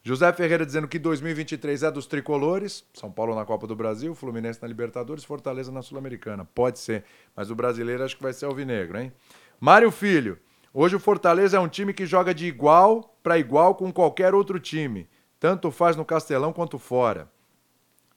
José 0.07 0.31
Ferreira 0.35 0.67
dizendo 0.67 0.87
que 0.87 0.99
2023 0.99 1.83
é 1.83 1.91
dos 1.91 2.05
tricolores. 2.07 2.85
São 2.93 3.11
Paulo 3.11 3.35
na 3.35 3.43
Copa 3.43 3.67
do 3.67 3.75
Brasil, 3.75 4.15
Fluminense 4.15 4.61
na 4.61 4.69
Libertadores, 4.69 5.25
Fortaleza 5.25 5.73
na 5.73 5.81
Sul-Americana. 5.81 6.45
Pode 6.45 6.79
ser, 6.79 7.05
mas 7.35 7.51
o 7.51 7.55
brasileiro 7.55 8.05
acho 8.05 8.15
que 8.15 8.23
vai 8.23 8.35
ser 8.35 8.45
alvinegro, 8.45 8.99
hein? 8.99 9.11
Mário 9.59 9.91
Filho. 9.91 10.39
Hoje 10.75 10.95
o 10.95 11.01
Fortaleza 11.01 11.57
é 11.57 11.61
um 11.61 11.69
time 11.69 11.95
que 11.95 12.05
joga 12.05 12.35
de 12.35 12.45
igual 12.45 13.17
para 13.23 13.39
igual 13.39 13.75
com 13.75 13.91
qualquer 13.91 14.35
outro 14.35 14.61
time. 14.61 15.09
Tanto 15.41 15.71
faz 15.71 15.97
no 15.97 16.05
Castelão 16.05 16.53
quanto 16.53 16.79
fora. 16.79 17.27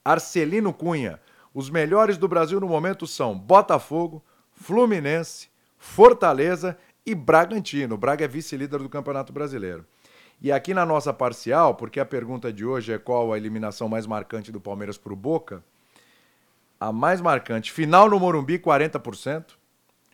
Arcelino 0.03 0.73
Cunha. 0.73 1.21
Os 1.53 1.69
melhores 1.69 2.17
do 2.17 2.27
Brasil 2.27 2.59
no 2.59 2.67
momento 2.67 3.07
são 3.07 3.33
Botafogo, 3.33 4.21
Fluminense, 4.51 5.47
Fortaleza 5.77 6.77
e 7.05 7.15
Bragantino. 7.15 7.95
O 7.95 7.97
Braga 7.97 8.25
é 8.25 8.27
vice-líder 8.27 8.79
do 8.79 8.89
Campeonato 8.89 9.31
Brasileiro. 9.31 9.85
E 10.41 10.51
aqui 10.51 10.73
na 10.73 10.85
nossa 10.85 11.11
parcial, 11.11 11.73
porque 11.75 11.99
a 11.99 12.05
pergunta 12.05 12.53
de 12.53 12.63
hoje 12.65 12.93
é 12.93 12.97
qual 12.97 13.33
a 13.33 13.37
eliminação 13.37 13.89
mais 13.89 14.05
marcante 14.05 14.51
do 14.51 14.59
Palmeiras 14.61 14.97
para 14.97 15.11
o 15.11 15.15
Boca, 15.15 15.63
a 16.79 16.91
mais 16.91 17.19
marcante, 17.21 17.71
final 17.71 18.07
no 18.09 18.19
Morumbi, 18.19 18.59
40%. 18.59 19.45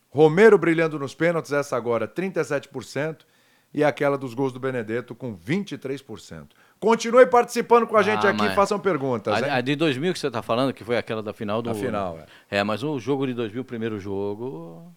Romero 0.09 0.57
brilhando 0.57 0.97
nos 0.99 1.13
pênaltis, 1.15 1.51
essa 1.51 1.75
agora, 1.75 2.07
37%. 2.07 3.25
E 3.73 3.83
aquela 3.83 4.19
dos 4.19 4.35
gols 4.35 4.53
do 4.53 4.59
Benedetto 4.59 5.15
com 5.15 5.35
23%. 5.35 6.49
Continue 6.79 7.25
participando 7.25 7.87
com 7.87 7.97
a 7.97 8.03
gente 8.03 8.25
Ah, 8.27 8.29
aqui 8.29 8.43
mas- 8.43 8.53
façam 8.53 8.79
perguntas. 8.79 9.33
A, 9.41 9.55
a 9.55 9.61
de 9.61 9.75
2000 9.75 10.13
que 10.13 10.19
você 10.19 10.27
está 10.27 10.43
falando, 10.43 10.71
que 10.71 10.83
foi 10.83 10.95
aquela 10.95 11.23
da 11.23 11.33
final 11.33 11.59
do. 11.59 11.71
A 11.71 11.73
final, 11.73 12.19
é. 12.51 12.59
É, 12.59 12.63
mas 12.63 12.83
o 12.83 12.99
jogo 12.99 13.25
de 13.25 13.33
2000, 13.33 13.63
o 13.63 13.65
primeiro 13.65 13.99
jogo. 13.99 14.93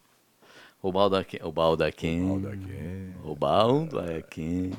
O 0.83 0.93
Baldaquim. 0.93 1.39
O 1.43 1.51
Baldaquim. 1.51 2.21
O 3.25 3.35
Baldaquim. 3.35 4.73
O 4.73 4.75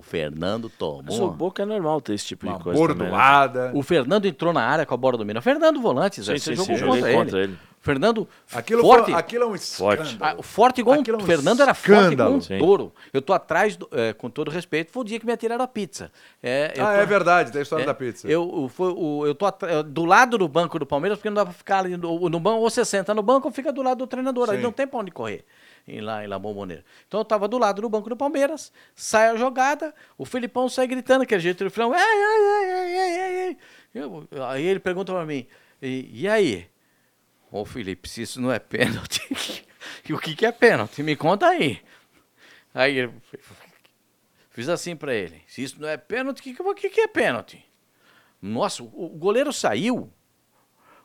Fernando 0.00 0.64
Mas 0.64 1.14
o 1.14 1.18
tomou. 1.18 1.30
Boca 1.32 1.62
é 1.62 1.66
normal 1.66 2.00
ter 2.00 2.14
esse 2.14 2.26
tipo 2.26 2.46
Uma 2.46 2.56
de 2.58 2.64
coisa 2.64 2.80
também, 2.80 2.96
né? 2.96 3.10
bordoada. 3.10 3.70
O 3.74 3.82
Fernando 3.82 4.24
entrou 4.26 4.52
na 4.52 4.62
área 4.62 4.86
com 4.86 4.94
a 4.94 4.96
bola 4.96 5.18
dominada. 5.18 5.42
Fernando 5.42 5.80
Volante, 5.80 6.22
Zé, 6.22 6.38
Sim, 6.38 6.56
você 6.56 6.56
sim, 6.56 6.76
jogou 6.76 6.76
sim, 6.76 6.82
contra, 6.82 6.96
joguei 7.00 7.14
ele. 7.14 7.24
contra 7.24 7.42
ele. 7.44 7.58
Fernando 7.80 8.26
Aquilo, 8.54 8.80
forte. 8.80 9.10
foi, 9.10 9.14
aquilo 9.20 9.42
é 9.44 9.46
um 9.46 9.58
Forte. 9.58 10.02
escândalo. 10.04 10.40
Ah, 10.40 10.42
forte 10.42 10.80
igual 10.80 10.96
um, 10.96 11.00
Aquilo 11.02 11.18
é 11.20 11.22
um 11.22 11.26
Fernando 11.26 11.60
era 11.60 11.74
forte 11.74 12.12
igual 12.14 12.32
um 12.32 12.40
touro. 12.58 12.92
Eu 13.12 13.20
tô 13.20 13.34
atrás, 13.34 13.76
do- 13.76 13.86
é, 13.92 14.14
com 14.14 14.30
todo 14.30 14.50
respeito, 14.50 14.90
foi 14.90 15.02
o 15.02 15.04
dia 15.04 15.20
que 15.20 15.26
me 15.26 15.32
atiraram 15.32 15.62
a 15.62 15.68
pizza. 15.68 16.10
É, 16.42 16.72
eu 16.74 16.82
Ah, 16.82 16.94
tô- 16.94 17.00
é 17.02 17.04
verdade, 17.06 17.52
tem 17.52 17.58
a 17.58 17.62
história 17.62 17.82
é, 17.82 17.86
da 17.86 17.92
pizza. 17.92 18.26
Eu, 18.26 18.48
o- 18.48 18.68
foi, 18.70 18.90
o- 18.96 19.26
eu 19.26 19.34
tô 19.34 19.44
atra- 19.44 19.70
eu- 19.70 19.82
do 19.82 20.06
lado 20.06 20.38
do 20.38 20.48
banco 20.48 20.78
do 20.78 20.86
Palmeiras, 20.86 21.18
porque 21.18 21.28
não 21.28 21.34
dá 21.36 21.44
pra 21.44 21.52
ficar 21.52 21.80
ali 21.80 21.94
no, 21.98 22.26
no 22.30 22.40
banco, 22.40 22.60
ou 22.60 22.70
você 22.70 22.86
senta 22.86 23.12
no 23.12 23.22
banco 23.22 23.48
ou 23.48 23.52
fica 23.52 23.70
do 23.70 23.82
lado 23.82 23.98
do 23.98 24.06
treinador. 24.06 24.48
Aí 24.48 24.56
Sim. 24.56 24.62
não 24.62 24.72
tem 24.72 24.86
pra 24.86 25.00
onde 25.00 25.10
correr. 25.10 25.44
Em 25.86 26.00
lá 26.00 26.24
em 26.24 26.26
La 26.26 26.38
Bombonera. 26.38 26.82
Então 27.06 27.20
eu 27.20 27.24
tava 27.24 27.46
do 27.46 27.58
lado 27.58 27.82
do 27.82 27.88
banco 27.90 28.08
do 28.08 28.16
Palmeiras, 28.16 28.72
sai 28.94 29.28
a 29.28 29.36
jogada, 29.36 29.94
o 30.16 30.24
Filipão 30.24 30.66
sai 30.68 30.86
gritando, 30.86 31.22
aquele 31.22 31.40
jeito, 31.42 31.62
ei, 31.62 33.48
ei. 33.48 33.56
Eu- 33.94 34.26
Aí 34.48 34.64
ele 34.64 34.80
pergunta 34.80 35.12
pra 35.12 35.26
mim, 35.26 35.46
e, 35.82 36.22
e 36.22 36.28
aí? 36.28 36.66
Ô 37.50 37.64
Felipe, 37.64 38.08
se 38.08 38.22
isso 38.22 38.40
não 38.40 38.50
é 38.50 38.58
pênalti, 38.58 39.20
o 40.10 40.18
que, 40.18 40.34
que 40.34 40.46
é 40.46 40.52
pênalti? 40.52 41.02
Me 41.02 41.14
conta 41.14 41.46
aí. 41.48 41.80
Aí 42.72 42.96
eu 42.96 43.14
fiz 44.50 44.68
assim 44.68 44.96
pra 44.96 45.14
ele: 45.14 45.42
se 45.46 45.62
isso 45.62 45.80
não 45.80 45.88
é 45.88 45.96
pênalti, 45.96 46.40
o 46.40 46.42
que, 46.42 46.54
que, 46.54 46.74
que, 46.74 46.90
que 46.90 47.00
é 47.02 47.06
pênalti? 47.06 47.64
Nossa, 48.40 48.82
o, 48.82 48.86
o 48.86 49.08
goleiro 49.10 49.52
saiu. 49.52 50.10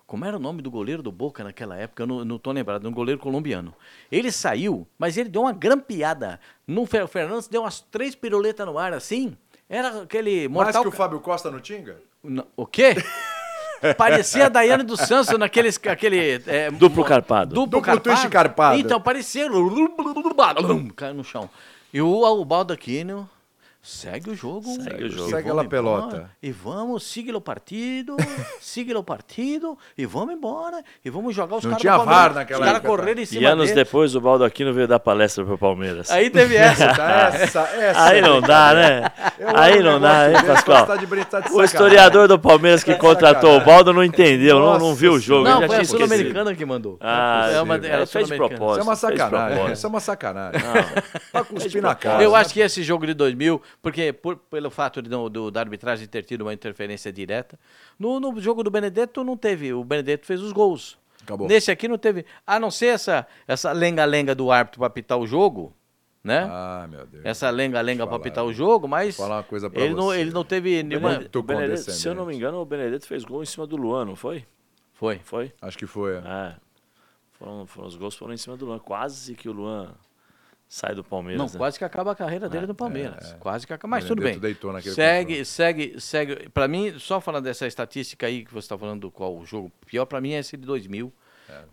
Como 0.09 0.25
era 0.25 0.37
o 0.37 0.39
nome 0.39 0.63
do 0.63 0.71
goleiro 0.71 1.03
do 1.03 1.11
Boca 1.11 1.43
naquela 1.43 1.77
época? 1.77 2.01
Eu 2.01 2.07
não, 2.07 2.25
não 2.25 2.39
tô 2.39 2.51
lembrado, 2.51 2.89
um 2.89 2.91
goleiro 2.91 3.21
colombiano. 3.21 3.75
Ele 4.11 4.31
saiu, 4.31 4.87
mas 4.97 5.15
ele 5.17 5.29
deu 5.29 5.43
uma 5.43 5.53
grampeada. 5.53 6.39
No 6.65 6.87
Fer- 6.87 7.03
o 7.03 7.07
Fernandes 7.07 7.47
deu 7.47 7.61
umas 7.61 7.79
três 7.79 8.15
piruletas 8.15 8.65
no 8.65 8.79
ar 8.79 8.91
assim. 8.91 9.37
Era 9.69 10.01
aquele 10.01 10.47
Mais 10.47 10.51
mortal. 10.65 10.81
que 10.81 10.87
o 10.87 10.91
Fábio 10.91 11.19
Costa 11.19 11.51
no 11.51 11.59
Tinga? 11.59 12.01
Não, 12.23 12.43
O 12.57 12.65
quê? 12.65 12.95
parecia 13.95 14.47
a 14.47 14.49
Daiane 14.49 14.81
dos 14.81 14.99
Santos 15.01 15.37
naqueles 15.37 15.79
aquele 15.87 16.41
é, 16.47 16.71
Duplo 16.71 17.05
carpado. 17.05 17.53
Duplo, 17.53 17.79
Duplo 17.79 17.99
twist 17.99 18.27
carpado. 18.29 18.79
Então 18.79 18.99
parecia 18.99 19.45
caiu 20.95 21.13
no 21.13 21.23
chão. 21.23 21.47
E 21.93 22.01
o, 22.01 22.09
o 22.09 22.43
Baldaquino 22.45 23.29
segue 23.81 24.31
o 24.31 24.35
jogo. 24.35 24.67
Segue 24.81 25.05
o 25.05 25.09
jogo. 25.09 25.29
Segue 25.29 25.49
a 25.49 25.63
pelota. 25.63 26.05
embora, 26.15 26.31
E 26.43 26.51
vamos, 26.51 27.03
siga 27.03 27.35
o 27.35 27.41
partido, 27.41 28.15
siga 28.59 28.97
o 28.97 29.03
partido, 29.03 29.77
e 29.97 30.05
vamos 30.05 30.33
embora, 30.35 30.83
e 31.03 31.09
vamos 31.09 31.33
jogar 31.35 31.57
os 31.57 31.63
Não 31.63 31.71
caras 31.71 31.81
tinha 31.81 31.93
do 31.93 31.97
Palmeiras. 31.99 32.23
VAR 32.25 32.33
naquela 32.35 32.59
Os 32.61 32.67
época, 32.67 32.81
tá? 32.81 33.21
em 33.21 33.25
cima 33.25 33.41
E 33.41 33.45
anos 33.45 33.67
dele. 33.69 33.75
depois 33.83 34.15
o 34.15 34.21
Baldo 34.21 34.43
Aquino 34.43 34.73
veio 34.73 34.87
dar 34.87 34.99
palestra 34.99 35.45
pro 35.45 35.57
Palmeiras. 35.57 36.09
Aí 36.11 36.29
teve 36.29 36.55
essa. 36.55 36.85
Essa, 37.39 37.61
essa. 37.61 38.03
Aí 38.03 38.21
não 38.21 38.41
dá, 38.41 38.73
né? 38.73 39.11
Eu 39.39 39.49
Aí 39.57 39.81
não 39.81 39.99
dá, 39.99 40.29
hein, 40.29 40.35
Pascoal? 40.45 40.85
tá 40.85 40.95
de 40.95 41.25
tá 41.25 41.39
de 41.39 41.51
O 41.53 41.63
historiador 41.63 42.27
do 42.27 42.37
Palmeiras 42.37 42.83
que 42.83 42.93
contratou 42.95 43.57
o 43.57 43.61
Baldo 43.63 43.93
não 43.93 44.03
entendeu, 44.03 44.59
não, 44.59 44.77
não 44.77 44.95
viu 44.95 45.13
o 45.13 45.19
jogo. 45.19 45.43
Não, 45.45 45.57
foi 45.59 45.65
a 45.65 45.69
tinha. 45.69 45.85
Sul-Americana 45.85 46.53
que 46.55 46.65
mandou. 46.65 46.97
Ah, 46.99 47.49
é 47.53 47.61
uma, 47.61 47.75
era 47.75 48.03
É, 48.03 48.05
fez 48.05 48.27
de 48.27 48.35
Sul-Americana. 48.35 48.49
propósito. 48.49 48.81
Isso 48.81 48.81
é 48.81 48.83
uma 48.83 48.95
Fez 48.95 49.11
de 49.13 49.17
sacanagem. 49.19 49.73
Isso 49.73 49.85
é 49.85 49.89
uma 49.89 49.99
sacanagem. 49.99 50.61
Pra 51.31 51.43
cuspir 51.43 51.81
na 51.81 51.95
cara. 51.95 52.23
Eu 52.23 52.35
acho 52.35 52.53
que 52.53 52.59
esse 52.59 52.83
jogo 52.83 53.05
de 53.05 53.13
2000, 53.13 53.61
porque 53.81 54.11
por- 54.13 54.37
pelo 54.37 54.69
fato 54.69 55.01
de, 55.01 55.09
não- 55.09 55.29
do- 55.29 55.49
da 55.51 55.59
arbitragem 55.61 56.07
ter 56.07 56.23
tido 56.23 56.41
uma 56.41 56.53
interferência 56.53 57.11
direta, 57.11 57.59
no, 57.97 58.19
no 58.19 58.39
jogo 58.39 58.63
do 58.63 58.69
Benedetto 58.71 59.23
não 59.23 59.35
teve. 59.37 59.73
O 59.73 59.83
Benedetto 59.83 60.25
fez 60.25 60.41
os 60.41 60.51
gols. 60.51 60.97
Acabou. 61.23 61.47
Nesse 61.47 61.69
aqui 61.69 61.87
não 61.87 61.97
teve. 61.97 62.25
A 62.47 62.59
não 62.59 62.71
ser 62.71 62.87
essa 62.87 63.27
essa 63.47 63.71
lenga-lenga 63.71 64.33
do 64.33 64.51
árbitro 64.51 64.79
para 64.79 64.87
apitar 64.87 65.17
o 65.17 65.27
jogo, 65.27 65.73
né? 66.23 66.47
Ah, 66.49 66.87
meu 66.89 67.05
Deus. 67.05 67.23
essa 67.25 67.49
lenga-lenga 67.49 68.07
para 68.07 68.15
apitar 68.15 68.43
o 68.45 68.53
jogo, 68.53 68.87
mas 68.87 69.15
falar 69.15 69.37
uma 69.37 69.43
coisa 69.43 69.69
pra 69.69 69.81
ele, 69.81 69.93
não, 69.93 70.05
você. 70.05 70.19
ele 70.21 70.31
não 70.31 70.43
teve 70.43 70.81
nenhuma. 70.83 71.19
Benedetto, 71.43 71.91
se 71.91 72.07
eu 72.07 72.15
não 72.15 72.25
me 72.25 72.35
engano, 72.35 72.57
o 72.59 72.65
Benedetto 72.65 73.05
fez 73.05 73.23
gol 73.23 73.43
em 73.43 73.45
cima 73.45 73.67
do 73.67 73.75
Luan, 73.77 74.05
não 74.05 74.15
foi? 74.15 74.45
Foi. 74.93 75.19
Foi? 75.23 75.53
Acho 75.61 75.77
que 75.77 75.85
foi. 75.85 76.15
é. 76.15 76.17
É. 76.25 76.55
Foram, 77.33 77.65
foram, 77.67 77.87
os 77.87 77.95
gols 77.95 78.15
foram 78.15 78.33
em 78.33 78.37
cima 78.37 78.57
do 78.57 78.65
Luan. 78.65 78.79
Quase 78.79 79.33
que 79.35 79.47
o 79.47 79.53
Luan 79.53 79.93
sai 80.69 80.93
do 80.93 81.03
Palmeiras. 81.03 81.39
Não, 81.39 81.47
né? 81.51 81.57
quase 81.57 81.79
que 81.79 81.83
acaba 81.83 82.11
a 82.11 82.15
carreira 82.15 82.47
dele 82.47 82.67
no 82.67 82.75
Palmeiras. 82.75 83.35
Quase 83.39 83.65
que 83.65 83.73
acaba. 83.73 83.89
Mas 83.89 84.05
tudo 84.05 84.21
bem. 84.21 84.37
Deitou 84.37 84.71
naquele 84.71 84.93
Segue, 84.93 85.43
segue, 85.43 85.99
segue. 85.99 86.49
Pra 86.49 86.67
mim, 86.67 86.97
só 86.99 87.19
falando 87.19 87.45
dessa 87.45 87.65
estatística 87.65 88.27
aí 88.27 88.45
que 88.45 88.53
você 88.53 88.65
está 88.65 88.77
falando 88.77 89.01
do 89.01 89.11
qual 89.11 89.35
o 89.35 89.45
jogo 89.45 89.71
pior, 89.85 90.05
pra 90.05 90.21
mim 90.21 90.33
é 90.33 90.39
esse 90.39 90.55
de 90.55 90.65
2000. 90.65 91.11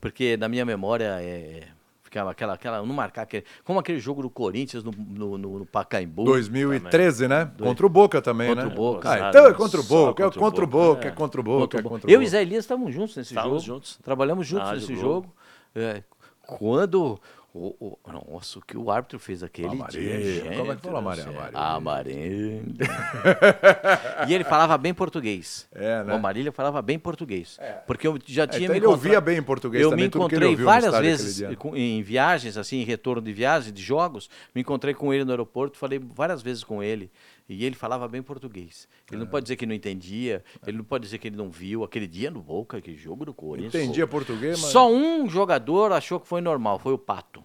Porque 0.00 0.36
na 0.38 0.48
minha 0.48 0.64
memória 0.64 1.18
é. 1.20 1.68
Ficava 2.02 2.30
aquela, 2.30 2.54
aquela. 2.54 2.78
Não 2.78 2.94
marcar 2.94 3.22
aquele. 3.22 3.44
Como 3.64 3.78
aquele 3.78 3.98
jogo 3.98 4.22
do 4.22 4.30
Corinthians 4.30 4.82
no, 4.82 4.92
no, 4.92 5.36
no, 5.36 5.58
no 5.58 5.66
Pacaembu. 5.66 6.24
2013, 6.24 7.28
né? 7.28 7.50
Contra 7.58 7.84
o 7.84 7.88
Boca 7.88 8.22
também, 8.22 8.48
Contra 8.48 8.64
né? 8.64 8.72
o 8.72 8.74
Boca, 8.74 9.10
Ah, 9.10 9.28
então 9.28 9.46
é 9.46 9.52
contra 9.52 9.80
o 9.80 9.82
Boca, 9.82 10.24
é 10.24 10.30
contra 10.30 10.64
o 10.64 10.66
Boca, 10.66 10.86
Boca, 10.94 11.04
é. 11.04 11.08
é 11.08 11.10
contra 11.10 11.40
o 11.40 11.44
Boca, 11.44 11.78
é 11.78 11.82
contra 11.82 12.08
o 12.08 12.10
Eu 12.10 12.22
e 12.22 12.24
Boca. 12.24 12.30
Zé 12.30 12.42
Elias 12.42 12.64
estávamos 12.64 12.94
juntos 12.94 13.16
nesse 13.16 13.32
Estávamos 13.32 13.64
jogo. 13.64 13.78
juntos. 13.78 13.98
Trabalhamos 14.02 14.46
juntos 14.46 14.70
nesse 14.72 14.94
jogo. 14.94 15.34
É, 15.74 16.02
quando. 16.46 17.20
O, 17.58 17.74
o- 17.80 17.98
nossa, 18.30 18.58
o 18.58 18.62
que 18.62 18.76
o 18.76 18.90
árbitro 18.90 19.18
fez 19.18 19.42
aquele 19.42 19.68
Amarillo. 19.68 20.42
dia. 20.42 20.56
Como 20.58 20.72
é 20.72 20.76
que 20.76 20.82
fala 20.82 20.98
amarelo? 20.98 21.32
céu. 21.32 21.40
Amarillo. 21.40 21.58
Amarillo. 21.58 22.74
e 24.28 24.34
ele 24.34 24.44
falava 24.44 24.76
bem 24.76 24.92
português. 24.92 25.66
É, 25.74 26.04
né? 26.04 26.12
O 26.12 26.16
Amarillo 26.16 26.52
falava 26.52 26.82
bem 26.82 26.98
português. 26.98 27.58
Porque 27.86 28.06
eu 28.06 28.18
já 28.26 28.42
É, 28.42 28.46
tinha 28.46 28.64
então 28.64 28.74
me 28.74 28.78
ele 28.78 28.86
ouvia 28.86 29.20
bem 29.22 29.38
em 29.38 29.42
português 29.42 29.82
eu 29.82 29.88
também, 29.90 30.04
me 30.04 30.08
encontrei 30.08 30.54
várias 30.54 30.98
vezes 30.98 31.42
em 31.74 32.02
viagens, 32.02 32.58
assim, 32.58 32.82
em 32.82 32.84
retorno 32.84 33.22
de 33.22 33.32
viagem, 33.32 33.72
de 33.72 33.82
jogos. 33.82 34.28
Me 34.54 34.60
encontrei 34.60 34.92
com 34.92 35.12
ele 35.14 35.24
no 35.24 35.30
aeroporto, 35.30 35.78
falei 35.78 35.98
várias 35.98 36.42
vezes 36.42 36.62
com 36.62 36.82
ele. 36.82 37.10
E 37.48 37.64
ele 37.64 37.76
falava 37.76 38.08
bem 38.08 38.22
português. 38.22 38.88
Ele 39.10 39.20
É. 39.20 39.24
não 39.24 39.30
pode 39.30 39.44
dizer 39.44 39.56
que 39.56 39.66
não 39.66 39.74
entendia, 39.74 40.42
ele 40.66 40.78
não 40.78 40.84
pode 40.84 41.04
dizer 41.04 41.18
que 41.18 41.28
ele 41.28 41.36
não 41.36 41.48
viu. 41.50 41.84
Aquele 41.84 42.06
dia 42.08 42.30
no 42.30 42.40
Boca, 42.42 42.78
aquele 42.78 42.96
jogo 42.96 43.24
do 43.24 43.32
Corinthians. 43.32 43.74
Entendia 43.74 44.06
português, 44.06 44.60
mas... 44.60 44.70
Só 44.72 44.90
um 44.92 45.28
jogador 45.28 45.92
achou 45.92 46.18
que 46.18 46.26
foi 46.26 46.40
normal, 46.40 46.78
foi 46.78 46.92
o 46.92 46.98
Pato. 46.98 47.44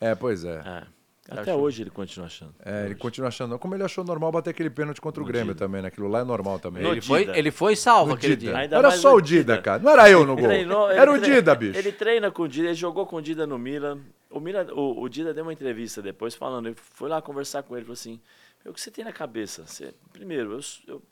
É, 0.00 0.14
pois 0.14 0.44
é. 0.44 0.62
É. 0.64 1.00
Até 1.32 1.54
hoje 1.54 1.82
ele 1.84 1.90
continua 1.90 2.26
achando. 2.26 2.52
É, 2.64 2.86
ele 2.86 2.96
continua 2.96 3.28
achando. 3.28 3.56
Como 3.56 3.72
ele 3.76 3.84
achou 3.84 4.02
normal 4.02 4.32
bater 4.32 4.50
aquele 4.50 4.68
pênalti 4.70 5.00
contra 5.00 5.22
o 5.22 5.24
Grêmio 5.26 5.54
também, 5.54 5.80
né? 5.80 5.86
Aquilo 5.86 6.08
lá 6.08 6.20
é 6.20 6.24
normal 6.24 6.58
também. 6.58 6.82
No 6.82 6.90
Ele 6.90 7.00
foi, 7.00 7.20
Dida. 7.24 7.38
ele 7.38 7.50
foi 7.52 7.76
salvo 7.76 8.08
No 8.08 8.14
aquele 8.16 8.34
Dida. 8.34 8.50
dia. 8.50 8.60
Ainda 8.62 8.76
Era 8.78 8.90
só 8.90 9.14
o 9.14 9.20
Dida, 9.20 9.52
Dida. 9.52 9.62
cara. 9.62 9.80
Não 9.80 9.92
era 9.92 10.10
eu 10.10 10.26
no 10.26 10.34
gol. 10.34 10.44
Treinou- 10.46 10.90
Era 10.90 11.12
o 11.12 11.16
Dida, 11.20 11.54
bicho. 11.54 11.78
Ele 11.78 11.92
treina 11.92 12.32
com 12.32 12.42
o 12.42 12.48
Dida, 12.48 12.66
ele 12.68 12.74
jogou 12.74 13.06
com 13.06 13.14
o 13.16 13.22
Dida 13.22 13.46
no 13.46 13.60
Milan. 13.60 14.00
O, 14.28 14.40
Milan, 14.40 14.66
o, 14.72 15.00
o 15.02 15.08
Dida 15.08 15.32
deu 15.32 15.44
uma 15.44 15.52
entrevista 15.52 16.02
depois 16.02 16.34
falando, 16.34 16.66
ele 16.66 16.74
foi 16.76 17.08
lá 17.08 17.22
conversar 17.22 17.62
com 17.62 17.76
ele, 17.76 17.84
falou 17.84 17.92
assim, 17.94 18.14
É 18.14 18.49
o 18.68 18.72
que 18.74 18.80
você 18.80 18.90
tem 18.90 19.04
na 19.04 19.12
cabeça. 19.12 19.66
Você, 19.66 19.94
primeiro, 20.12 20.52
eu, 20.52 20.60
eu, 20.86 21.02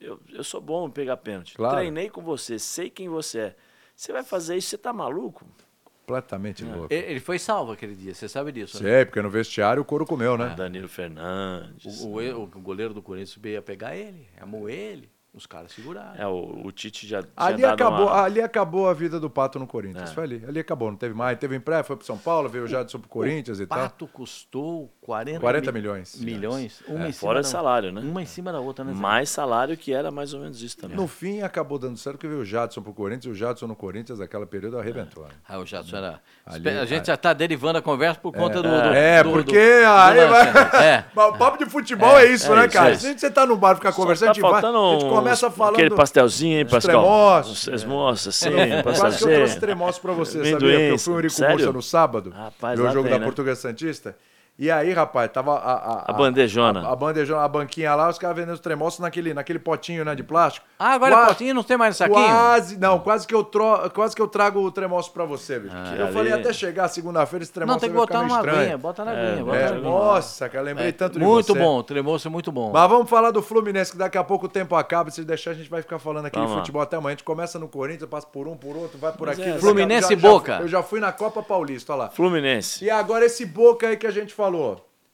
eu, 0.00 0.20
eu 0.32 0.44
sou 0.44 0.60
bom 0.60 0.88
em 0.88 0.90
pegar 0.90 1.16
pênalti. 1.18 1.54
Claro. 1.54 1.76
Treinei 1.76 2.10
com 2.10 2.20
você, 2.22 2.58
sei 2.58 2.90
quem 2.90 3.08
você 3.08 3.38
é. 3.40 3.56
Você 3.94 4.12
vai 4.12 4.22
fazer 4.24 4.56
isso, 4.56 4.68
você 4.68 4.78
tá 4.78 4.92
maluco? 4.92 5.46
Completamente 5.84 6.64
louco. 6.64 6.92
Ele 6.92 7.20
foi 7.20 7.38
salvo 7.38 7.72
aquele 7.72 7.94
dia, 7.94 8.14
você 8.14 8.28
sabe 8.28 8.50
disso. 8.50 8.82
né? 8.82 8.88
Sei, 8.90 9.04
porque 9.04 9.20
no 9.20 9.28
vestiário 9.28 9.82
o 9.82 9.84
couro 9.84 10.06
comeu, 10.06 10.38
né? 10.38 10.54
Danilo 10.56 10.88
Fernandes. 10.88 12.00
O, 12.02 12.08
o- 12.08 12.42
o 12.44 12.46
goleiro 12.60 12.94
do 12.94 13.02
Corinthians 13.02 13.38
ia 13.44 13.60
pegar 13.60 13.94
ele, 13.94 14.26
amou 14.40 14.70
ele, 14.70 15.10
os 15.38 15.46
caras 15.46 15.72
seguraram. 15.72 16.14
É, 16.16 16.26
o, 16.26 16.66
o 16.66 16.70
Tite 16.72 17.06
já 17.06 17.22
tinha 17.22 17.32
Ali 17.36 17.62
dado 17.62 17.72
acabou, 17.74 18.06
uma... 18.08 18.22
ali 18.22 18.40
acabou 18.42 18.88
a 18.88 18.92
vida 18.94 19.18
do 19.18 19.30
Pato 19.30 19.58
no 19.58 19.64
É. 19.64 19.68
Corinthians. 19.68 20.12
Foi 20.12 20.24
ali. 20.24 20.44
Ali 20.46 20.60
acabou. 20.60 20.90
Não 20.90 20.98
teve 20.98 21.14
mais. 21.14 21.38
Teve 21.38 21.56
empréstimo, 21.56 21.86
foi 21.86 21.96
pro 21.96 22.04
São 22.06 22.18
Paulo, 22.18 22.48
veio 22.48 22.64
o 22.64 22.66
Jadson 22.68 22.98
pro 22.98 23.08
Corinthians 23.08 23.60
e 23.60 23.66
tal. 23.66 23.78
Pato 23.78 24.06
custou 24.08 24.92
40, 25.00 25.40
40 25.40 25.72
mi- 25.72 25.80
milhões. 25.80 26.20
milhões. 26.20 26.82
Uma 26.86 27.08
em 27.08 27.12
cima 27.12 27.28
Fora 27.28 27.40
da- 27.42 27.48
salário, 27.48 27.92
né? 27.92 28.00
Uma 28.02 28.22
em 28.22 28.26
cima 28.26 28.52
da 28.52 28.60
outra, 28.60 28.84
né? 28.84 28.92
Mais 28.94 29.30
salário 29.30 29.76
que 29.76 29.92
era 29.92 30.10
mais 30.10 30.34
ou 30.34 30.40
menos 30.40 30.60
isso 30.62 30.76
também. 30.76 30.96
No 30.96 31.06
fim, 31.08 31.40
acabou 31.40 31.78
dando 31.78 31.96
certo 31.96 32.18
que 32.18 32.26
veio 32.28 32.40
o 32.40 32.44
Jadson 32.44 32.82
pro 32.82 32.92
Corinthians. 32.92 33.24
e 33.26 33.28
O 33.30 33.34
Jadson 33.34 33.66
no 33.66 33.76
Corinthians, 33.76 34.18
naquela 34.18 34.46
período, 34.46 34.78
arrebentou. 34.78 35.24
né? 35.24 35.30
Ah, 35.48 35.58
o 35.58 35.64
Jadson 35.66 35.96
era. 35.96 36.20
Ali- 36.44 36.68
a 36.68 36.84
gente 36.84 37.06
já 37.06 37.14
está 37.14 37.32
derivando 37.32 37.78
a 37.78 37.82
conversa 37.82 38.20
por 38.20 38.32
conta 38.32 38.56
do, 38.62 38.68
do. 38.68 38.74
É, 38.94 39.22
do- 39.22 39.30
porque 39.30 39.52
do- 39.52 39.82
do 39.84 39.88
aí 39.88 40.26
vai... 40.28 40.52
né? 40.52 40.60
É. 40.84 41.04
O 41.28 41.32
papo 41.38 41.58
de 41.58 41.66
futebol 41.70 42.18
é, 42.18 42.26
isso, 42.26 42.50
é 42.52 42.56
né, 42.56 42.64
isso, 42.66 42.72
cara? 42.74 42.90
é 42.90 42.92
isso. 42.94 43.02
Se 43.02 43.18
você 43.18 43.30
tá 43.30 43.44
no 43.46 43.56
bar 43.56 43.72
e 43.72 43.76
ficar 43.76 43.92
Só 43.92 44.00
conversando, 44.02 44.28
a 44.28 44.30
tá 44.30 44.34
gente, 44.34 44.42
vai, 44.42 44.64
a 44.64 44.92
gente 44.98 45.08
começa 45.28 45.50
falando... 45.50 45.74
Aquele 45.74 45.94
pastelzinho, 45.94 46.58
hein, 46.58 46.66
Pascal? 46.66 47.02
tremoços. 47.02 47.68
Uns 47.68 47.74
Esmoços, 47.74 48.28
assim, 48.28 48.50
Quase 48.50 48.68
que 48.68 48.74
eu 48.74 48.82
trouxe 48.82 49.00
pastelzinho. 49.02 49.60
tremoço 49.60 50.00
pra 50.00 50.12
você, 50.12 50.38
sabia? 50.38 50.58
Porque 50.58 50.66
eu 50.66 50.98
fui 50.98 51.12
em 51.12 51.16
Uricumbursa 51.16 51.56
sério? 51.58 51.72
no 51.72 51.82
sábado, 51.82 52.30
Rapaz, 52.30 52.78
lá 52.78 52.90
jogo 52.90 53.02
tem, 53.04 53.12
da 53.12 53.18
né? 53.18 53.24
Portuguesa 53.24 53.60
Santista. 53.60 54.16
E 54.60 54.72
aí, 54.72 54.92
rapaz, 54.92 55.30
tava 55.32 55.54
a... 55.54 55.72
A, 55.72 56.04
A 56.10 56.12
bandejona. 56.12 56.80
A, 56.88 56.92
a 56.92 56.96
bandejona, 56.96 57.42
a 57.44 57.48
banquinha 57.48 57.94
lá, 57.94 58.08
os 58.08 58.18
caras 58.18 58.36
vendendo 58.36 58.54
os 58.54 58.60
tremoços 58.60 58.98
naquele, 58.98 59.32
naquele 59.32 59.60
potinho, 59.60 60.04
né, 60.04 60.16
de 60.16 60.24
plástico. 60.24 60.66
Ah, 60.76 60.94
agora 60.94 61.12
é 61.14 61.16
Qua- 61.16 61.26
potinho, 61.26 61.54
não 61.54 61.62
tem 61.62 61.76
mais 61.76 61.94
no 61.94 61.98
saquinho? 61.98 62.16
Quase, 62.26 62.76
não, 62.76 62.98
quase 62.98 63.24
que 63.24 63.32
eu, 63.34 63.44
tro, 63.44 63.88
quase 63.94 64.16
que 64.16 64.22
eu 64.22 64.26
trago 64.26 64.60
o 64.60 64.72
tremoço 64.72 65.12
pra 65.12 65.24
você, 65.24 65.60
bicho. 65.60 65.76
eu 65.96 66.06
ali- 66.06 66.12
falei 66.12 66.32
até 66.32 66.52
chegar 66.52 66.88
segunda-feira, 66.88 67.44
esse 67.44 67.52
tremoço 67.52 67.74
não, 67.76 67.80
tem 67.80 67.88
que 67.88 67.94
botar 67.96 68.20
numa 68.22 68.38
aguinha, 68.38 68.76
bota 68.76 69.04
na 69.04 69.12
aguinha. 69.12 69.40
É, 69.40 69.42
bota 69.44 69.56
É, 69.56 69.70
na 69.70 69.78
nossa, 69.78 70.48
cara, 70.48 70.64
lembrei 70.64 70.88
É, 70.88 70.92
tanto 70.92 71.20
de 71.20 71.24
Muito 71.24 71.52
você. 71.52 71.58
bom, 71.60 71.78
o 71.78 71.82
tremoço 71.84 72.26
é 72.26 72.30
muito 72.30 72.50
bom. 72.50 72.72
Mas 72.72 72.90
vamos 72.90 73.08
falar 73.08 73.30
do 73.30 73.40
Fluminense, 73.40 73.92
que 73.92 73.98
daqui 73.98 74.18
a 74.18 74.24
pouco 74.24 74.46
o 74.46 74.48
tempo 74.48 74.74
acaba. 74.74 75.08
Se 75.12 75.22
deixar, 75.24 75.52
a 75.52 75.54
gente 75.54 75.70
vai 75.70 75.82
ficar 75.82 76.00
falando 76.00 76.26
aqui 76.26 76.34
Vamos 76.36 76.50
de 76.50 76.56
lá. 76.56 76.62
futebol 76.62 76.82
até 76.82 76.96
amanhã. 76.96 77.10
A 77.12 77.16
gente 77.16 77.24
começa 77.24 77.60
no 77.60 77.68
Corinthians, 77.68 78.10
passa 78.10 78.26
por 78.26 78.48
um, 78.48 78.56
por 78.56 78.76
outro, 78.76 78.98
vai 78.98 79.12
por 79.12 79.28
Mas 79.28 79.38
aqui. 79.38 79.48
é, 79.50 79.58
Fluminense 79.58 80.08
já- 80.08 80.14
e 80.14 80.18
já- 80.18 80.28
Boca. 80.28 80.58
eu 80.62 80.66
já 80.68 80.82
fui 80.82 80.98
na 80.98 81.12
Copa 81.12 81.44
Paulista, 81.44 81.92
olha 81.92 82.02
lá. 82.04 82.10
Fluminense. 82.10 82.84
E 82.84 82.90
agora 82.90 83.24
esse 83.24 83.46
Boca 83.46 83.86
aí 83.86 83.96
que 83.96 84.06
a 84.06 84.10
gente 84.10 84.34
falou. 84.34 84.47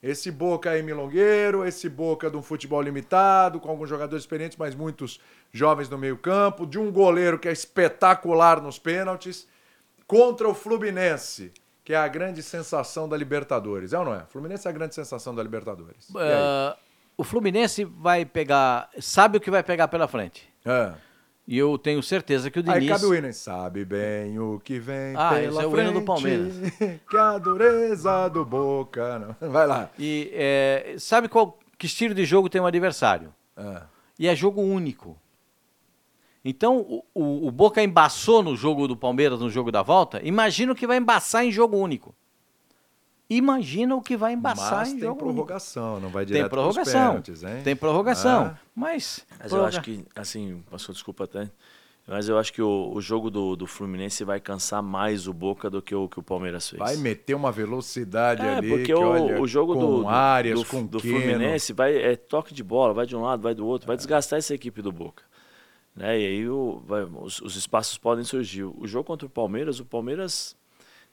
Esse 0.02 0.30
Boca 0.30 0.70
aí 0.70 0.82
milongueiro, 0.82 1.64
esse 1.64 1.88
Boca 1.88 2.30
de 2.30 2.36
um 2.36 2.42
futebol 2.42 2.82
limitado, 2.82 3.58
com 3.58 3.70
alguns 3.70 3.88
jogadores 3.88 4.22
experientes, 4.22 4.58
mas 4.58 4.74
muitos 4.74 5.18
jovens 5.50 5.88
no 5.88 5.96
meio 5.96 6.18
campo, 6.18 6.66
de 6.66 6.78
um 6.78 6.92
goleiro 6.92 7.38
que 7.38 7.48
é 7.48 7.52
espetacular 7.52 8.60
nos 8.60 8.78
pênaltis, 8.78 9.48
contra 10.06 10.46
o 10.46 10.52
Fluminense, 10.54 11.52
que 11.82 11.94
é 11.94 11.96
a 11.96 12.06
grande 12.06 12.42
sensação 12.42 13.08
da 13.08 13.16
Libertadores. 13.16 13.92
É 13.94 13.98
ou 13.98 14.04
não 14.04 14.14
é? 14.14 14.26
Fluminense 14.28 14.66
é 14.66 14.70
a 14.70 14.74
grande 14.74 14.94
sensação 14.94 15.34
da 15.34 15.42
Libertadores. 15.42 16.08
Ah, 16.14 16.76
o 17.16 17.24
Fluminense 17.24 17.84
vai 17.84 18.24
pegar, 18.24 18.90
sabe 19.00 19.38
o 19.38 19.40
que 19.40 19.50
vai 19.50 19.62
pegar 19.62 19.88
pela 19.88 20.06
frente. 20.06 20.48
É. 20.64 20.92
E 21.46 21.58
eu 21.58 21.76
tenho 21.76 22.02
certeza 22.02 22.50
que 22.50 22.58
o 22.58 22.70
Aí 22.70 22.80
Diniz... 22.80 22.88
cabe 22.88 23.04
o 23.04 23.10
William. 23.10 23.32
Sabe 23.32 23.84
bem 23.84 24.38
o 24.38 24.58
que 24.60 24.78
vem 24.78 25.14
Ah, 25.14 25.30
pela 25.30 25.40
esse 25.40 25.62
é 25.62 25.66
o 25.66 25.70
frente, 25.70 25.90
hino 25.90 26.00
do 26.00 26.06
Palmeiras. 26.06 26.54
que 27.08 27.16
a 27.16 27.38
dureza 27.38 28.28
do 28.28 28.44
Boca... 28.44 29.18
Não. 29.18 29.36
Vai 29.50 29.66
lá. 29.66 29.90
E 29.98 30.30
é, 30.32 30.94
sabe 30.98 31.28
qual 31.28 31.58
que 31.78 31.86
estilo 31.86 32.14
de 32.14 32.24
jogo 32.24 32.48
tem 32.48 32.60
um 32.60 32.66
adversário? 32.66 33.34
É. 33.56 33.82
E 34.18 34.26
é 34.26 34.34
jogo 34.34 34.62
único. 34.62 35.18
Então, 36.42 36.78
o, 36.78 37.04
o, 37.14 37.48
o 37.48 37.50
Boca 37.50 37.82
embaçou 37.82 38.42
no 38.42 38.56
jogo 38.56 38.88
do 38.88 38.96
Palmeiras, 38.96 39.40
no 39.40 39.50
jogo 39.50 39.70
da 39.70 39.82
volta. 39.82 40.20
Imagina 40.22 40.74
que 40.74 40.86
vai 40.86 40.96
embaçar 40.96 41.44
em 41.44 41.52
jogo 41.52 41.76
único. 41.76 42.14
Imagina 43.36 43.94
o 43.96 44.02
que 44.02 44.16
vai 44.16 44.32
embaçar 44.32 44.78
Mas 44.80 44.92
em 44.92 44.98
tem 44.98 45.14
prorrogação, 45.14 46.00
não 46.00 46.08
vai 46.08 46.24
direto 46.24 46.42
Tem 46.42 46.50
prorrogação. 46.50 47.08
pênaltis, 47.10 47.42
hein? 47.42 47.60
Tem 47.64 47.74
prorrogação. 47.76 48.42
Ah. 48.54 48.58
Mas, 48.74 49.24
Mas 49.38 49.52
eu 49.52 49.64
acho 49.64 49.80
que, 49.82 50.04
assim, 50.14 50.62
passou 50.70 50.92
desculpa 50.92 51.24
até. 51.24 51.50
Mas 52.06 52.28
eu 52.28 52.38
acho 52.38 52.52
que 52.52 52.60
o, 52.60 52.92
o 52.94 53.00
jogo 53.00 53.30
do, 53.30 53.56
do 53.56 53.66
Fluminense 53.66 54.24
vai 54.24 54.38
cansar 54.38 54.82
mais 54.82 55.26
o 55.26 55.32
Boca 55.32 55.70
do 55.70 55.80
que 55.80 55.94
o 55.94 56.06
que 56.06 56.20
o 56.20 56.22
Palmeiras 56.22 56.68
fez. 56.68 56.78
Vai 56.78 56.96
meter 56.96 57.32
uma 57.34 57.50
velocidade 57.50 58.42
É, 58.42 58.56
ali, 58.58 58.68
porque 58.68 58.84
que, 58.84 58.94
o, 58.94 59.00
olha, 59.00 59.40
o 59.40 59.46
jogo 59.46 59.72
com 59.72 59.80
do, 59.80 60.02
do, 60.02 60.08
Arias, 60.08 60.60
do, 60.60 60.66
com 60.66 60.84
do. 60.84 61.00
Fluminense 61.00 61.72
vai, 61.72 61.96
é 61.96 62.14
toque 62.14 62.52
de 62.52 62.62
bola, 62.62 62.92
vai 62.92 63.06
de 63.06 63.16
um 63.16 63.22
lado, 63.22 63.40
vai 63.42 63.54
do 63.54 63.66
outro, 63.66 63.86
vai 63.86 63.96
desgastar 63.96 64.38
essa 64.38 64.54
equipe 64.54 64.82
do 64.82 64.92
Boca. 64.92 65.22
Né? 65.96 66.20
E 66.20 66.26
aí 66.26 66.48
o, 66.48 66.82
vai- 66.86 67.04
os, 67.04 67.40
os 67.40 67.56
espaços 67.56 67.96
podem 67.96 68.22
surgir. 68.22 68.64
O 68.64 68.86
jogo 68.86 69.04
contra 69.04 69.26
o 69.26 69.30
Palmeiras, 69.30 69.80
o 69.80 69.84
Palmeiras 69.86 70.54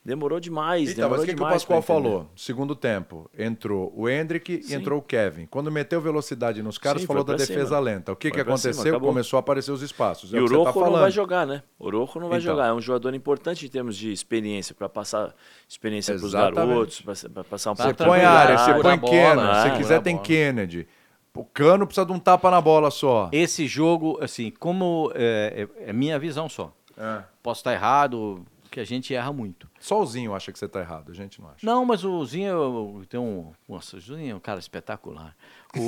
demorou 0.03 0.39
demais. 0.39 0.89
Então, 0.91 1.09
mas 1.09 1.19
demorou 1.19 1.23
o 1.23 1.25
que, 1.25 1.27
que 1.27 1.33
o 1.33 1.35
demais 1.45 1.63
pra 1.63 1.75
Pascoal 1.77 1.81
falou? 2.03 2.29
Segundo 2.35 2.75
tempo, 2.75 3.29
entrou 3.37 3.93
o 3.95 4.09
Hendrick 4.09 4.61
e 4.67 4.73
entrou 4.73 4.99
o 4.99 5.01
Kevin. 5.01 5.45
Quando 5.45 5.71
meteu 5.71 6.01
velocidade 6.01 6.61
nos 6.63 6.77
caras, 6.77 7.01
Sim, 7.01 7.07
falou 7.07 7.23
da 7.23 7.35
defesa 7.35 7.65
cima. 7.65 7.79
lenta. 7.79 8.11
O 8.11 8.15
que, 8.15 8.29
Foi 8.29 8.31
que 8.31 8.43
cima, 8.43 8.53
aconteceu? 8.55 8.91
acabou. 8.93 9.09
Começou 9.09 9.37
a 9.37 9.39
aparecer 9.41 9.71
os 9.71 9.81
espaços. 9.81 10.33
É 10.33 10.37
E 10.37 10.39
o 10.39 10.45
o 10.45 10.47
que 10.47 10.53
você 10.55 10.79
tá 10.79 10.85
não 10.89 10.99
vai 10.99 11.11
jogar, 11.11 11.45
né? 11.45 11.63
O 11.77 11.89
Rojo 11.89 12.19
não 12.19 12.29
vai 12.29 12.39
Então. 12.39 12.51
jogar. 12.51 12.67
É 12.67 12.73
um 12.73 12.81
jogador 12.81 13.13
importante 13.13 13.65
em 13.65 13.69
termos 13.69 13.95
de 13.95 14.11
experiência, 14.11 14.73
para 14.73 14.89
passar 14.89 15.33
experiência 15.67 16.15
para 16.15 16.25
os 16.25 16.33
garotos, 16.33 17.01
para 17.01 17.43
passar 17.43 17.71
um 17.71 17.75
Você 17.75 17.83
pouco 17.83 17.97
de 18.03 18.09
põe 18.09 18.21
área, 18.21 18.57
você 18.57 18.73
põe 18.75 18.97
bola, 18.97 19.11
Kennedy. 19.11 19.49
é, 19.57 19.61
Se 19.63 19.69
por 19.69 19.77
quiser, 19.77 20.01
tem 20.01 20.15
bola. 20.15 20.25
Kennedy. 20.27 20.87
O 21.33 21.45
Cano 21.45 21.85
precisa 21.87 22.05
de 22.05 22.11
um 22.11 22.19
tapa 22.19 22.51
na 22.51 22.59
bola 22.59 22.91
só. 22.91 23.29
Esse 23.31 23.65
jogo, 23.65 24.17
assim, 24.21 24.51
como 24.51 25.11
é, 25.15 25.67
é- 25.77 25.89
é 25.89 25.93
minha 25.93 26.19
visão 26.19 26.49
só. 26.49 26.73
É. 26.97 27.23
Posso 27.41 27.61
estar 27.61 27.71
errado, 27.73 28.45
que 28.71 28.79
a 28.79 28.83
gente 28.85 29.13
erra 29.13 29.31
muito. 29.33 29.69
Só 29.79 30.01
o 30.01 30.05
Zinho 30.05 30.33
acha 30.33 30.51
que 30.51 30.57
você 30.57 30.67
tá 30.67 30.79
errado, 30.79 31.11
a 31.11 31.13
gente 31.13 31.39
não 31.41 31.49
acha. 31.49 31.63
Não, 31.63 31.85
mas 31.85 32.03
o 32.03 32.25
Zinho 32.25 33.05
tem 33.09 33.19
um. 33.19 33.51
Nossa, 33.69 33.97
o 33.97 33.99
Zinho 33.99 34.31
é 34.31 34.35
um 34.35 34.39
cara 34.39 34.59
espetacular. 34.59 35.35
O. 35.77 35.81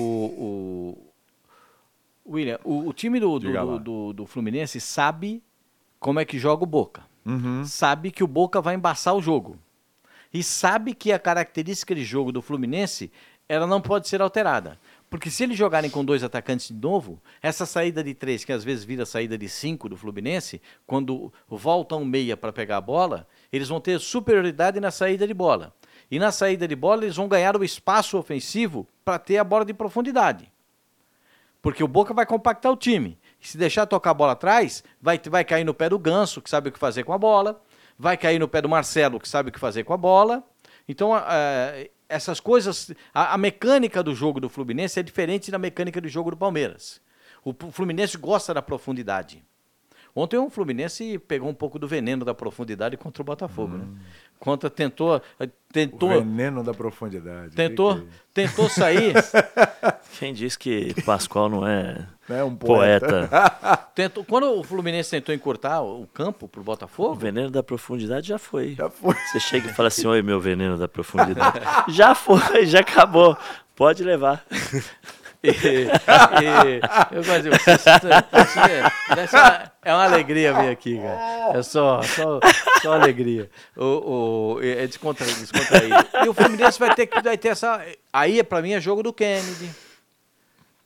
o 2.26 2.34
William, 2.36 2.60
o, 2.64 2.88
o 2.90 2.94
time 2.94 3.20
do, 3.20 3.38
do, 3.40 3.80
do- 3.80 4.14
do 4.14 4.26
Fluminense 4.26 4.80
sabe 4.80 5.44
como 6.00 6.20
é 6.20 6.26
que 6.26 6.38
joga 6.40 6.64
o 6.64 6.68
Boca. 6.68 7.04
Uhum. 7.26 7.64
Sabe 7.66 8.12
que 8.12 8.24
o 8.24 8.28
Boca 8.28 8.62
vai 8.62 8.76
embaçar 8.76 9.16
o 9.16 9.22
jogo. 9.22 9.58
E 10.34 10.42
sabe 10.44 10.94
que 10.94 11.12
a 11.12 11.20
característica 11.20 11.94
de 11.94 12.04
jogo 12.04 12.32
do 12.32 12.42
Fluminense 12.42 13.12
ela 13.48 13.68
não 13.68 13.82
pode 13.82 14.08
ser 14.08 14.22
alterada. 14.22 14.80
Porque 15.14 15.30
se 15.30 15.44
eles 15.44 15.56
jogarem 15.56 15.92
com 15.92 16.04
dois 16.04 16.24
atacantes 16.24 16.70
de 16.70 16.74
novo, 16.74 17.22
essa 17.40 17.68
saída 17.68 18.04
de 18.04 18.16
três, 18.16 18.44
que 18.44 18.52
às 18.52 18.64
vezes 18.64 18.84
vira 18.84 19.06
saída 19.06 19.38
de 19.38 19.48
cinco 19.48 19.88
do 19.88 19.96
Fluminense, 19.96 20.60
quando 20.88 21.32
volta 21.48 21.96
um 21.96 22.04
meia 22.04 22.36
para 22.36 22.52
pegar 22.52 22.78
a 22.78 22.82
bola, 22.82 23.28
eles 23.52 23.70
vão 23.70 23.80
ter 23.80 24.00
superioridade 24.00 24.80
na 24.80 24.90
saída 24.90 25.28
de 25.28 25.34
bola. 25.36 25.72
E 26.10 26.18
na 26.18 26.32
saída 26.32 26.68
de 26.68 26.76
bola, 26.76 27.04
eles 27.04 27.16
vão 27.16 27.28
ganhar 27.28 27.56
o 27.56 27.64
espaço 27.64 28.18
ofensivo 28.18 28.88
para 29.06 29.20
ter 29.20 29.38
a 29.38 29.44
bola 29.44 29.64
de 29.64 29.72
profundidade. 29.72 30.52
Porque 31.62 31.84
o 31.84 31.88
Boca 31.88 32.12
vai 32.12 32.26
compactar 32.26 32.72
o 32.72 32.76
time. 32.76 33.16
E 33.40 33.48
se 33.48 33.56
deixar 33.56 33.86
tocar 33.86 34.10
a 34.10 34.16
bola 34.16 34.32
atrás, 34.32 34.84
vai, 35.00 35.22
vai 35.30 35.46
cair 35.46 35.64
no 35.64 35.76
pé 35.76 35.90
do 35.90 36.00
Ganso, 36.00 36.42
que 36.42 36.50
sabe 36.50 36.70
o 36.70 36.72
que 36.72 36.80
fazer 36.80 37.04
com 37.04 37.14
a 37.14 37.20
bola. 37.20 37.62
Vai 38.00 38.18
cair 38.18 38.40
no 38.40 38.48
pé 38.48 38.64
do 38.64 38.68
Marcelo, 38.68 39.20
que 39.20 39.30
sabe 39.30 39.50
o 39.50 39.52
que 39.52 39.60
fazer 39.60 39.84
com 39.84 39.94
a 39.94 39.98
bola. 39.98 40.44
Então, 40.90 41.12
essas 42.08 42.40
coisas. 42.40 42.92
A, 43.14 43.34
a 43.34 43.38
mecânica 43.38 44.04
do 44.04 44.14
jogo 44.14 44.40
do 44.40 44.50
Fluminense 44.50 45.00
é 45.00 45.04
diferente 45.04 45.52
da 45.52 45.58
mecânica 45.58 46.00
do 46.00 46.08
jogo 46.08 46.32
do 46.32 46.38
Palmeiras. 46.38 47.02
O 47.44 47.54
Fluminense 47.72 48.18
gosta 48.18 48.54
da 48.54 48.62
profundidade. 48.62 49.44
Ontem 50.16 50.38
o 50.38 50.50
Fluminense 50.50 51.18
pegou 51.18 51.50
um 51.50 51.54
pouco 51.54 51.80
do 51.80 51.88
veneno 51.88 52.24
da 52.24 52.34
profundidade 52.34 52.96
contra 52.96 53.22
o 53.22 53.26
Botafogo. 53.26 53.78
Né? 53.78 53.86
Contra, 54.44 54.70
tentou. 54.70 55.22
O 55.40 55.48
tentou 55.72 56.10
veneno 56.10 56.66
da 56.66 56.74
profundidade. 56.74 57.56
tentou, 57.56 57.96
Que 57.96 58.02
que 58.02 58.08
tentou 58.34 58.68
sair. 58.68 59.14
Quem 60.20 60.34
diz 60.34 60.58
que 60.58 60.94
Pascoal 61.04 61.48
não 61.48 61.66
é 61.66 62.06
é? 62.30 62.40
É 62.40 62.44
um 62.44 62.54
poeta. 62.54 63.30
poeta? 63.30 63.88
Tentou, 63.96 64.26
quando 64.26 64.60
o 64.60 64.62
Fluminense 64.62 65.12
tentou 65.12 65.34
encurtar 65.34 65.82
o 65.82 66.06
campo 66.08 66.50
pro 66.50 66.60
O 66.60 66.64
Botafogo, 66.64 67.16
veneno 67.16 67.50
da 67.50 67.64
profundidade 67.64 68.28
já 68.28 68.38
foi. 68.38 68.76
Já 68.76 68.90
foi. 68.90 69.16
Você 69.16 69.40
chega 69.40 69.70
e 69.70 69.74
fala 69.74 69.88
assim, 69.88 70.08
oi, 70.08 70.22
meu 70.22 70.42
veneno 70.42 70.78
da 70.78 70.90
profundidade. 70.90 71.62
já 71.88 72.14
foi, 72.14 72.66
já 72.66 72.82
acabou. 72.82 73.38
Pode 73.74 74.04
levar. 74.04 74.46
E, 75.44 75.50
e- 75.50 76.82
eu 77.12 77.24
gosto 77.24 77.42
de 77.44 77.50
você. 77.50 77.78
você- 77.78 79.22
essa 79.22 79.72
é 79.84 79.94
uma 79.94 80.06
alegria 80.06 80.54
vir 80.54 80.70
aqui, 80.70 80.98
cara. 80.98 81.58
É 81.60 81.64
só, 81.64 82.02
só, 82.02 82.40
só 82.82 82.94
alegria. 82.94 83.50
O, 83.76 84.56
o, 84.56 84.60
é 84.64 84.88
descontra, 84.88 85.26
descontraído. 85.26 85.96
E 86.26 86.30
o 86.30 86.34
Fluminense 86.34 86.80
vai 86.80 86.96
ter 86.96 87.08
que 87.08 87.22
vai 87.22 87.38
ter 87.38 87.50
essa. 87.50 87.86
Aí, 88.12 88.42
pra 88.44 88.62
mim, 88.62 88.74
é 88.74 88.80
jogo 88.82 89.04
do 89.04 89.12
Kennedy, 89.14 89.70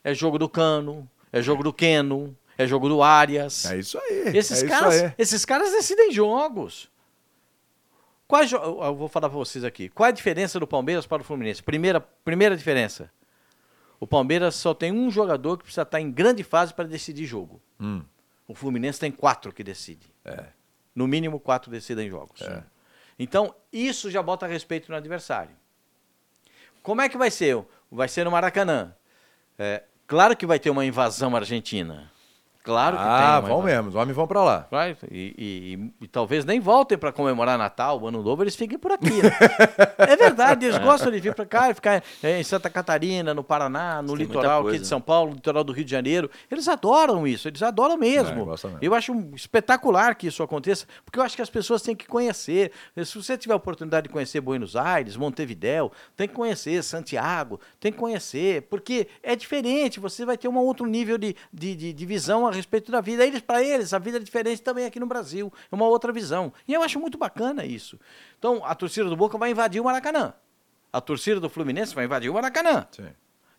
é 0.03 0.13
jogo 0.13 0.37
do 0.39 0.49
Cano, 0.49 1.07
é 1.31 1.41
jogo 1.41 1.63
do 1.63 1.71
Keno, 1.71 2.35
é 2.57 2.65
jogo 2.65 2.89
do 2.89 3.03
Arias. 3.03 3.65
É 3.65 3.77
isso 3.77 3.99
aí. 3.99 4.35
Esses, 4.35 4.63
é 4.63 4.67
caras, 4.67 5.01
aí. 5.03 5.13
esses 5.17 5.45
caras 5.45 5.71
decidem 5.71 6.11
jogos. 6.11 6.89
Quais, 8.27 8.49
jo- 8.49 8.57
eu 8.57 8.93
vou 8.95 9.07
falar 9.07 9.29
para 9.29 9.37
vocês 9.37 9.63
aqui. 9.63 9.87
Qual 9.87 10.05
é 10.05 10.09
a 10.09 10.13
diferença 10.13 10.59
do 10.59 10.67
Palmeiras 10.67 11.05
para 11.05 11.21
o 11.21 11.23
Fluminense? 11.25 11.63
Primeira, 11.63 12.01
primeira 12.01 12.57
diferença. 12.57 13.09
O 13.99 14.05
Palmeiras 14.05 14.55
só 14.55 14.73
tem 14.73 14.91
um 14.91 15.09
jogador 15.09 15.57
que 15.57 15.63
precisa 15.63 15.81
estar 15.81 15.99
em 15.99 16.11
grande 16.11 16.43
fase 16.43 16.73
para 16.73 16.87
decidir 16.87 17.25
jogo. 17.25 17.61
Hum. 17.79 18.03
O 18.47 18.53
Fluminense 18.53 18.99
tem 18.99 19.11
quatro 19.11 19.51
que 19.51 19.63
decidem. 19.63 20.07
É. 20.23 20.45
No 20.95 21.07
mínimo, 21.07 21.39
quatro 21.39 21.69
decidem 21.69 22.09
jogos. 22.09 22.41
Então, 23.19 23.53
isso 23.73 24.09
já 24.09 24.21
bota 24.21 24.45
respeito 24.47 24.91
no 24.91 24.97
adversário. 24.97 25.55
Como 26.81 27.01
é 27.01 27.09
que 27.09 27.17
vai 27.17 27.29
ser? 27.29 27.61
Vai 27.91 28.07
ser 28.07 28.23
no 28.23 28.31
Maracanã. 28.31 28.95
É, 29.57 29.83
claro 30.05 30.37
que 30.37 30.45
vai 30.45 30.59
ter 30.59 30.69
uma 30.69 30.85
invasão 30.85 31.35
argentina. 31.35 32.11
Claro 32.67 32.97
que 32.97 33.01
tem. 33.03 33.11
Ah, 33.11 33.39
vão 33.39 33.61
mesmo, 33.63 33.87
os 33.87 33.95
homens 33.95 34.13
vão 34.13 34.27
pra 34.27 34.43
lá. 34.43 34.67
Vai, 34.69 34.97
e, 35.09 35.33
e- 35.99 36.03
e- 36.03 36.07
talvez 36.09 36.43
nem 36.43 36.59
voltem 36.59 36.97
para 36.97 37.13
comemorar 37.13 37.57
Natal, 37.57 38.05
Ano 38.05 38.21
Novo, 38.21 38.43
eles 38.43 38.57
fiquem 38.57 38.77
por 38.77 38.91
aqui. 38.91 39.21
né? 39.23 39.31
é 39.97 40.15
verdade, 40.17 40.65
eles 40.65 40.77
gostam 40.77 41.09
de 41.09 41.17
vir 41.21 41.33
para 41.33 41.45
cá 41.45 41.69
e 41.69 41.73
ficar 41.73 42.03
é, 42.21 42.37
em 42.39 42.43
Santa 42.43 42.69
Catarina, 42.69 43.33
no 43.33 43.41
Paraná, 43.41 44.01
no 44.01 44.09
Tem 44.17 44.25
litoral 44.25 44.67
aqui 44.67 44.79
de 44.79 44.85
São 44.85 44.99
Paulo, 44.99 45.31
litoral 45.33 45.63
do 45.63 45.71
Rio 45.71 45.85
de 45.85 45.91
Janeiro. 45.91 46.29
Eles 46.51 46.67
adoram 46.67 47.25
isso, 47.25 47.47
eles 47.47 47.63
adoram 47.63 47.93
É, 47.95 47.97
mesmo. 47.97 48.43
gostam 48.43 48.71
mesmo. 48.71 48.83
eu 48.83 48.93
acho 48.93 49.13
espetacular 49.33 50.13
que 50.15 50.27
isso 50.27 50.43
aconteça, 50.43 50.85
porque 51.05 51.17
eu 51.19 51.23
acho 51.23 51.37
que 51.37 51.41
as 51.41 51.49
pessoas 51.49 51.81
têm 51.81 51.95
que 51.95 52.05
conhecer. 52.05 52.73
Se 53.05 53.15
você 53.17 53.37
tiver 53.37 53.53
a 53.53 53.57
oportunidade 53.57 54.07
de 54.07 54.13
conhecer 54.13 54.41
Buenos 54.41 54.75
Aires, 54.75 55.15
Montevidéu, 55.15 55.89
tem 56.17 56.27
que 56.27 56.33
conhecer 56.33 56.83
Santiago, 56.83 57.61
tem 57.79 57.93
que 57.93 57.97
conhecer, 57.97 58.63
porque 58.63 59.07
é 59.23 59.37
diferente, 59.37 59.99
você 60.01 60.25
vai 60.25 60.37
ter 60.37 60.49
um 60.49 60.57
outro 60.57 60.85
nível 60.85 61.17
de, 61.17 61.33
de, 61.53 61.75
de, 61.75 61.93
de 61.93 62.05
visão 62.05 62.45
a 62.45 62.51
respeito 62.57 62.91
da 62.91 63.01
vida. 63.01 63.25
Eles, 63.25 63.41
para 63.41 63.63
eles, 63.63 63.93
a 63.93 63.99
vida 63.99 64.17
é 64.17 64.19
diferente 64.19 64.61
também 64.61 64.85
aqui 64.85 64.99
no 64.99 65.05
Brasil, 65.05 65.51
é 65.71 65.75
uma 65.75 65.87
outra 65.87 66.11
visão. 66.11 66.51
E 66.67 66.73
eu 66.73 66.81
acho 66.83 66.99
muito 66.99 67.17
bacana 67.17 67.65
isso. 67.65 67.99
Então, 68.37 68.61
a 68.65 68.75
torcida 68.75 69.09
do 69.09 69.15
Boca 69.15 69.37
vai 69.37 69.51
invadir 69.51 69.81
o 69.81 69.85
Maracanã. 69.85 70.33
A 70.91 71.01
torcida 71.01 71.39
do 71.39 71.49
Fluminense 71.49 71.95
vai 71.95 72.05
invadir 72.05 72.29
o 72.29 72.33
Maracanã. 72.33 72.85
Sim. 72.91 73.07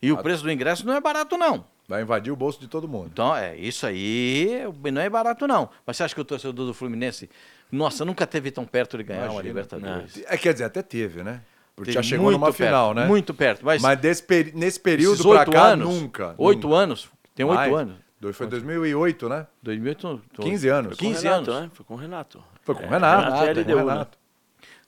E 0.00 0.12
o 0.12 0.18
preço 0.18 0.42
do 0.42 0.52
ingresso 0.52 0.86
não 0.86 0.94
é 0.94 1.00
barato, 1.00 1.36
não. 1.36 1.64
Vai 1.88 2.02
invadir 2.02 2.30
o 2.30 2.36
bolso 2.36 2.60
de 2.60 2.68
todo 2.68 2.86
mundo. 2.86 3.08
Então, 3.12 3.34
é, 3.34 3.56
isso 3.56 3.86
aí 3.86 4.62
não 4.92 5.00
é 5.00 5.08
barato, 5.08 5.46
não. 5.46 5.70
Mas 5.86 5.96
você 5.96 6.04
acha 6.04 6.14
que 6.14 6.20
o 6.20 6.24
torcedor 6.24 6.66
do 6.66 6.74
Fluminense, 6.74 7.30
nossa, 7.72 8.04
nunca 8.04 8.26
teve 8.26 8.50
tão 8.50 8.64
perto 8.66 8.98
de 8.98 9.04
ganhar 9.04 9.22
uma 9.22 9.32
Imagina. 9.32 9.48
Libertadores? 9.48 10.22
É, 10.26 10.36
quer 10.36 10.52
dizer, 10.52 10.64
até 10.64 10.82
teve, 10.82 11.22
né? 11.22 11.40
Porque 11.74 11.92
já 11.92 12.02
chegou 12.02 12.30
numa 12.30 12.48
perto, 12.48 12.56
final, 12.56 12.92
né? 12.92 13.06
Muito 13.06 13.32
perto. 13.32 13.64
Mas, 13.64 13.80
Mas 13.80 13.98
desse 13.98 14.24
nesse 14.52 14.80
período 14.80 15.28
oito 15.28 15.50
cá, 15.50 15.68
anos, 15.68 15.88
nunca. 15.88 16.34
Oito 16.36 16.66
nunca. 16.66 16.76
anos? 16.76 17.08
Tem 17.34 17.46
oito 17.46 17.74
anos. 17.76 17.96
Do- 18.20 18.32
Foi 18.34 18.46
2008, 18.48 19.28
né? 19.28 19.46
2008, 19.62 20.20
tô- 20.34 20.42
15 20.42 20.68
anos. 20.68 20.94
O 20.94 20.98
15 20.98 21.22
Renato, 21.24 21.50
anos. 21.50 21.62
né? 21.64 21.70
Foi 21.72 21.84
com 21.86 21.94
o 21.94 21.96
Renato. 21.96 22.42
Foi 22.62 22.74
com 22.74 22.82
o 22.82 22.84
É, 22.84 22.88
Renato. 22.88 23.22
Renato 23.24 23.36
foi 23.44 23.54
com 23.54 23.60
LDU, 23.60 23.72
o 23.72 23.76
né? 23.86 23.92
Renato. 23.92 24.18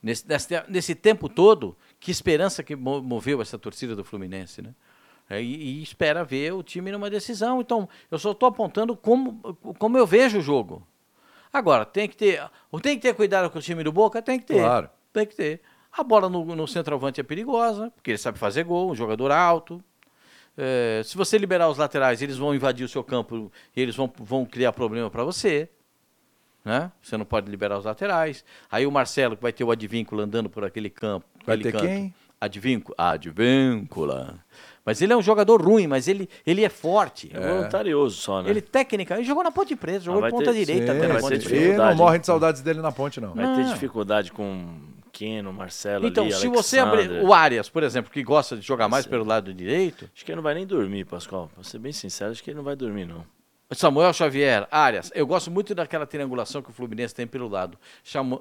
Nesse, 0.02 0.26
nesse, 0.28 0.62
nesse 0.68 0.94
tempo 0.94 1.28
todo, 1.28 1.76
que 2.00 2.10
esperança 2.10 2.62
que 2.62 2.74
mo- 2.74 3.02
moveu 3.02 3.40
essa 3.42 3.58
torcida 3.58 3.94
do 3.94 4.02
Fluminense, 4.02 4.62
né? 4.62 4.74
É, 5.28 5.40
e, 5.40 5.78
e 5.78 5.82
espera 5.82 6.24
ver 6.24 6.52
o 6.54 6.62
time 6.62 6.90
numa 6.90 7.08
decisão. 7.08 7.60
Então, 7.60 7.88
eu 8.10 8.18
só 8.18 8.32
estou 8.32 8.48
apontando 8.48 8.96
como, 8.96 9.34
como 9.78 9.96
eu 9.96 10.04
vejo 10.06 10.38
o 10.38 10.42
jogo. 10.42 10.84
Agora, 11.52 11.84
tem 11.84 12.08
que 12.08 12.16
ter. 12.16 12.42
Tem 12.82 12.96
que 12.96 13.02
ter 13.02 13.14
cuidado 13.14 13.48
com 13.50 13.58
o 13.58 13.62
time 13.62 13.84
do 13.84 13.92
Boca? 13.92 14.20
Tem 14.20 14.38
que 14.40 14.46
ter. 14.46 14.54
Claro. 14.58 14.88
Tem 15.12 15.24
que 15.26 15.36
ter. 15.36 15.60
A 15.92 16.02
bola 16.02 16.28
no, 16.28 16.44
no 16.56 16.66
centroavante 16.66 17.20
é 17.20 17.24
perigosa, 17.24 17.90
porque 17.90 18.10
ele 18.12 18.18
sabe 18.18 18.38
fazer 18.38 18.64
gol, 18.64 18.90
um 18.90 18.94
jogador 18.94 19.30
alto. 19.30 19.82
É, 20.62 21.00
se 21.04 21.16
você 21.16 21.38
liberar 21.38 21.68
os 21.70 21.78
laterais, 21.78 22.20
eles 22.20 22.36
vão 22.36 22.54
invadir 22.54 22.84
o 22.84 22.88
seu 22.88 23.02
campo 23.02 23.50
e 23.74 23.80
eles 23.80 23.96
vão, 23.96 24.12
vão 24.18 24.44
criar 24.44 24.72
problema 24.72 25.08
para 25.10 25.24
você. 25.24 25.68
Né? 26.62 26.92
Você 27.00 27.16
não 27.16 27.24
pode 27.24 27.50
liberar 27.50 27.78
os 27.78 27.86
laterais. 27.86 28.44
Aí 28.70 28.86
o 28.86 28.90
Marcelo, 28.92 29.36
que 29.36 29.42
vai 29.42 29.52
ter 29.52 29.64
o 29.64 29.70
Advíncula 29.70 30.24
andando 30.24 30.50
por 30.50 30.62
aquele 30.62 30.90
campo. 30.90 31.24
Vai 31.46 31.54
aquele 31.56 31.72
ter 31.72 31.78
canto. 31.78 31.86
quem? 31.88 32.14
Advíncula. 32.38 32.94
Advíncula. 32.98 34.38
Mas 34.84 35.00
ele 35.00 35.12
é 35.12 35.16
um 35.16 35.22
jogador 35.22 35.62
ruim, 35.62 35.86
mas 35.86 36.08
ele, 36.08 36.28
ele 36.46 36.64
é 36.64 36.68
forte. 36.68 37.30
É 37.32 37.38
voluntarioso 37.40 38.16
só, 38.16 38.42
né? 38.42 38.50
Ele 38.50 38.60
técnica, 38.60 39.14
ele 39.14 39.24
jogou 39.24 39.44
na 39.44 39.50
ponte 39.50 39.76
presa, 39.76 40.06
jogou 40.06 40.22
de 40.22 40.30
ponta 40.30 40.52
ter- 40.52 40.64
direita 40.64 40.92
Sim, 40.92 40.98
até 40.98 41.08
na 41.08 41.20
ponte 41.20 41.38
ter 41.38 41.44
presa. 41.48 41.94
não 41.94 42.12
hein? 42.14 42.20
de 42.20 42.26
saudades 42.26 42.60
dele 42.62 42.80
na 42.80 42.90
ponte, 42.90 43.20
não. 43.20 43.34
Vai 43.34 43.44
ter 43.54 43.62
Não. 43.64 43.72
dificuldade 43.72 44.32
com 44.32 44.74
Keno, 45.20 45.52
Marcelo 45.52 46.06
Então, 46.06 46.24
ali, 46.24 46.32
se 46.32 46.48
você 46.48 46.78
Alexandre. 46.78 47.16
abrir 47.16 47.28
o 47.28 47.34
Arias, 47.34 47.68
por 47.68 47.82
exemplo, 47.82 48.10
que 48.10 48.22
gosta 48.22 48.56
de 48.56 48.66
jogar 48.66 48.88
mais 48.88 49.06
pelo 49.06 49.22
lado 49.22 49.52
direito, 49.52 50.08
Acho 50.14 50.24
que 50.24 50.32
ele 50.32 50.36
não 50.36 50.42
vai 50.42 50.54
nem 50.54 50.66
dormir, 50.66 51.04
Pascoal. 51.04 51.50
Pra 51.54 51.62
ser 51.62 51.78
bem 51.78 51.92
sincero, 51.92 52.30
acho 52.30 52.42
que 52.42 52.48
ele 52.48 52.56
não 52.56 52.64
vai 52.64 52.74
dormir, 52.74 53.04
não. 53.04 53.26
Samuel 53.70 54.14
Xavier, 54.14 54.66
Arias. 54.70 55.12
Eu 55.14 55.26
gosto 55.26 55.50
muito 55.50 55.74
daquela 55.74 56.06
triangulação 56.06 56.62
que 56.62 56.70
o 56.70 56.72
Fluminense 56.72 57.14
tem 57.14 57.26
pelo 57.26 57.48
lado. 57.48 57.78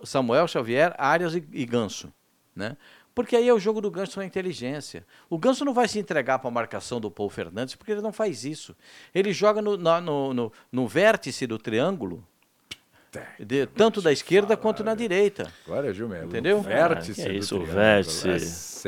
Samuel 0.03 0.47
Xavier, 0.47 0.95
Arias 0.97 1.35
e, 1.35 1.45
e 1.51 1.65
Ganso. 1.65 2.13
Né? 2.55 2.77
Porque 3.13 3.35
aí 3.35 3.49
é 3.49 3.53
o 3.53 3.59
jogo 3.59 3.81
do 3.81 3.91
Ganso 3.91 4.17
na 4.17 4.25
inteligência. 4.25 5.05
O 5.29 5.37
Ganso 5.37 5.65
não 5.65 5.73
vai 5.73 5.87
se 5.89 5.99
entregar 5.99 6.39
para 6.39 6.47
a 6.47 6.51
marcação 6.51 7.01
do 7.01 7.11
Paul 7.11 7.29
Fernandes, 7.29 7.75
porque 7.75 7.91
ele 7.91 8.01
não 8.01 8.13
faz 8.13 8.45
isso. 8.45 8.73
Ele 9.13 9.33
joga 9.33 9.61
no, 9.61 9.75
no, 9.75 10.33
no, 10.33 10.53
no 10.71 10.87
vértice 10.87 11.45
do 11.45 11.57
triângulo, 11.57 12.25
de- 13.39 13.65
tanto 13.67 14.01
da 14.01 14.11
esquerda 14.11 14.55
quanto 14.57 14.83
na 14.83 14.93
direita. 14.95 15.47
Agora 15.65 15.89
é 15.89 15.93
Gil 15.93 16.07
mesmo. 16.07 16.25
Entendeu? 16.27 16.57
O 16.57 16.61
vértice. 16.61 17.21
Ah, 17.21 17.29
é 17.29 17.33
isso, 17.33 17.57
o 17.57 17.65
vértice. 17.65 18.29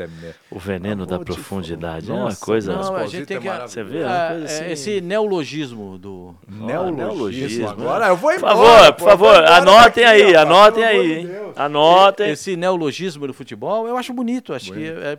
É 0.00 0.08
O 0.50 0.58
veneno 0.58 1.04
da 1.04 1.18
profundidade. 1.18 2.06
falar. 2.06 2.18
é 2.18 2.22
uma 2.22 2.28
Nossa, 2.30 2.44
coisa. 2.44 2.72
Não, 2.74 2.96
a 2.96 3.06
gente 3.06 3.26
tem 3.26 3.36
é 3.36 3.40
que. 3.40 3.48
Você 3.68 3.82
vê, 3.84 3.98
é 3.98 4.04
Ah, 4.06 4.38
é, 4.40 4.44
assim. 4.44 4.64
Esse 4.70 5.00
neologismo 5.02 5.98
do. 5.98 6.34
Neologismo. 6.48 6.96
neologismo. 6.96 7.68
Agora 7.68 8.06
eu 8.08 8.16
vou 8.16 8.30
Por 8.30 8.38
embora. 8.38 8.54
favor, 8.56 8.92
por 8.94 9.04
favor, 9.04 9.18
vou 9.18 9.30
embora 9.42 9.56
anotem 9.56 10.04
aí, 10.04 10.34
anotem 10.34 10.84
aí. 10.84 11.28
Anotem. 11.54 12.30
Esse 12.30 12.56
neologismo 12.56 13.26
do 13.26 13.34
futebol, 13.34 13.86
eu 13.86 13.96
acho 13.98 14.14
bonito. 14.14 14.54
Acho 14.54 14.72
que 14.72 14.82
é 14.86 15.18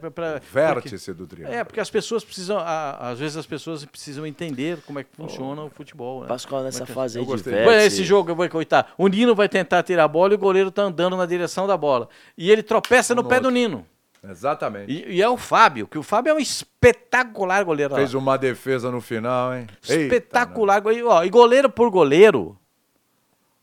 Vértice 0.51 1.13
do 1.13 1.27
triângulo. 1.27 1.55
É, 1.55 1.63
porque 1.63 1.79
as 1.79 1.89
pessoas 1.91 2.23
precisam, 2.23 2.57
às 2.57 3.19
vezes 3.19 3.37
as 3.37 3.45
pessoas 3.45 3.85
precisam 3.85 4.25
entender 4.25 4.79
como 4.87 4.97
é 4.99 5.03
que 5.03 5.09
funciona 5.15 5.61
o 5.61 5.69
futebol. 5.69 6.21
Né? 6.21 6.27
Pascoal, 6.27 6.63
nessa 6.63 6.85
fase 6.85 7.19
aí 7.19 7.25
Eu 7.25 7.35
de 7.35 7.43
vértice. 7.43 7.85
esse 7.87 8.03
jogo, 8.03 8.31
eu 8.31 8.35
vou 8.35 8.49
coitar. 8.49 8.87
O 8.97 9.07
Nino 9.07 9.35
vai 9.35 9.49
tentar 9.49 9.83
tirar 9.83 10.03
a 10.03 10.07
bola 10.07 10.33
e 10.33 10.35
o 10.35 10.39
goleiro 10.39 10.71
tá 10.71 10.83
andando 10.83 11.17
na 11.17 11.25
direção 11.25 11.67
da 11.67 11.75
bola. 11.77 12.07
E 12.37 12.51
ele 12.51 12.63
tropeça 12.63 13.13
no 13.15 13.21
no 13.23 13.27
pé 13.29 13.39
do 13.39 13.45
outro. 13.45 13.59
Nino. 13.59 13.85
Exatamente. 14.29 14.91
E, 14.91 15.15
e 15.17 15.21
é 15.21 15.27
o 15.27 15.35
Fábio, 15.35 15.85
que 15.87 15.97
o 15.97 16.03
Fábio 16.03 16.31
é 16.31 16.33
um 16.33 16.39
espetacular 16.39 17.63
goleiro. 17.65 17.93
Fez 17.95 18.15
ó. 18.15 18.19
uma 18.19 18.37
defesa 18.37 18.89
no 18.89 19.01
final, 19.01 19.53
hein? 19.53 19.67
Eita, 19.87 20.03
espetacular. 20.03 20.81
Ó, 21.05 21.23
e 21.23 21.29
goleiro 21.29 21.69
por 21.69 21.89
goleiro. 21.89 22.57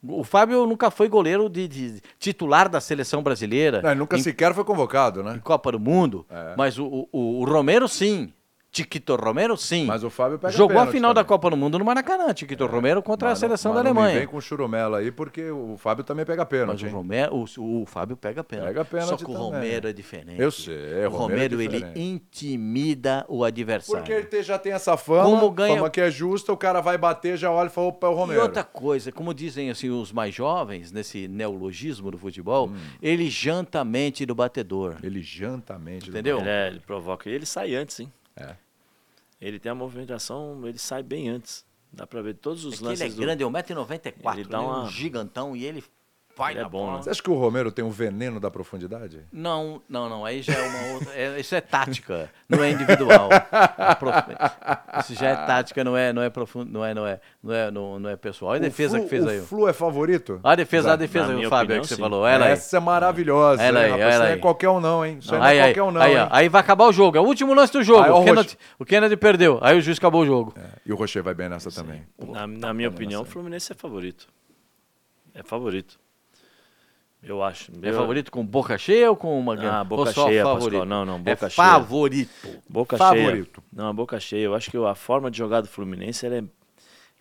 O 0.02 0.24
Fábio 0.24 0.66
nunca 0.66 0.90
foi 0.90 1.08
goleiro 1.08 1.48
de, 1.48 1.68
de 1.68 2.00
titular 2.18 2.68
da 2.68 2.80
seleção 2.80 3.22
brasileira. 3.22 3.82
Não, 3.82 3.94
nunca 3.94 4.16
em 4.16 4.22
sequer 4.22 4.54
foi 4.54 4.64
convocado, 4.64 5.22
né? 5.22 5.34
em 5.36 5.40
Copa 5.40 5.72
do 5.72 5.78
Mundo, 5.80 6.26
É. 6.30 6.54
mas 6.56 6.78
o, 6.78 7.06
o, 7.12 7.40
o 7.40 7.44
Romero 7.44 7.86
sim. 7.86 8.32
Tiquito 8.72 9.16
Romero 9.16 9.56
sim. 9.56 9.84
Mas 9.84 10.04
o 10.04 10.10
Fábio 10.10 10.38
pega 10.38 10.52
Jogou 10.52 10.78
a 10.78 10.86
final 10.86 11.12
da 11.12 11.22
também. 11.22 11.28
Copa 11.28 11.50
do 11.50 11.56
Mundo 11.56 11.76
no 11.76 11.84
Maracanã, 11.84 12.32
Tiquito 12.32 12.66
Romero 12.66 13.02
contra 13.02 13.26
a 13.28 13.30
Mas 13.32 13.40
não- 13.40 13.48
seleção 13.48 13.72
mas 13.74 13.82
da 13.82 13.90
não 13.92 13.98
Alemanha. 14.00 14.20
vem 14.20 14.28
com 14.28 14.40
churumela 14.40 14.98
aí, 14.98 15.10
porque 15.10 15.50
o 15.50 15.76
Fábio 15.76 16.04
também 16.04 16.24
pega 16.24 16.42
Mas 16.42 16.48
pênalti, 16.50 16.84
o, 16.84 16.86
hein? 16.86 16.92
Romero, 16.94 17.34
o, 17.58 17.82
o 17.82 17.86
Fábio 17.86 18.16
pega 18.16 18.44
pênalti. 18.44 18.68
Pega 18.68 18.84
pênalti 18.84 19.08
Só 19.08 19.16
que 19.16 19.24
o 19.24 19.26
também. 19.26 19.42
Romero 19.42 19.88
é 19.88 19.92
diferente. 19.92 20.40
Eu 20.40 20.52
sei, 20.52 21.04
O 21.06 21.10
Romero 21.10 21.56
Romero, 21.56 21.60
é 21.60 21.64
ele 21.64 22.00
intimida 22.40 23.24
o 23.28 23.44
adversário. 23.44 24.04
Porque 24.06 24.36
ele 24.36 24.42
já 24.44 24.58
tem 24.58 24.72
essa 24.72 24.96
fama, 24.96 25.24
Como 25.24 25.50
ganha- 25.50 25.74
fama 25.76 25.90
que 25.90 26.00
é 26.00 26.10
justa, 26.10 26.52
o 26.52 26.56
cara 26.56 26.80
vai 26.80 26.96
bater, 26.96 27.36
já 27.36 27.50
olha 27.50 27.66
e 27.66 27.70
fala, 27.70 27.88
opa, 27.88 28.06
é 28.06 28.10
o 28.10 28.12
E 28.12 28.16
Romero. 28.16 28.42
outra 28.42 28.62
coisa, 28.64 29.10
como 29.10 29.34
dizem 29.34 29.70
assim 29.70 29.90
os 29.90 30.12
mais 30.12 30.34
jovens, 30.34 30.92
nesse 30.92 31.26
neologismo 31.28 32.10
do 32.10 32.18
futebol, 32.18 32.68
Hum. 32.68 32.76
ele 33.02 33.28
janta 33.28 33.80
a 33.80 33.84
mente 33.84 34.24
do 34.24 34.34
batedor. 34.34 34.96
Ele 35.02 35.20
janta 35.22 35.74
a 35.74 35.78
mente. 35.78 36.04
do 36.04 36.10
Entendeu? 36.10 36.38
Ele, 36.38 36.48
é, 36.48 36.66
ele 36.68 36.80
provoca. 36.80 37.28
E 37.28 37.32
ele 37.32 37.46
sai 37.46 37.74
antes, 37.74 37.98
hein? 38.00 38.12
É. 38.36 38.56
Ele 39.40 39.58
tem 39.58 39.72
a 39.72 39.74
movimentação, 39.74 40.66
ele 40.66 40.78
sai 40.78 41.02
bem 41.02 41.28
antes. 41.28 41.64
Dá 41.92 42.06
pra 42.06 42.22
ver 42.22 42.34
todos 42.34 42.64
os 42.64 42.74
É 42.74 42.76
que 42.78 42.82
ele 42.84 42.88
é 42.88 42.90
lances 43.04 43.14
do... 43.16 43.20
grande, 43.22 43.42
é 43.42 43.46
1,94m, 43.46 44.34
Ele 44.34 44.44
dá 44.44 44.58
né? 44.58 44.64
uma- 44.64 44.84
um 44.84 44.90
gigantão 44.90 45.56
e 45.56 45.64
ele 45.64 45.82
vai 46.40 46.52
Ele 46.52 46.60
é 46.60 46.62
na 46.62 46.68
bom, 46.68 46.86
bola. 46.86 46.96
né? 46.96 47.02
Você 47.02 47.10
acha 47.10 47.22
que 47.22 47.30
o 47.30 47.34
Romero 47.34 47.70
tem 47.70 47.84
um 47.84 47.90
veneno 47.90 48.40
da 48.40 48.50
profundidade? 48.50 49.20
Não, 49.32 49.82
não, 49.88 50.08
não. 50.08 50.24
Aí 50.24 50.42
já 50.42 50.54
é 50.54 50.68
uma 50.68 50.94
outra. 50.94 51.12
é- 51.14 51.38
isso 51.40 51.54
é 51.54 51.60
tática, 51.60 52.30
não 52.48 52.64
é 52.64 52.70
individual. 52.70 53.28
É 54.92 55.00
Isso 55.00 55.14
já 55.14 55.28
é 55.30 55.36
tática, 55.36 55.84
não 55.84 55.96
é, 55.96 56.12
não 56.12 56.22
é 56.22 56.30
profundo, 56.30 56.70
não 56.70 56.84
é, 56.84 56.94
não 56.94 57.06
é, 57.06 57.20
não 57.42 57.54
é, 57.54 57.70
não, 57.70 57.98
não 58.00 58.10
é 58.10 58.16
pessoal. 58.16 58.52
Olha 58.52 58.58
a 58.58 58.60
O 58.60 58.64
defesa 58.64 58.96
Flu- 58.96 59.04
que 59.04 59.10
fez 59.10 59.24
o 59.24 59.28
aí. 59.28 59.40
Flu 59.40 59.68
é 59.68 59.72
favorito? 59.72 60.40
Olha 60.42 60.52
a 60.52 60.56
defesa, 60.56 60.88
a 60.88 60.90
Exato. 60.90 60.98
defesa 60.98 61.26
Na 61.26 61.32
do 61.32 61.36
minha 61.38 61.48
Fábio 61.48 61.60
aí 61.60 61.64
opinião, 61.78 61.82
que 61.82 61.88
você 61.88 61.94
sim. 61.96 62.00
falou. 62.00 62.26
Ela 62.26 62.46
aí. 62.46 62.52
Essa 62.52 62.76
é 62.76 62.80
maravilhosa. 62.80 63.62
Ela 63.62 63.80
aí, 63.80 63.90
rapaz? 63.90 64.00
ela 64.02 64.10
Isso 64.12 64.18
não 64.20 64.26
é 64.26 64.32
aí. 64.32 64.38
qualquer 64.40 64.68
um 64.68 64.80
não, 64.80 65.04
hein? 65.06 65.18
Isso 65.20 65.34
aí 65.34 65.40
não 65.40 65.46
Aí, 65.46 65.58
é 65.58 65.62
aí, 65.62 65.68
qualquer 65.74 65.82
um 65.82 65.90
não, 65.92 66.00
aí, 66.00 66.14
aí 66.30 66.48
vai 66.48 66.60
acabar 66.60 66.86
o 66.86 66.92
jogo. 66.92 67.16
É 67.16 67.20
o 67.20 67.24
último 67.24 67.54
lance 67.54 67.72
do 67.72 67.82
jogo. 67.82 68.02
Aí, 68.04 68.10
o, 68.10 68.16
o 68.20 68.24
Kennedy, 68.24 68.58
o 68.78 68.84
Kennedy 68.84 69.16
perdeu. 69.16 69.58
Aí 69.60 69.76
o 69.78 69.80
juiz 69.80 69.98
acabou 69.98 70.22
o 70.22 70.26
jogo. 70.26 70.54
É, 70.56 70.62
E 70.86 70.92
o 70.92 70.96
Rocher 70.96 71.22
vai 71.22 71.34
bem 71.34 71.48
nessa 71.48 71.70
também. 71.70 72.02
Na, 72.18 72.46
na 72.46 72.74
minha 72.74 72.88
opinião, 72.88 73.22
o 73.22 73.24
Fluminense 73.24 73.72
é 73.72 73.74
favorito. 73.74 74.26
É 75.34 75.42
favorito. 75.42 75.98
Eu 77.22 77.42
acho. 77.42 77.70
É 77.82 77.90
Eu- 77.90 77.94
favorito 77.94 78.30
com 78.32 78.44
boca 78.44 78.78
cheia 78.78 79.10
ou 79.10 79.16
com 79.16 79.38
uma 79.38 79.54
Ah, 79.54 79.84
boca 79.84 80.12
cheia, 80.12 80.42
favorito? 80.42 80.70
Pascoal. 80.80 80.86
Não, 80.86 81.04
não, 81.04 81.18
boca 81.18 81.46
é 81.46 81.50
cheia. 81.50 81.68
favorito. 81.68 82.48
Boca 82.68 82.96
Favorito. 82.96 83.62
cheia. 83.62 83.84
Não, 83.84 83.94
boca 83.94 84.18
cheia. 84.18 84.42
Eu 84.44 84.54
acho 84.54 84.70
que 84.70 84.76
a 84.78 84.94
forma 84.94 85.30
de 85.30 85.36
jogar 85.36 85.60
do 85.60 85.68
Fluminense, 85.68 86.24
ela 86.24 86.36
é, 86.36 86.44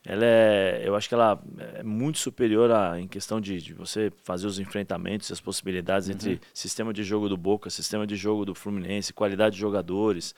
ela 0.06 0.24
é, 0.24 0.82
eu 0.86 0.96
acho 0.96 1.10
que 1.10 1.14
ela 1.14 1.38
é 1.76 1.84
muito 1.84 2.18
superior 2.18 2.72
a, 2.72 2.98
em 3.00 3.08
questão 3.10 3.42
de, 3.42 3.62
de 3.62 3.74
você 3.74 4.10
fazer 4.24 4.48
os 4.48 4.58
enfrentamentos, 4.58 5.30
as 5.34 5.42
possibilidades 5.42 6.08
Uhum. 6.08 6.14
entre 6.16 6.40
sistema 6.54 6.94
de 6.94 7.04
jogo 7.04 7.28
do 7.28 7.36
Boca, 7.36 7.70
sistema 7.70 8.08
de 8.08 8.16
jogo 8.16 8.46
do 8.46 8.56
Fluminense, 8.56 9.12
qualidade 9.14 9.56
de 9.56 9.62
jogadores. 9.62 10.34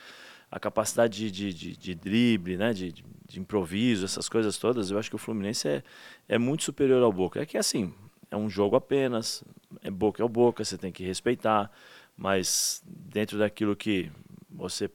a 0.54 0.60
capacidade 0.60 1.30
de, 1.32 1.32
de, 1.32 1.54
de, 1.54 1.78
de 1.78 1.96
drible, 1.96 2.58
né? 2.58 2.74
De, 2.74 2.92
de, 2.92 3.06
de 3.26 3.40
improviso, 3.40 4.04
essas 4.04 4.28
coisas 4.28 4.58
todas, 4.58 4.92
eu 4.92 4.98
acho 5.00 5.10
que 5.10 5.16
o 5.16 5.20
Fluminense 5.20 5.66
é, 5.66 5.82
é 6.28 6.38
muito 6.38 6.64
superior 6.64 7.02
ao 7.04 7.14
Boca. 7.14 7.40
É 7.42 7.46
que 7.46 7.58
assim, 7.58 7.94
é 8.32 8.38
um 8.38 8.50
jogo 8.50 8.78
apenas, 8.78 9.44
é 9.84 9.92
Boca 9.92 10.24
é 10.24 10.28
Boca, 10.28 10.64
você 10.64 10.78
tem 10.78 10.92
que 10.92 11.04
respeitar, 11.04 11.70
mas 12.18 12.82
dentro 12.86 13.38
daquilo 13.38 13.76
que 13.76 14.10
você. 14.50 14.90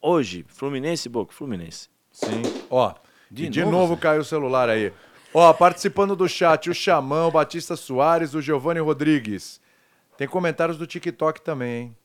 Hoje, 0.00 0.44
Fluminense 0.48 1.08
Boca, 1.08 1.32
Fluminense. 1.34 1.90
Sim. 2.12 2.42
Ó, 2.70 2.94
De 3.30 3.48
de, 3.48 3.60
novo, 3.64 3.72
novo, 3.72 3.96
caiu 3.96 4.20
o 4.20 4.24
celular 4.24 4.68
aí. 4.68 4.92
Ó, 5.34 5.52
participando 5.52 6.14
do 6.14 6.28
chat, 6.28 6.70
o 6.70 6.74
Xamã, 6.74 7.26
o 7.26 7.30
Batista 7.30 7.76
Soares, 7.76 8.34
o 8.34 8.40
Giovanni 8.40 8.80
Rodrigues. 8.80 9.60
Tem 10.16 10.28
comentários 10.28 10.78
do 10.78 10.86
TikTok 10.86 11.42
também, 11.42 11.82
hein? 11.82 11.96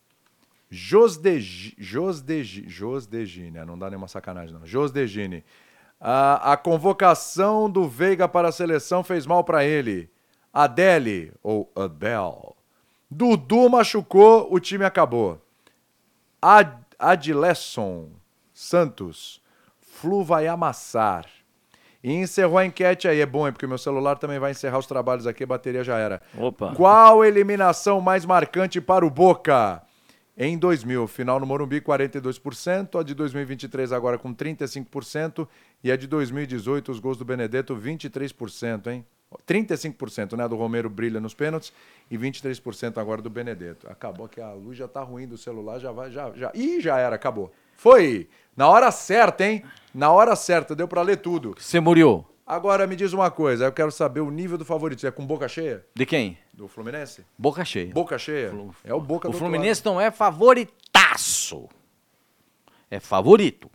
Josdegi, 0.69 1.75
Josdegi, 1.77 2.67
Josdegine, 2.67 3.63
não 3.65 3.77
dá 3.77 3.89
nenhuma 3.89 4.07
sacanagem 4.07 4.53
não. 4.53 4.65
Josdegine. 4.65 5.43
A, 5.99 6.53
a 6.53 6.57
convocação 6.57 7.69
do 7.69 7.87
Veiga 7.87 8.27
para 8.27 8.47
a 8.47 8.51
seleção 8.51 9.03
fez 9.03 9.27
mal 9.27 9.43
para 9.43 9.63
ele. 9.63 10.09
Adele, 10.53 11.33
ou 11.41 11.71
Adele. 11.75 12.53
Dudu 13.09 13.69
machucou, 13.69 14.47
o 14.51 14.59
time 14.59 14.85
acabou. 14.85 15.41
Ad, 16.41 16.73
Adilesson 16.97 18.09
Santos. 18.53 19.41
Flu 19.79 20.23
vai 20.23 20.47
amassar. 20.47 21.25
E 22.03 22.13
encerrou 22.13 22.57
a 22.57 22.65
enquete 22.65 23.07
aí. 23.07 23.19
É 23.19 23.25
bom, 23.25 23.45
hein? 23.45 23.53
Porque 23.53 23.67
meu 23.67 23.77
celular 23.77 24.17
também 24.17 24.39
vai 24.39 24.51
encerrar 24.51 24.79
os 24.79 24.87
trabalhos 24.87 25.27
aqui, 25.27 25.43
a 25.43 25.47
bateria 25.47 25.83
já 25.83 25.97
era. 25.97 26.21
Opa. 26.37 26.73
Qual 26.73 27.23
eliminação 27.23 28.01
mais 28.01 28.25
marcante 28.25 28.81
para 28.81 29.05
o 29.05 29.09
Boca? 29.09 29.81
Em 30.37 30.57
2000, 30.57 31.07
final 31.07 31.39
no 31.39 31.45
Morumbi, 31.45 31.81
42%. 31.81 32.99
A 32.99 33.03
de 33.03 33.13
2023 33.13 33.91
agora 33.91 34.17
com 34.17 34.33
35%. 34.33 35.47
E 35.83 35.91
a 35.91 35.97
de 35.97 36.07
2018, 36.07 36.91
os 36.91 36.99
gols 36.99 37.17
do 37.17 37.25
Benedetto, 37.25 37.75
23%, 37.75 38.87
hein? 38.87 39.05
35%, 39.47 40.37
né? 40.37 40.47
Do 40.47 40.55
Romero 40.55 40.89
brilha 40.89 41.19
nos 41.19 41.33
pênaltis 41.33 41.73
e 42.09 42.17
23% 42.17 42.97
agora 42.97 43.21
do 43.21 43.29
Benedetto. 43.29 43.87
Acabou 43.89 44.27
que 44.27 44.41
a 44.41 44.51
luz 44.53 44.77
já 44.77 44.87
tá 44.87 45.01
ruim 45.01 45.27
do 45.27 45.37
celular, 45.37 45.79
já 45.79 45.91
vai, 45.91 46.11
já, 46.11 46.31
já. 46.35 46.51
Ih, 46.53 46.81
já 46.81 46.97
era, 46.97 47.15
acabou. 47.15 47.51
Foi! 47.75 48.27
Na 48.55 48.67
hora 48.69 48.91
certa, 48.91 49.45
hein? 49.45 49.63
Na 49.93 50.11
hora 50.11 50.35
certa, 50.35 50.75
deu 50.75 50.87
pra 50.87 51.01
ler 51.01 51.17
tudo. 51.17 51.55
Você 51.57 51.79
muriu. 51.79 52.25
Agora 52.45 52.85
me 52.85 52.97
diz 52.97 53.13
uma 53.13 53.31
coisa, 53.31 53.65
eu 53.65 53.71
quero 53.71 53.91
saber 53.91 54.19
o 54.19 54.29
nível 54.29 54.57
do 54.57 54.65
favorito. 54.65 55.07
É 55.07 55.11
com 55.11 55.25
boca 55.25 55.47
cheia? 55.47 55.85
De 55.95 56.05
quem? 56.05 56.37
Do 56.53 56.67
Fluminense? 56.67 57.25
Boca 57.37 57.63
cheia. 57.63 57.93
Boca 57.93 58.17
cheia? 58.17 58.51
É 58.83 58.93
o 58.93 58.99
Boca 58.99 59.29
O 59.29 59.33
Fluminense 59.33 59.85
não 59.85 60.01
é 60.01 60.11
favoritaço. 60.11 61.69
É 62.89 62.99
favorito. 62.99 63.71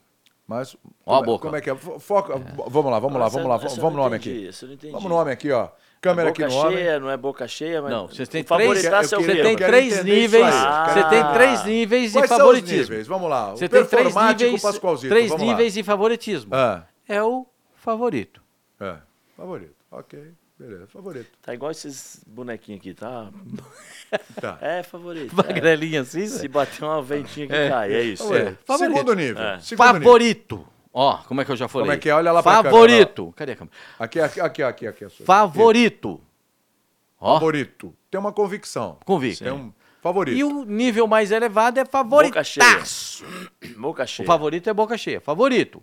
Mas 0.46 0.76
Ó 1.04 1.14
a 1.14 1.18
como, 1.18 1.22
é- 1.22 1.26
Boca. 1.26 1.42
como 1.42 1.56
é 1.56 1.60
que 1.60 1.70
é? 1.70 1.74
Fo- 1.74 1.98
Foca, 1.98 2.34
Vamos 2.68 2.90
lá, 2.92 2.98
vamos 3.00 3.18
lá, 3.18 3.28
vamos 3.28 3.48
lá. 3.48 3.56
Vamos 3.56 3.94
no 3.96 4.02
homem 4.02 4.18
entendi, 4.20 4.36
aqui. 4.38 4.48
essa 4.48 4.64
eu 4.64 4.68
não 4.68 4.74
entendi. 4.74 4.92
Vamos 4.92 5.08
no 5.08 5.16
homem 5.16 5.32
aqui, 5.32 5.50
ó. 5.50 5.68
Câmera 6.00 6.28
aqui 6.28 6.42
boca 6.42 6.54
no 6.54 6.60
homem. 6.60 6.76
cheia, 6.78 7.00
não 7.00 7.10
é 7.10 7.16
boca 7.16 7.48
cheia, 7.48 7.82
mas. 7.82 7.90
Não, 7.90 8.06
vocês 8.06 8.28
têm 8.28 8.42
o 8.42 8.44
três- 8.44 8.84
é 8.84 9.02
Você 9.02 9.42
tem 9.42 9.56
três 9.56 9.94
isso 9.94 10.04
níveis. 10.04 10.54
Você 10.54 11.04
tem 11.08 11.20
Ah. 11.20 11.32
três 11.32 11.64
níveis 11.64 12.12
de 12.12 12.28
são 12.28 12.38
favoritismo. 12.38 12.82
níveis? 12.82 13.06
Vamos 13.08 13.28
lá. 13.30 13.50
Você 13.50 13.64
o 13.64 13.68
tem 13.68 13.68
três 13.68 13.88
performático 13.88 14.44
níveis, 14.52 14.78
três 15.08 15.28
vamos 15.30 15.46
níveis 15.46 15.74
de 15.74 15.82
favoritismo. 15.82 16.54
lá. 16.54 16.86
É 17.08 17.20
o 17.22 17.44
favorito. 17.74 18.40
Ah, 18.78 18.84
é. 18.84 18.96
Favorito. 19.36 19.74
Ok. 19.90 20.30
Beleza. 20.58 20.86
Favorito. 20.86 21.30
Tá 21.42 21.52
igual 21.52 21.70
esses 21.70 22.22
bonequinhos 22.26 22.80
aqui, 22.80 22.94
tá? 22.94 23.30
Tá. 24.40 24.56
É 24.60 24.82
favorito. 24.84 25.32
é. 25.32 25.36
Magrelinha 25.36 26.00
assim, 26.02 26.26
Se 26.26 26.46
bater 26.46 26.84
uma 26.84 27.02
ventinha 27.02 27.46
que 27.46 27.68
cai, 27.68 27.92
é 27.92 28.02
isso. 28.02 28.22
Favorito. 28.22 28.58
Favorito. 28.64 28.96
Segundo 28.96 29.14
nível. 29.14 29.42
É. 29.42 29.60
Segundo 29.60 29.86
nível. 29.86 30.02
Favorito. 30.02 30.68
Ó, 30.92 31.18
como 31.18 31.40
é 31.40 31.44
que 31.44 31.50
eu 31.52 31.56
já 31.56 31.68
falei? 31.68 31.86
Como 31.86 31.92
é 31.92 31.98
que 31.98 32.08
é? 32.08 32.14
Olha 32.14 32.32
lá 32.32 32.42
pra 32.42 32.62
Favorito. 32.62 33.32
Cadê 33.36 33.52
a 33.52 33.56
câmera? 33.56 33.76
Aqui, 33.98 34.20
aqui, 34.20 34.40
aqui, 34.40 34.62
aqui. 34.62 34.86
aqui, 34.86 35.04
aqui 35.04 35.24
Favorito. 35.24 36.20
Ó, 37.20 37.34
Favorito. 37.34 37.94
Tem 38.10 38.18
uma 38.18 38.32
convicção. 38.32 38.98
convicto. 39.04 39.42
Tem 39.44 39.52
um 39.52 39.72
favorito. 40.00 40.36
E 40.38 40.44
o 40.44 40.64
nível 40.64 41.06
mais 41.06 41.30
elevado 41.32 41.80
é 41.80 41.84
favoritaço. 41.84 43.24
Boca 43.76 44.04
O 44.04 44.06
cheia. 44.06 44.26
favorito 44.26 44.70
é 44.70 44.72
boca 44.72 44.96
cheia. 44.96 45.20
Favorito. 45.20 45.82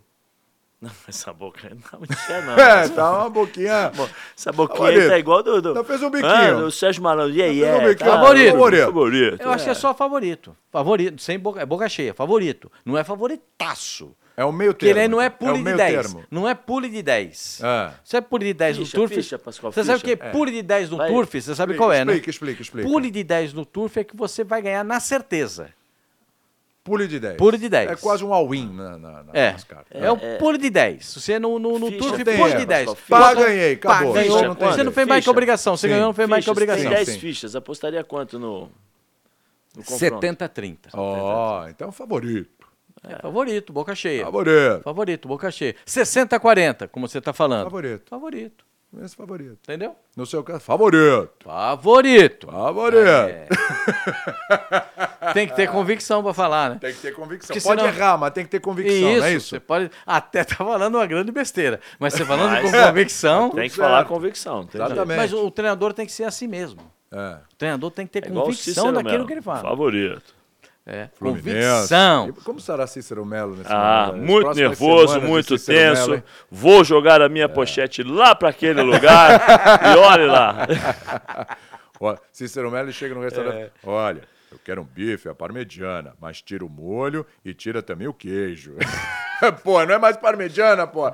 Não, 0.84 0.90
essa 1.08 1.32
boca 1.32 1.60
não 1.74 2.16
cheia, 2.26 2.42
não. 2.42 2.58
É, 2.58 2.88
tá 2.90 3.18
uma 3.18 3.30
boquinha. 3.30 3.90
Essa 4.36 4.52
boquinha 4.52 4.78
Favorito. 4.78 5.02
aí 5.02 5.08
tá 5.08 5.18
igual 5.18 5.42
do. 5.42 5.62
do 5.62 5.70
Então 5.70 5.84
fez 5.84 6.02
um 6.02 6.10
biquinho. 6.10 6.30
Ah, 6.30 6.52
do 6.52 6.70
Sérgio 6.70 7.02
Malandro. 7.02 7.34
E 7.34 7.42
aí, 7.42 7.64
é. 7.64 7.94
tá, 7.94 8.04
Favorito. 8.04 8.52
Favorito. 8.52 8.84
Favorito. 8.84 9.42
Eu 9.42 9.50
acho 9.50 9.64
que 9.64 9.70
é 9.70 9.74
só 9.74 9.94
favorito. 9.94 10.54
Favorito, 10.70 11.22
sem 11.22 11.38
boca, 11.38 11.60
é 11.60 11.64
boca 11.64 11.88
cheia, 11.88 12.12
favorito. 12.12 12.70
Não 12.84 12.98
é 12.98 13.04
favoritaço. 13.04 14.14
É 14.36 14.44
o 14.44 14.52
meio 14.52 14.74
termo. 14.74 14.98
ele 14.98 15.08
não 15.08 15.22
é 15.22 15.30
pule 15.30 15.58
de 15.58 15.62
meio 15.62 15.76
10. 15.76 15.92
termo. 15.94 16.24
Não 16.28 16.48
é 16.48 16.54
pule 16.54 16.88
de 16.88 17.02
10. 17.02 17.60
É. 17.62 17.90
Você 18.02 18.16
sabe 18.16 18.26
pule 18.28 18.46
de 18.46 18.54
10 18.54 18.76
Ficha, 18.78 18.96
no 18.96 19.02
Turf? 19.02 19.14
ficha, 19.14 19.38
Pascoal, 19.38 19.72
você 19.72 19.84
sabe 19.84 19.98
o 19.98 20.02
que 20.02 20.10
é 20.10 20.16
pule 20.16 20.50
de 20.50 20.62
10 20.62 20.90
no 20.90 20.96
Vai. 20.96 21.08
Turf? 21.08 21.32
Você 21.40 21.54
sabe 21.54 21.72
Explica, 21.72 21.78
qual 21.78 21.92
é, 21.92 22.04
né? 22.04 22.12
Explica, 22.14 22.30
explica, 22.30 22.62
explica. 22.62 22.88
Pule 22.88 23.10
de 23.12 23.22
10 23.22 23.52
no 23.52 23.64
Turf 23.64 23.96
é 23.96 24.04
que 24.04 24.16
você 24.16 24.42
vai 24.42 24.60
ganhar 24.60 24.84
na 24.84 24.98
certeza. 24.98 25.68
Pule 26.84 27.08
de 27.08 27.18
10. 27.18 27.36
Pule 27.38 27.56
de 27.56 27.66
10. 27.70 27.90
É 27.92 27.96
quase 27.96 28.22
um 28.22 28.34
all-in 28.34 28.68
na, 28.70 28.98
na, 28.98 29.22
na, 29.22 29.30
É. 29.32 29.52
nas 29.52 29.64
cartas. 29.64 30.02
É, 30.02 30.10
o 30.12 30.18
pule 30.38 30.58
de 30.58 30.68
10. 30.68 31.14
Você 31.14 31.38
no, 31.38 31.58
no, 31.58 31.78
no 31.78 31.86
Ficha 31.86 31.98
Turf, 31.98 32.24
tem 32.24 32.36
pule 32.36 32.50
erro, 32.50 32.60
de 32.60 32.66
10. 32.66 32.86
Pascoal. 32.90 33.20
Pá, 33.20 33.34
ganhei, 33.34 33.76
Pá, 33.76 33.94
acabou. 33.94 34.12
ganhou. 34.12 34.36
Ficha, 34.38 34.48
Você 34.50 34.58
quanto? 34.58 34.84
não 34.84 34.92
fez 34.92 35.06
mais 35.08 35.24
que 35.24 35.30
obrigação. 35.30 35.76
Você 35.78 35.86
Sim. 35.88 35.94
ganhou, 35.94 36.06
não 36.08 36.12
fez 36.14 36.28
mais 36.28 36.44
que 36.44 36.50
Fichas, 36.50 36.56
obrigação. 36.62 36.84
Tem 36.90 37.04
10 37.04 37.08
Sim. 37.08 37.18
fichas. 37.20 37.56
Apostaria 37.56 38.04
quanto 38.04 38.38
no. 38.38 38.68
no 39.74 39.82
confronto? 39.82 40.26
70-30. 40.26 40.76
Ó, 40.92 41.66
então 41.68 41.90
favorito. 41.90 42.50
É 43.02 43.16
favorito, 43.16 43.72
boca 43.72 43.94
cheia. 43.94 44.24
Favorito. 44.26 44.82
Favorito, 44.82 45.28
boca 45.28 45.50
cheia. 45.50 45.74
60-40, 45.86 46.88
como 46.88 47.08
você 47.08 47.18
tá 47.20 47.32
falando. 47.32 47.64
Favorito. 47.64 48.10
Favorito. 48.10 48.64
Esse 49.02 49.16
favorito. 49.16 49.58
Entendeu? 49.62 49.96
No 50.16 50.24
seu 50.24 50.44
caso, 50.44 50.60
favorito. 50.60 51.30
Favorito. 51.42 52.46
Favorito. 52.46 52.98
É. 53.08 53.48
Tem 55.32 55.46
que 55.48 55.54
ter 55.56 55.68
convicção 55.70 56.22
pra 56.22 56.34
falar, 56.34 56.70
né? 56.70 56.78
Tem 56.80 56.92
que 56.92 57.00
ter 57.00 57.12
convicção. 57.14 57.54
Porque 57.54 57.66
Pode 57.66 57.80
senão- 57.80 57.94
errar, 57.94 58.18
mas 58.18 58.30
tem 58.32 58.44
que 58.44 58.50
ter 58.50 58.60
convicção, 58.60 58.96
isso, 59.10 59.18
não 59.20 59.26
é 59.26 59.32
isso? 59.34 59.48
Você 59.48 59.60
pode 59.60 59.90
até 60.06 60.44
tá 60.44 60.56
falando 60.56 60.94
uma 60.96 61.06
grande 61.06 61.32
besteira, 61.32 61.80
mas 61.98 62.12
você 62.14 62.24
falando 62.24 62.50
Mas- 62.50 62.70
com 62.70 62.70
convicção. 62.86 63.50
Tem 63.50 63.68
que 63.70 63.76
falar 63.76 64.04
convicção. 64.04 64.68
Exatamente. 64.72 65.16
Mas 65.16 65.32
o 65.32 65.50
treinador 65.50 65.92
tem 65.92 66.04
que 66.06 66.12
ser 66.12 66.24
assim 66.24 66.46
mesmo. 66.46 66.80
É. 67.12 67.36
O 67.52 67.56
treinador 67.56 67.90
tem 67.90 68.06
que 68.06 68.12
ter 68.20 68.28
É 68.28 68.30
convicção 68.32 68.92
daquilo 68.92 69.12
mesmo. 69.12 69.26
que 69.26 69.32
ele 69.34 69.42
fala. 69.42 69.60
Favorito. 69.60 70.34
É, 70.86 71.08
Fluminense. 71.14 71.66
convicção. 71.66 72.28
E 72.28 72.32
Como 72.44 72.60
será 72.60 72.86
Cícero 72.86 73.24
Melo 73.24 73.56
nesse 73.56 73.72
Ah, 73.72 74.08
momento? 74.08 74.20
As 74.22 74.28
muito 74.30 74.54
nervoso, 74.54 75.20
muito 75.22 75.58
tenso. 75.58 76.14
Hein? 76.16 76.22
Vou 76.50 76.84
jogar 76.84 77.22
a 77.22 77.28
minha 77.30 77.48
pochete 77.48 78.02
lá 78.02 78.34
para 78.34 78.50
aquele 78.50 78.82
lugar 78.82 79.40
e 79.94 79.96
olhe 79.96 80.26
lá. 80.26 80.66
Cícero 82.32 82.70
Melo 82.70 82.92
chega 82.92 83.14
no 83.14 83.22
restaurante. 83.22 83.56
É. 83.56 83.70
Olha, 83.82 84.22
eu 84.54 84.60
quero 84.64 84.82
um 84.82 84.84
bife 84.84 85.28
à 85.28 85.34
parmegiana, 85.34 86.14
mas 86.20 86.40
tira 86.40 86.64
o 86.64 86.68
molho 86.68 87.26
e 87.44 87.52
tira 87.54 87.82
também 87.82 88.06
o 88.08 88.14
queijo. 88.14 88.74
pô, 89.62 89.84
não 89.84 89.94
é 89.94 89.98
mais 89.98 90.16
parmegiana, 90.16 90.86
pô. 90.86 91.10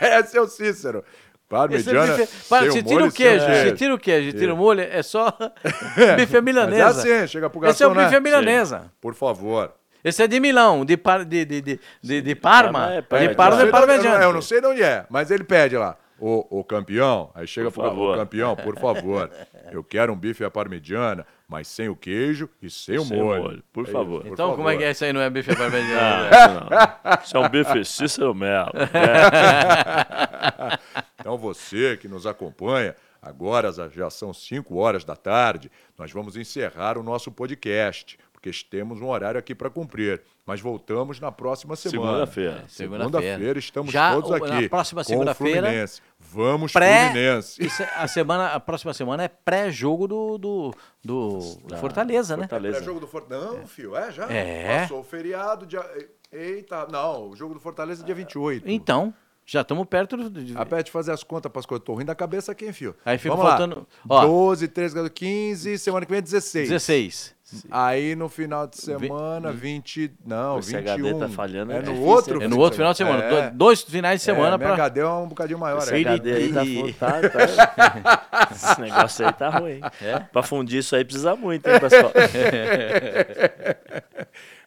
Esse 0.00 0.36
é 0.38 0.40
o 0.40 0.46
Cícero. 0.46 1.04
Parmegiana. 1.48 2.14
é 2.14 2.16
bife- 2.18 2.48
para, 2.48 2.70
se 2.72 2.82
tira 2.82 3.04
o 3.04 3.12
queijo, 3.12 3.44
se 3.46 3.72
tira 3.72 3.94
o 3.94 3.98
queijo, 3.98 4.30
se 4.32 4.36
Tira. 4.38 4.52
o 4.52 4.56
molho, 4.56 4.80
é 4.80 5.00
só 5.02 5.32
bife 6.16 6.36
à 6.36 6.42
milanesa. 6.42 6.84
Mas 6.84 7.04
é 7.06 7.18
assim, 7.20 7.28
chega 7.28 7.48
pro 7.48 7.60
garçom, 7.60 7.72
Esse 7.74 7.84
é 7.84 7.86
o 7.86 7.90
bife 7.94 8.10
né? 8.10 8.16
à 8.16 8.20
milanesa. 8.20 8.92
Por 9.00 9.14
favor. 9.14 9.72
Esse 10.04 10.22
é 10.22 10.26
de 10.28 10.38
Milão, 10.38 10.84
de, 10.84 10.96
par, 10.96 11.24
de, 11.24 11.44
de, 11.44 11.60
de, 11.60 11.80
de, 12.02 12.20
de 12.20 12.34
Parma. 12.34 13.02
Parma 13.08 13.24
é 13.24 13.28
de. 13.28 13.34
Parma 13.34 13.56
Eu 13.56 13.58
é 13.58 13.62
sei 13.62 13.70
de 13.70 13.76
onde- 13.76 13.86
parmegiana. 13.86 14.24
Eu 14.24 14.32
não 14.32 14.42
sei 14.42 14.60
de 14.60 14.66
onde 14.66 14.82
é, 14.82 15.04
mas 15.08 15.30
ele 15.30 15.44
pede 15.44 15.76
lá. 15.76 15.96
O, 16.18 16.60
o 16.60 16.64
campeão, 16.64 17.30
aí 17.34 17.46
chega 17.46 17.70
Por 17.70 17.80
pro 17.82 17.90
favor. 17.90 18.14
o 18.14 18.18
campeão, 18.18 18.56
por 18.56 18.76
favor. 18.80 19.30
Eu 19.70 19.84
quero 19.84 20.12
um 20.12 20.16
bife 20.16 20.42
à 20.44 20.50
parmegiana, 20.50 21.26
mas 21.46 21.68
sem 21.68 21.88
o 21.90 21.96
queijo 21.96 22.48
e 22.62 22.70
sem 22.70 22.98
o 22.98 23.04
Sem 23.04 23.20
o 23.20 23.24
molho. 23.24 23.42
molho, 23.42 23.62
por 23.72 23.86
É 23.86 23.90
favor. 23.92 24.22
isso, 24.24 24.32
Então, 24.32 24.56
como 24.56 24.68
é 24.70 24.76
que 24.78 24.84
é 24.84 24.90
isso 24.92 25.04
aí? 25.04 25.12
Não 25.12 25.20
é 25.20 25.28
bife 25.28 25.50
à 25.52 25.56
parmegiana? 25.56 26.30
Ah, 26.32 26.70
né? 26.70 26.76
isso 27.22 27.22
não. 27.22 27.22
Isso 27.22 27.36
é 27.36 27.40
um 27.40 27.48
bife 27.50 27.84
Cícero 27.84 28.34
Melo. 28.34 28.70
É. 28.76 30.78
Então 31.20 31.36
você 31.36 31.96
que 31.96 32.06
nos 32.06 32.24
acompanha, 32.24 32.94
agora 33.20 33.72
já 33.90 34.08
são 34.10 34.32
5 34.32 34.76
horas 34.76 35.04
da 35.04 35.16
tarde, 35.16 35.68
nós 35.98 36.12
vamos 36.12 36.36
encerrar 36.36 36.96
o 36.96 37.02
nosso 37.02 37.32
podcast, 37.32 38.16
porque 38.46 38.66
temos 38.70 39.00
um 39.00 39.08
horário 39.08 39.38
aqui 39.38 39.54
para 39.54 39.68
cumprir. 39.70 40.22
Mas 40.44 40.60
voltamos 40.60 41.18
na 41.18 41.32
próxima 41.32 41.74
semana. 41.74 42.06
Segunda-feira. 42.26 42.64
Segunda-feira 42.68 43.58
estamos 43.58 43.92
Já 43.92 44.14
todos 44.14 44.30
aqui. 44.32 44.62
na 44.62 44.68
próxima 44.68 45.00
com 45.02 45.06
o 45.06 45.08
segunda-feira. 45.08 45.84
Vamos 46.18 46.72
Pré, 46.72 47.06
Fluminense. 47.10 47.62
isso 47.66 47.82
é- 47.82 47.90
a, 47.96 48.06
semana, 48.06 48.48
a 48.48 48.60
próxima 48.60 48.94
semana 48.94 49.24
é 49.24 49.28
pré-jogo 49.28 50.06
do, 50.06 50.38
do, 50.38 50.74
do, 51.04 51.38
do 51.66 51.76
Fortaleza, 51.78 52.36
né? 52.36 52.44
É 52.44 52.48
Fortaleza. 52.48 52.84
jogo 52.84 53.00
do 53.00 53.06
Fortaleza. 53.08 53.52
Não, 53.52 53.66
fio, 53.66 53.96
é 53.96 54.12
já? 54.12 54.30
É. 54.30 54.80
Passou 54.82 55.00
o 55.00 55.04
feriado, 55.04 55.66
dia... 55.66 55.84
Eita, 56.32 56.86
não, 56.90 57.30
o 57.30 57.36
jogo 57.36 57.54
do 57.54 57.60
Fortaleza 57.60 58.02
é 58.02 58.06
dia 58.06 58.14
28. 58.14 58.68
Então, 58.68 59.14
já 59.44 59.60
estamos 59.62 59.86
perto 59.86 60.16
do. 60.16 60.28
de- 60.28 60.56
Apete 60.56 60.90
fazer 60.90 61.12
as 61.12 61.22
contas, 61.22 61.50
Pascoal. 61.50 61.76
Eu 61.76 61.80
tô 61.84 61.94
ruim 61.94 62.04
da 62.04 62.14
cabeça 62.16 62.50
aqui, 62.52 62.66
hein, 62.66 62.72
fio? 62.72 62.96
Aí 63.04 63.16
fica 63.16 63.34
Vamos 63.34 63.48
faltando- 63.48 63.86
Lá. 64.08 64.24
ó. 64.24 64.26
12, 64.26 64.66
13, 64.68 65.08
15, 65.10 65.78
semana 65.78 66.04
que 66.04 66.10
vem 66.10 66.18
é 66.18 66.22
16. 66.22 67.35
16. 67.50 67.64
Aí 67.70 68.16
no 68.16 68.28
final 68.28 68.66
de 68.66 68.76
semana, 68.76 69.52
20. 69.52 70.12
Não, 70.26 70.58
Esse 70.58 70.76
21. 70.76 70.92
HD 70.92 71.14
tá 71.18 71.28
falhando, 71.28 71.72
É 71.72 71.76
é 71.76 71.78
no 71.78 71.84
difícil, 71.84 72.06
outro? 72.08 72.36
É 72.38 72.40
fim 72.40 72.48
no 72.48 72.58
outro 72.58 72.76
final 72.76 72.90
de 72.92 72.98
semana. 72.98 73.22
É. 73.22 73.50
do- 73.50 73.56
Dois 73.56 73.82
finais 73.82 74.20
de 74.20 74.24
semana 74.24 74.56
é, 74.56 74.58
para. 74.58 74.72
HD 74.74 75.00
é 75.00 75.06
um 75.06 75.28
bocadinho 75.28 75.58
maior. 75.58 75.78
Esse 75.78 75.94
é. 75.94 75.98
Ele- 76.00 76.08
HD 76.08 76.32
aí 76.32 76.92
tá, 76.94 77.20
tá, 77.20 77.28
tá- 77.28 78.48
Esse 78.50 78.80
negócio 78.80 79.26
aí 79.26 79.32
tá 79.32 79.48
ruim. 79.50 79.80
É? 80.02 80.18
Pra 80.18 80.42
fundir 80.42 80.80
isso 80.80 80.96
aí 80.96 81.04
precisa 81.04 81.36
muito, 81.36 81.66
hein, 81.68 81.78
pessoal? 81.78 82.12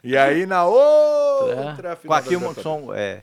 E 0.03 0.15
aí 0.17 0.45
na 0.45 0.65
outra 0.65 1.89
É. 1.91 1.95
final 1.97 1.97
Com 2.05 2.13
aqui 2.13 2.35
uma, 2.37 2.53
são, 2.53 2.93
é, 2.93 3.21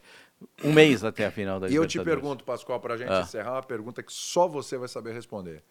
um 0.63 0.71
mês 0.73 1.03
até 1.03 1.25
a 1.25 1.31
final 1.31 1.59
da 1.59 1.69
E 1.69 1.75
eu 1.75 1.87
te 1.87 1.99
pergunto, 2.01 2.45
Pascoal, 2.45 2.79
pra 2.79 2.97
gente 2.99 3.11
Ah. 3.11 3.21
encerrar, 3.23 3.53
uma 3.53 3.63
pergunta 3.63 4.03
que 4.03 4.13
só 4.13 4.47
você 4.47 4.77
vai 4.77 4.87
saber 4.89 5.15
responder. 5.15 5.63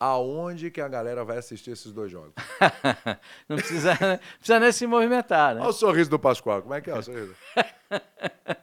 Aonde 0.00 0.70
que 0.70 0.80
a 0.80 0.86
galera 0.86 1.24
vai 1.24 1.38
assistir 1.38 1.72
esses 1.72 1.90
dois 1.92 2.10
jogos? 2.10 2.32
Não 3.48 3.56
precisa, 3.56 3.96
precisa 4.38 4.60
nem 4.60 4.70
se 4.70 4.86
movimentar, 4.86 5.56
né? 5.56 5.60
Olha 5.60 5.70
o 5.70 5.72
sorriso 5.72 6.08
do 6.08 6.18
Pascoal. 6.18 6.62
Como 6.62 6.72
é 6.74 6.80
que 6.80 6.88
é 6.88 6.94
o 6.94 7.02
sorriso? 7.02 7.34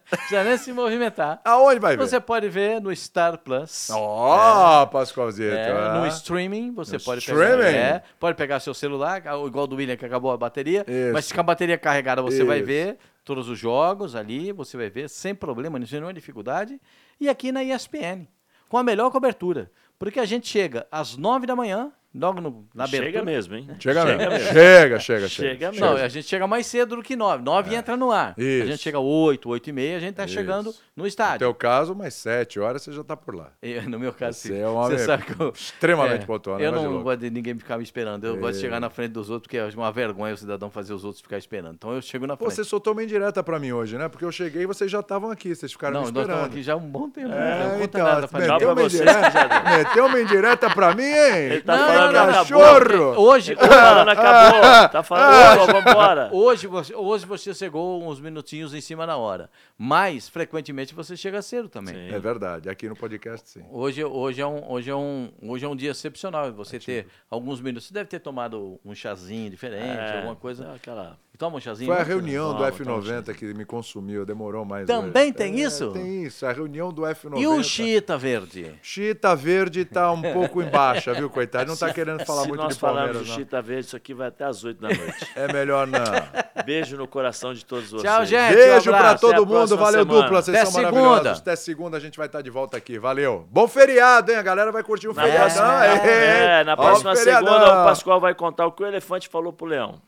Precisa 0.10 0.44
nem 0.44 0.58
se 0.58 0.72
movimentar. 0.72 1.42
Aonde 1.44 1.80
vai 1.80 1.98
ver? 1.98 2.08
Você 2.08 2.20
pode 2.20 2.48
ver 2.48 2.80
no 2.80 2.96
Star 2.96 3.40
Plus. 3.40 3.90
Ó, 3.90 4.86
Pascoalzito. 4.86 5.56
É, 5.56 5.72
ah. 5.72 6.00
no 6.00 6.08
streaming, 6.08 6.72
você 6.74 6.98
No 6.98 7.04
pode 7.04 7.20
streaming? 7.20 7.58
pegar. 7.64 7.70
É, 7.72 8.04
pode 8.20 8.38
pegar 8.38 8.60
seu 8.60 8.74
celular, 8.74 9.24
igual 9.48 9.66
do 9.68 9.76
William 9.76 9.98
que 9.98 10.06
acabou 10.06 10.32
a 10.32 10.38
bateria. 10.38 10.86
Isso. 10.88 11.14
Mas 11.14 11.26
se 11.26 11.34
com 11.34 11.40
a 11.42 11.44
bateria 11.44 11.78
carregada, 11.78 12.22
você 12.22 12.44
vai 12.44 12.60
Isso. 12.60 12.68
ver 12.68 12.98
todos 13.24 13.50
os 13.50 13.58
jogos 13.58 14.16
ali, 14.16 14.52
você 14.52 14.78
vai 14.78 14.90
ver 14.90 15.10
sem 15.10 15.34
problema, 15.34 15.80
nenhuma 15.80 16.14
dificuldade. 16.14 16.80
E 17.20 17.28
aqui 17.28 17.52
na 17.52 17.64
ESPN, 17.64 18.28
com 18.70 18.78
a 18.78 18.84
melhor 18.84 19.10
cobertura. 19.10 19.72
Porque 19.98 20.20
a 20.20 20.26
gente 20.26 20.48
chega 20.48 20.88
às 20.92 21.16
nove 21.16 21.46
da 21.46 21.56
manhã, 21.56 21.92
logo 22.18 22.40
no, 22.42 22.66
na 22.74 22.86
abertura. 22.86 23.12
Chega 23.12 23.24
mesmo, 23.26 23.56
hein? 23.56 23.68
Chega, 23.80 24.06
mesmo. 24.06 24.20
mesmo. 24.32 24.54
Chega, 24.54 25.00
chega, 25.00 25.28
chega. 25.28 25.50
Chega 25.50 25.72
Não, 25.74 25.92
mesmo. 25.92 26.06
a 26.06 26.08
gente 26.08 26.28
chega 26.28 26.48
mais 26.48 26.66
cedo 26.66 26.96
do 26.96 27.04
que 27.04 27.16
nove. 27.16 27.44
Nove 27.44 27.76
entra 27.76 27.98
no 27.98 28.12
ar. 28.12 28.34
Isso. 28.38 28.64
A 28.64 28.68
gente 28.68 28.80
chega 28.82 29.00
oito, 29.00 29.50
oito 29.50 29.70
e 29.70 29.74
meia, 29.74 29.98
a 29.98 30.00
gente 30.00 30.16
tá 30.16 30.26
Isso. 30.26 30.34
chegando 30.34 30.74
no 30.96 31.04
No 31.04 31.08
estádio. 31.08 31.40
teu 31.40 31.54
caso, 31.54 31.94
mais 31.94 32.14
sete 32.14 32.60
horas 32.60 32.82
você 32.82 32.92
já 32.92 33.04
tá 33.04 33.18
por 33.18 33.36
lá. 33.36 33.52
Eu, 33.62 33.84
no 33.90 34.00
meu 34.00 34.14
caso, 34.14 34.38
Você 34.40 34.48
sim. 34.50 34.60
é 34.60 34.68
um 34.68 34.76
homem 34.76 34.98
Você 34.98 35.06
sabe 35.06 35.24
que 35.24 35.40
eu, 35.40 35.52
extremamente 35.54 36.26
pontual, 36.26 36.58
né, 36.58 36.66
Eu 36.66 36.72
não 36.72 37.04
gosto 37.04 37.20
de 37.20 37.30
ninguém 37.30 37.58
ficar 37.58 37.78
me 37.78 37.84
esperando. 37.84 38.26
Eu 38.26 38.38
gosto 38.38 38.56
de 38.56 38.62
chegar 38.62 38.80
na 38.80 38.90
frente 38.90 39.12
dos 39.12 39.30
outros, 39.30 39.48
porque 39.48 39.58
é 39.58 39.66
uma 39.76 39.92
vergonha 39.92 40.34
o 40.34 40.38
cidadão 40.38 40.70
fazer 40.70 40.94
os 40.94 41.04
outros 41.04 41.22
ficar 41.22 41.38
esperando. 41.38 41.76
Então 41.76 41.94
eu 41.94 42.02
chego 42.02 42.26
na 42.26 42.38
Pô, 42.38 42.46
frente. 42.46 42.56
você 42.58 42.64
soltou 42.64 42.94
uma 42.94 43.04
indireta 43.04 43.44
pra 43.44 43.60
mim 43.60 43.72
hoje, 43.72 43.98
né? 43.98 44.08
Porque 44.08 44.24
eu 44.26 44.32
cheguei 44.32 44.64
e 44.64 44.66
vocês 44.66 44.90
já 44.90 45.02
estavam 45.02 45.30
aqui, 45.32 45.54
vocês 45.54 45.72
ficaram 45.72 45.96
não, 45.96 46.02
me 46.08 46.12
nós 46.12 46.22
estamos 46.22 46.30
esperando. 46.32 46.52
aqui 46.54 46.64
já 46.64 46.74
há 46.74 46.78
um 46.78 46.80
bom 46.90 47.10
tempo. 47.10 47.32
É, 47.34 47.60
não 47.64 47.70
conta 47.72 47.84
então, 47.84 48.06
nada 48.06 48.28
pra 48.28 48.46
indireta, 48.86 49.78
meteu 49.78 50.06
uma 50.06 50.22
indireta 50.22 50.70
pra 50.70 50.94
mim, 50.96 51.04
hein? 51.04 51.36
Ele 51.36 51.62
tá 51.62 51.76
Não, 51.76 52.05
falando, 52.14 52.32
não, 52.32 52.42
acabou. 52.42 52.62
cachorro! 52.62 53.22
Hoje, 53.22 53.52
Ele 53.52 53.60
tá 53.60 53.70
falando, 53.70 54.10
acabou. 54.10 54.90
Tá 54.90 55.04
falando, 55.04 55.62
ô, 55.62 55.66
vambora. 55.68 56.30
hoje, 56.34 56.68
você, 56.68 56.96
hoje 56.96 57.26
você 57.26 57.54
chegou 57.54 58.08
uns 58.08 58.20
minutinhos 58.20 58.74
em 58.74 58.82
cima 58.82 59.06
da 59.06 59.18
hora. 59.18 59.50
Mas, 59.78 60.28
frequentemente, 60.30 60.94
você 60.94 61.18
chega 61.18 61.42
cedo 61.42 61.68
também. 61.70 61.96
Sim. 61.96 62.14
É 62.14 62.20
verdade, 62.20 62.70
aqui 62.70 62.88
no 62.88 62.96
podcast 62.96 63.50
sim. 63.50 63.64
Hoje, 63.70 64.04
hoje, 64.04 64.42
é 64.42 64.48
um, 64.48 64.72
hoje, 64.72 64.90
é 64.90 64.96
um, 64.96 65.32
hoje 65.42 65.66
é 65.66 65.68
um 65.68 65.76
dia 65.76 65.92
excepcional. 65.92 66.52
Você 66.54 66.80
ter 66.80 67.08
alguns 67.30 67.60
minutos. 67.60 67.88
Você 67.88 67.94
deve 67.94 68.10
ter 68.10 68.20
tomado 68.20 68.80
um 68.84 68.94
chazinho 68.96 69.50
diferente, 69.50 70.00
É, 70.00 70.18
alguma 70.18 70.36
coisa. 70.36 70.64
dá 70.64 70.74
Aquela... 70.74 71.18
Toma 71.38 71.58
um 71.58 71.60
chazinho. 71.60 71.88
Foi 71.92 71.96
a 71.96 72.06
né? 72.06 72.06
reunião 72.06 72.54
do 72.54 72.58
Toma, 72.60 72.72
F90 72.72 73.34
que 73.34 73.54
me 73.54 73.66
consumiu, 73.66 74.26
demorou 74.26 74.64
mais. 74.64 74.86
Também 74.88 75.26
hoje. 75.26 75.34
tem 75.34 75.54
É, 75.54 75.66
isso? 75.66 75.92
Tem 75.92 76.24
isso, 76.24 76.46
a 76.46 76.52
reunião 76.52 76.92
do 76.92 77.02
F90. 77.04 77.40
E 77.40 77.48
o 77.48 77.64
Chita 77.64 78.18
Verde? 78.18 78.74
Chita 78.82 79.36
Verde 79.36 79.86
tá 79.86 80.12
um 80.12 80.22
pouco 80.34 80.62
em 80.62 80.70
baixa, 80.70 81.14
viu, 81.14 81.30
coitado? 81.30 81.68
Não 81.70 81.76
tá 81.78 81.94
querendo 81.94 82.26
falar 82.26 82.44
Se 82.44 82.48
muito 82.48 82.62
nós 82.62 82.74
de 82.76 82.80
falarmos 82.80 83.04
Palmeiras, 83.04 83.28
do 83.28 83.30
não. 83.32 83.36
Chita 83.38 83.62
Verde, 83.62 83.86
isso 83.88 83.96
aqui 83.96 84.14
vai 84.14 84.28
até 84.28 84.46
às 84.46 84.64
8 84.64 84.80
da 84.82 84.88
noite. 84.88 85.28
É 85.36 85.52
melhor 85.52 85.88
não. 85.88 86.04
Beijo 86.66 86.98
no 86.98 87.08
coração 87.08 87.54
de 87.54 87.66
todos 87.66 87.90
vocês. 87.92 88.04
Tchau, 88.04 88.26
gente. 88.26 88.56
Beijo 88.56 88.90
um 88.90 88.94
pra 88.94 88.98
abraço. 88.98 89.22
todo 89.28 89.46
mundo, 89.46 89.78
valeu 89.78 90.04
semana. 90.04 90.22
dupla, 90.24 90.42
vocês 90.42 90.56
Até 90.58 90.66
são 90.66 90.82
segunda. 90.82 91.02
maravilhosos. 91.02 91.42
Até 91.42 91.56
segunda 91.56 91.98
a 91.98 92.00
gente 92.00 92.18
vai 92.18 92.28
estar 92.28 92.42
de 92.42 92.50
volta 92.50 92.78
aqui, 92.78 92.98
valeu. 92.98 93.46
Bom 93.52 93.68
feriado, 93.68 94.32
hein? 94.32 94.38
A 94.38 94.42
galera 94.42 94.72
vai 94.72 94.84
curtir 94.84 95.08
o 95.08 95.14
feriadão. 95.14 95.40
próxima, 95.44 95.86
hein? 95.88 96.02
é, 96.06 96.64
na 96.64 96.78
próxima 96.78 97.16
segunda, 97.16 97.82
o 97.82 97.86
Pascoal 97.86 98.20
vai 98.20 98.34
contar 98.34 98.66
o 98.66 98.72
que 98.72 98.84
o 98.84 98.86
elefante 98.86 99.28
falou 99.28 99.52
pro 99.52 99.66
leão. 99.68 100.00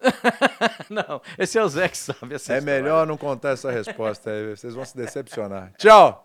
Não, 0.90 1.20
esse 1.38 1.58
é 1.58 1.62
o 1.62 1.68
Zé 1.68 1.88
que 1.88 1.98
sabe 1.98 2.34
essa 2.34 2.54
É 2.54 2.58
história. 2.58 2.80
melhor 2.82 3.06
não 3.06 3.16
contar 3.16 3.50
essa 3.50 3.70
resposta 3.70 4.30
aí, 4.30 4.56
vocês 4.56 4.74
vão 4.74 4.84
se 4.84 4.96
decepcionar. 4.96 5.72
Tchau! 5.78 6.24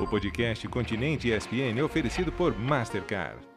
O 0.00 0.06
podcast 0.06 0.66
Continente 0.68 1.30
ESPN 1.30 1.78
é 1.78 1.82
oferecido 1.82 2.32
por 2.32 2.56
Mastercard. 2.58 3.49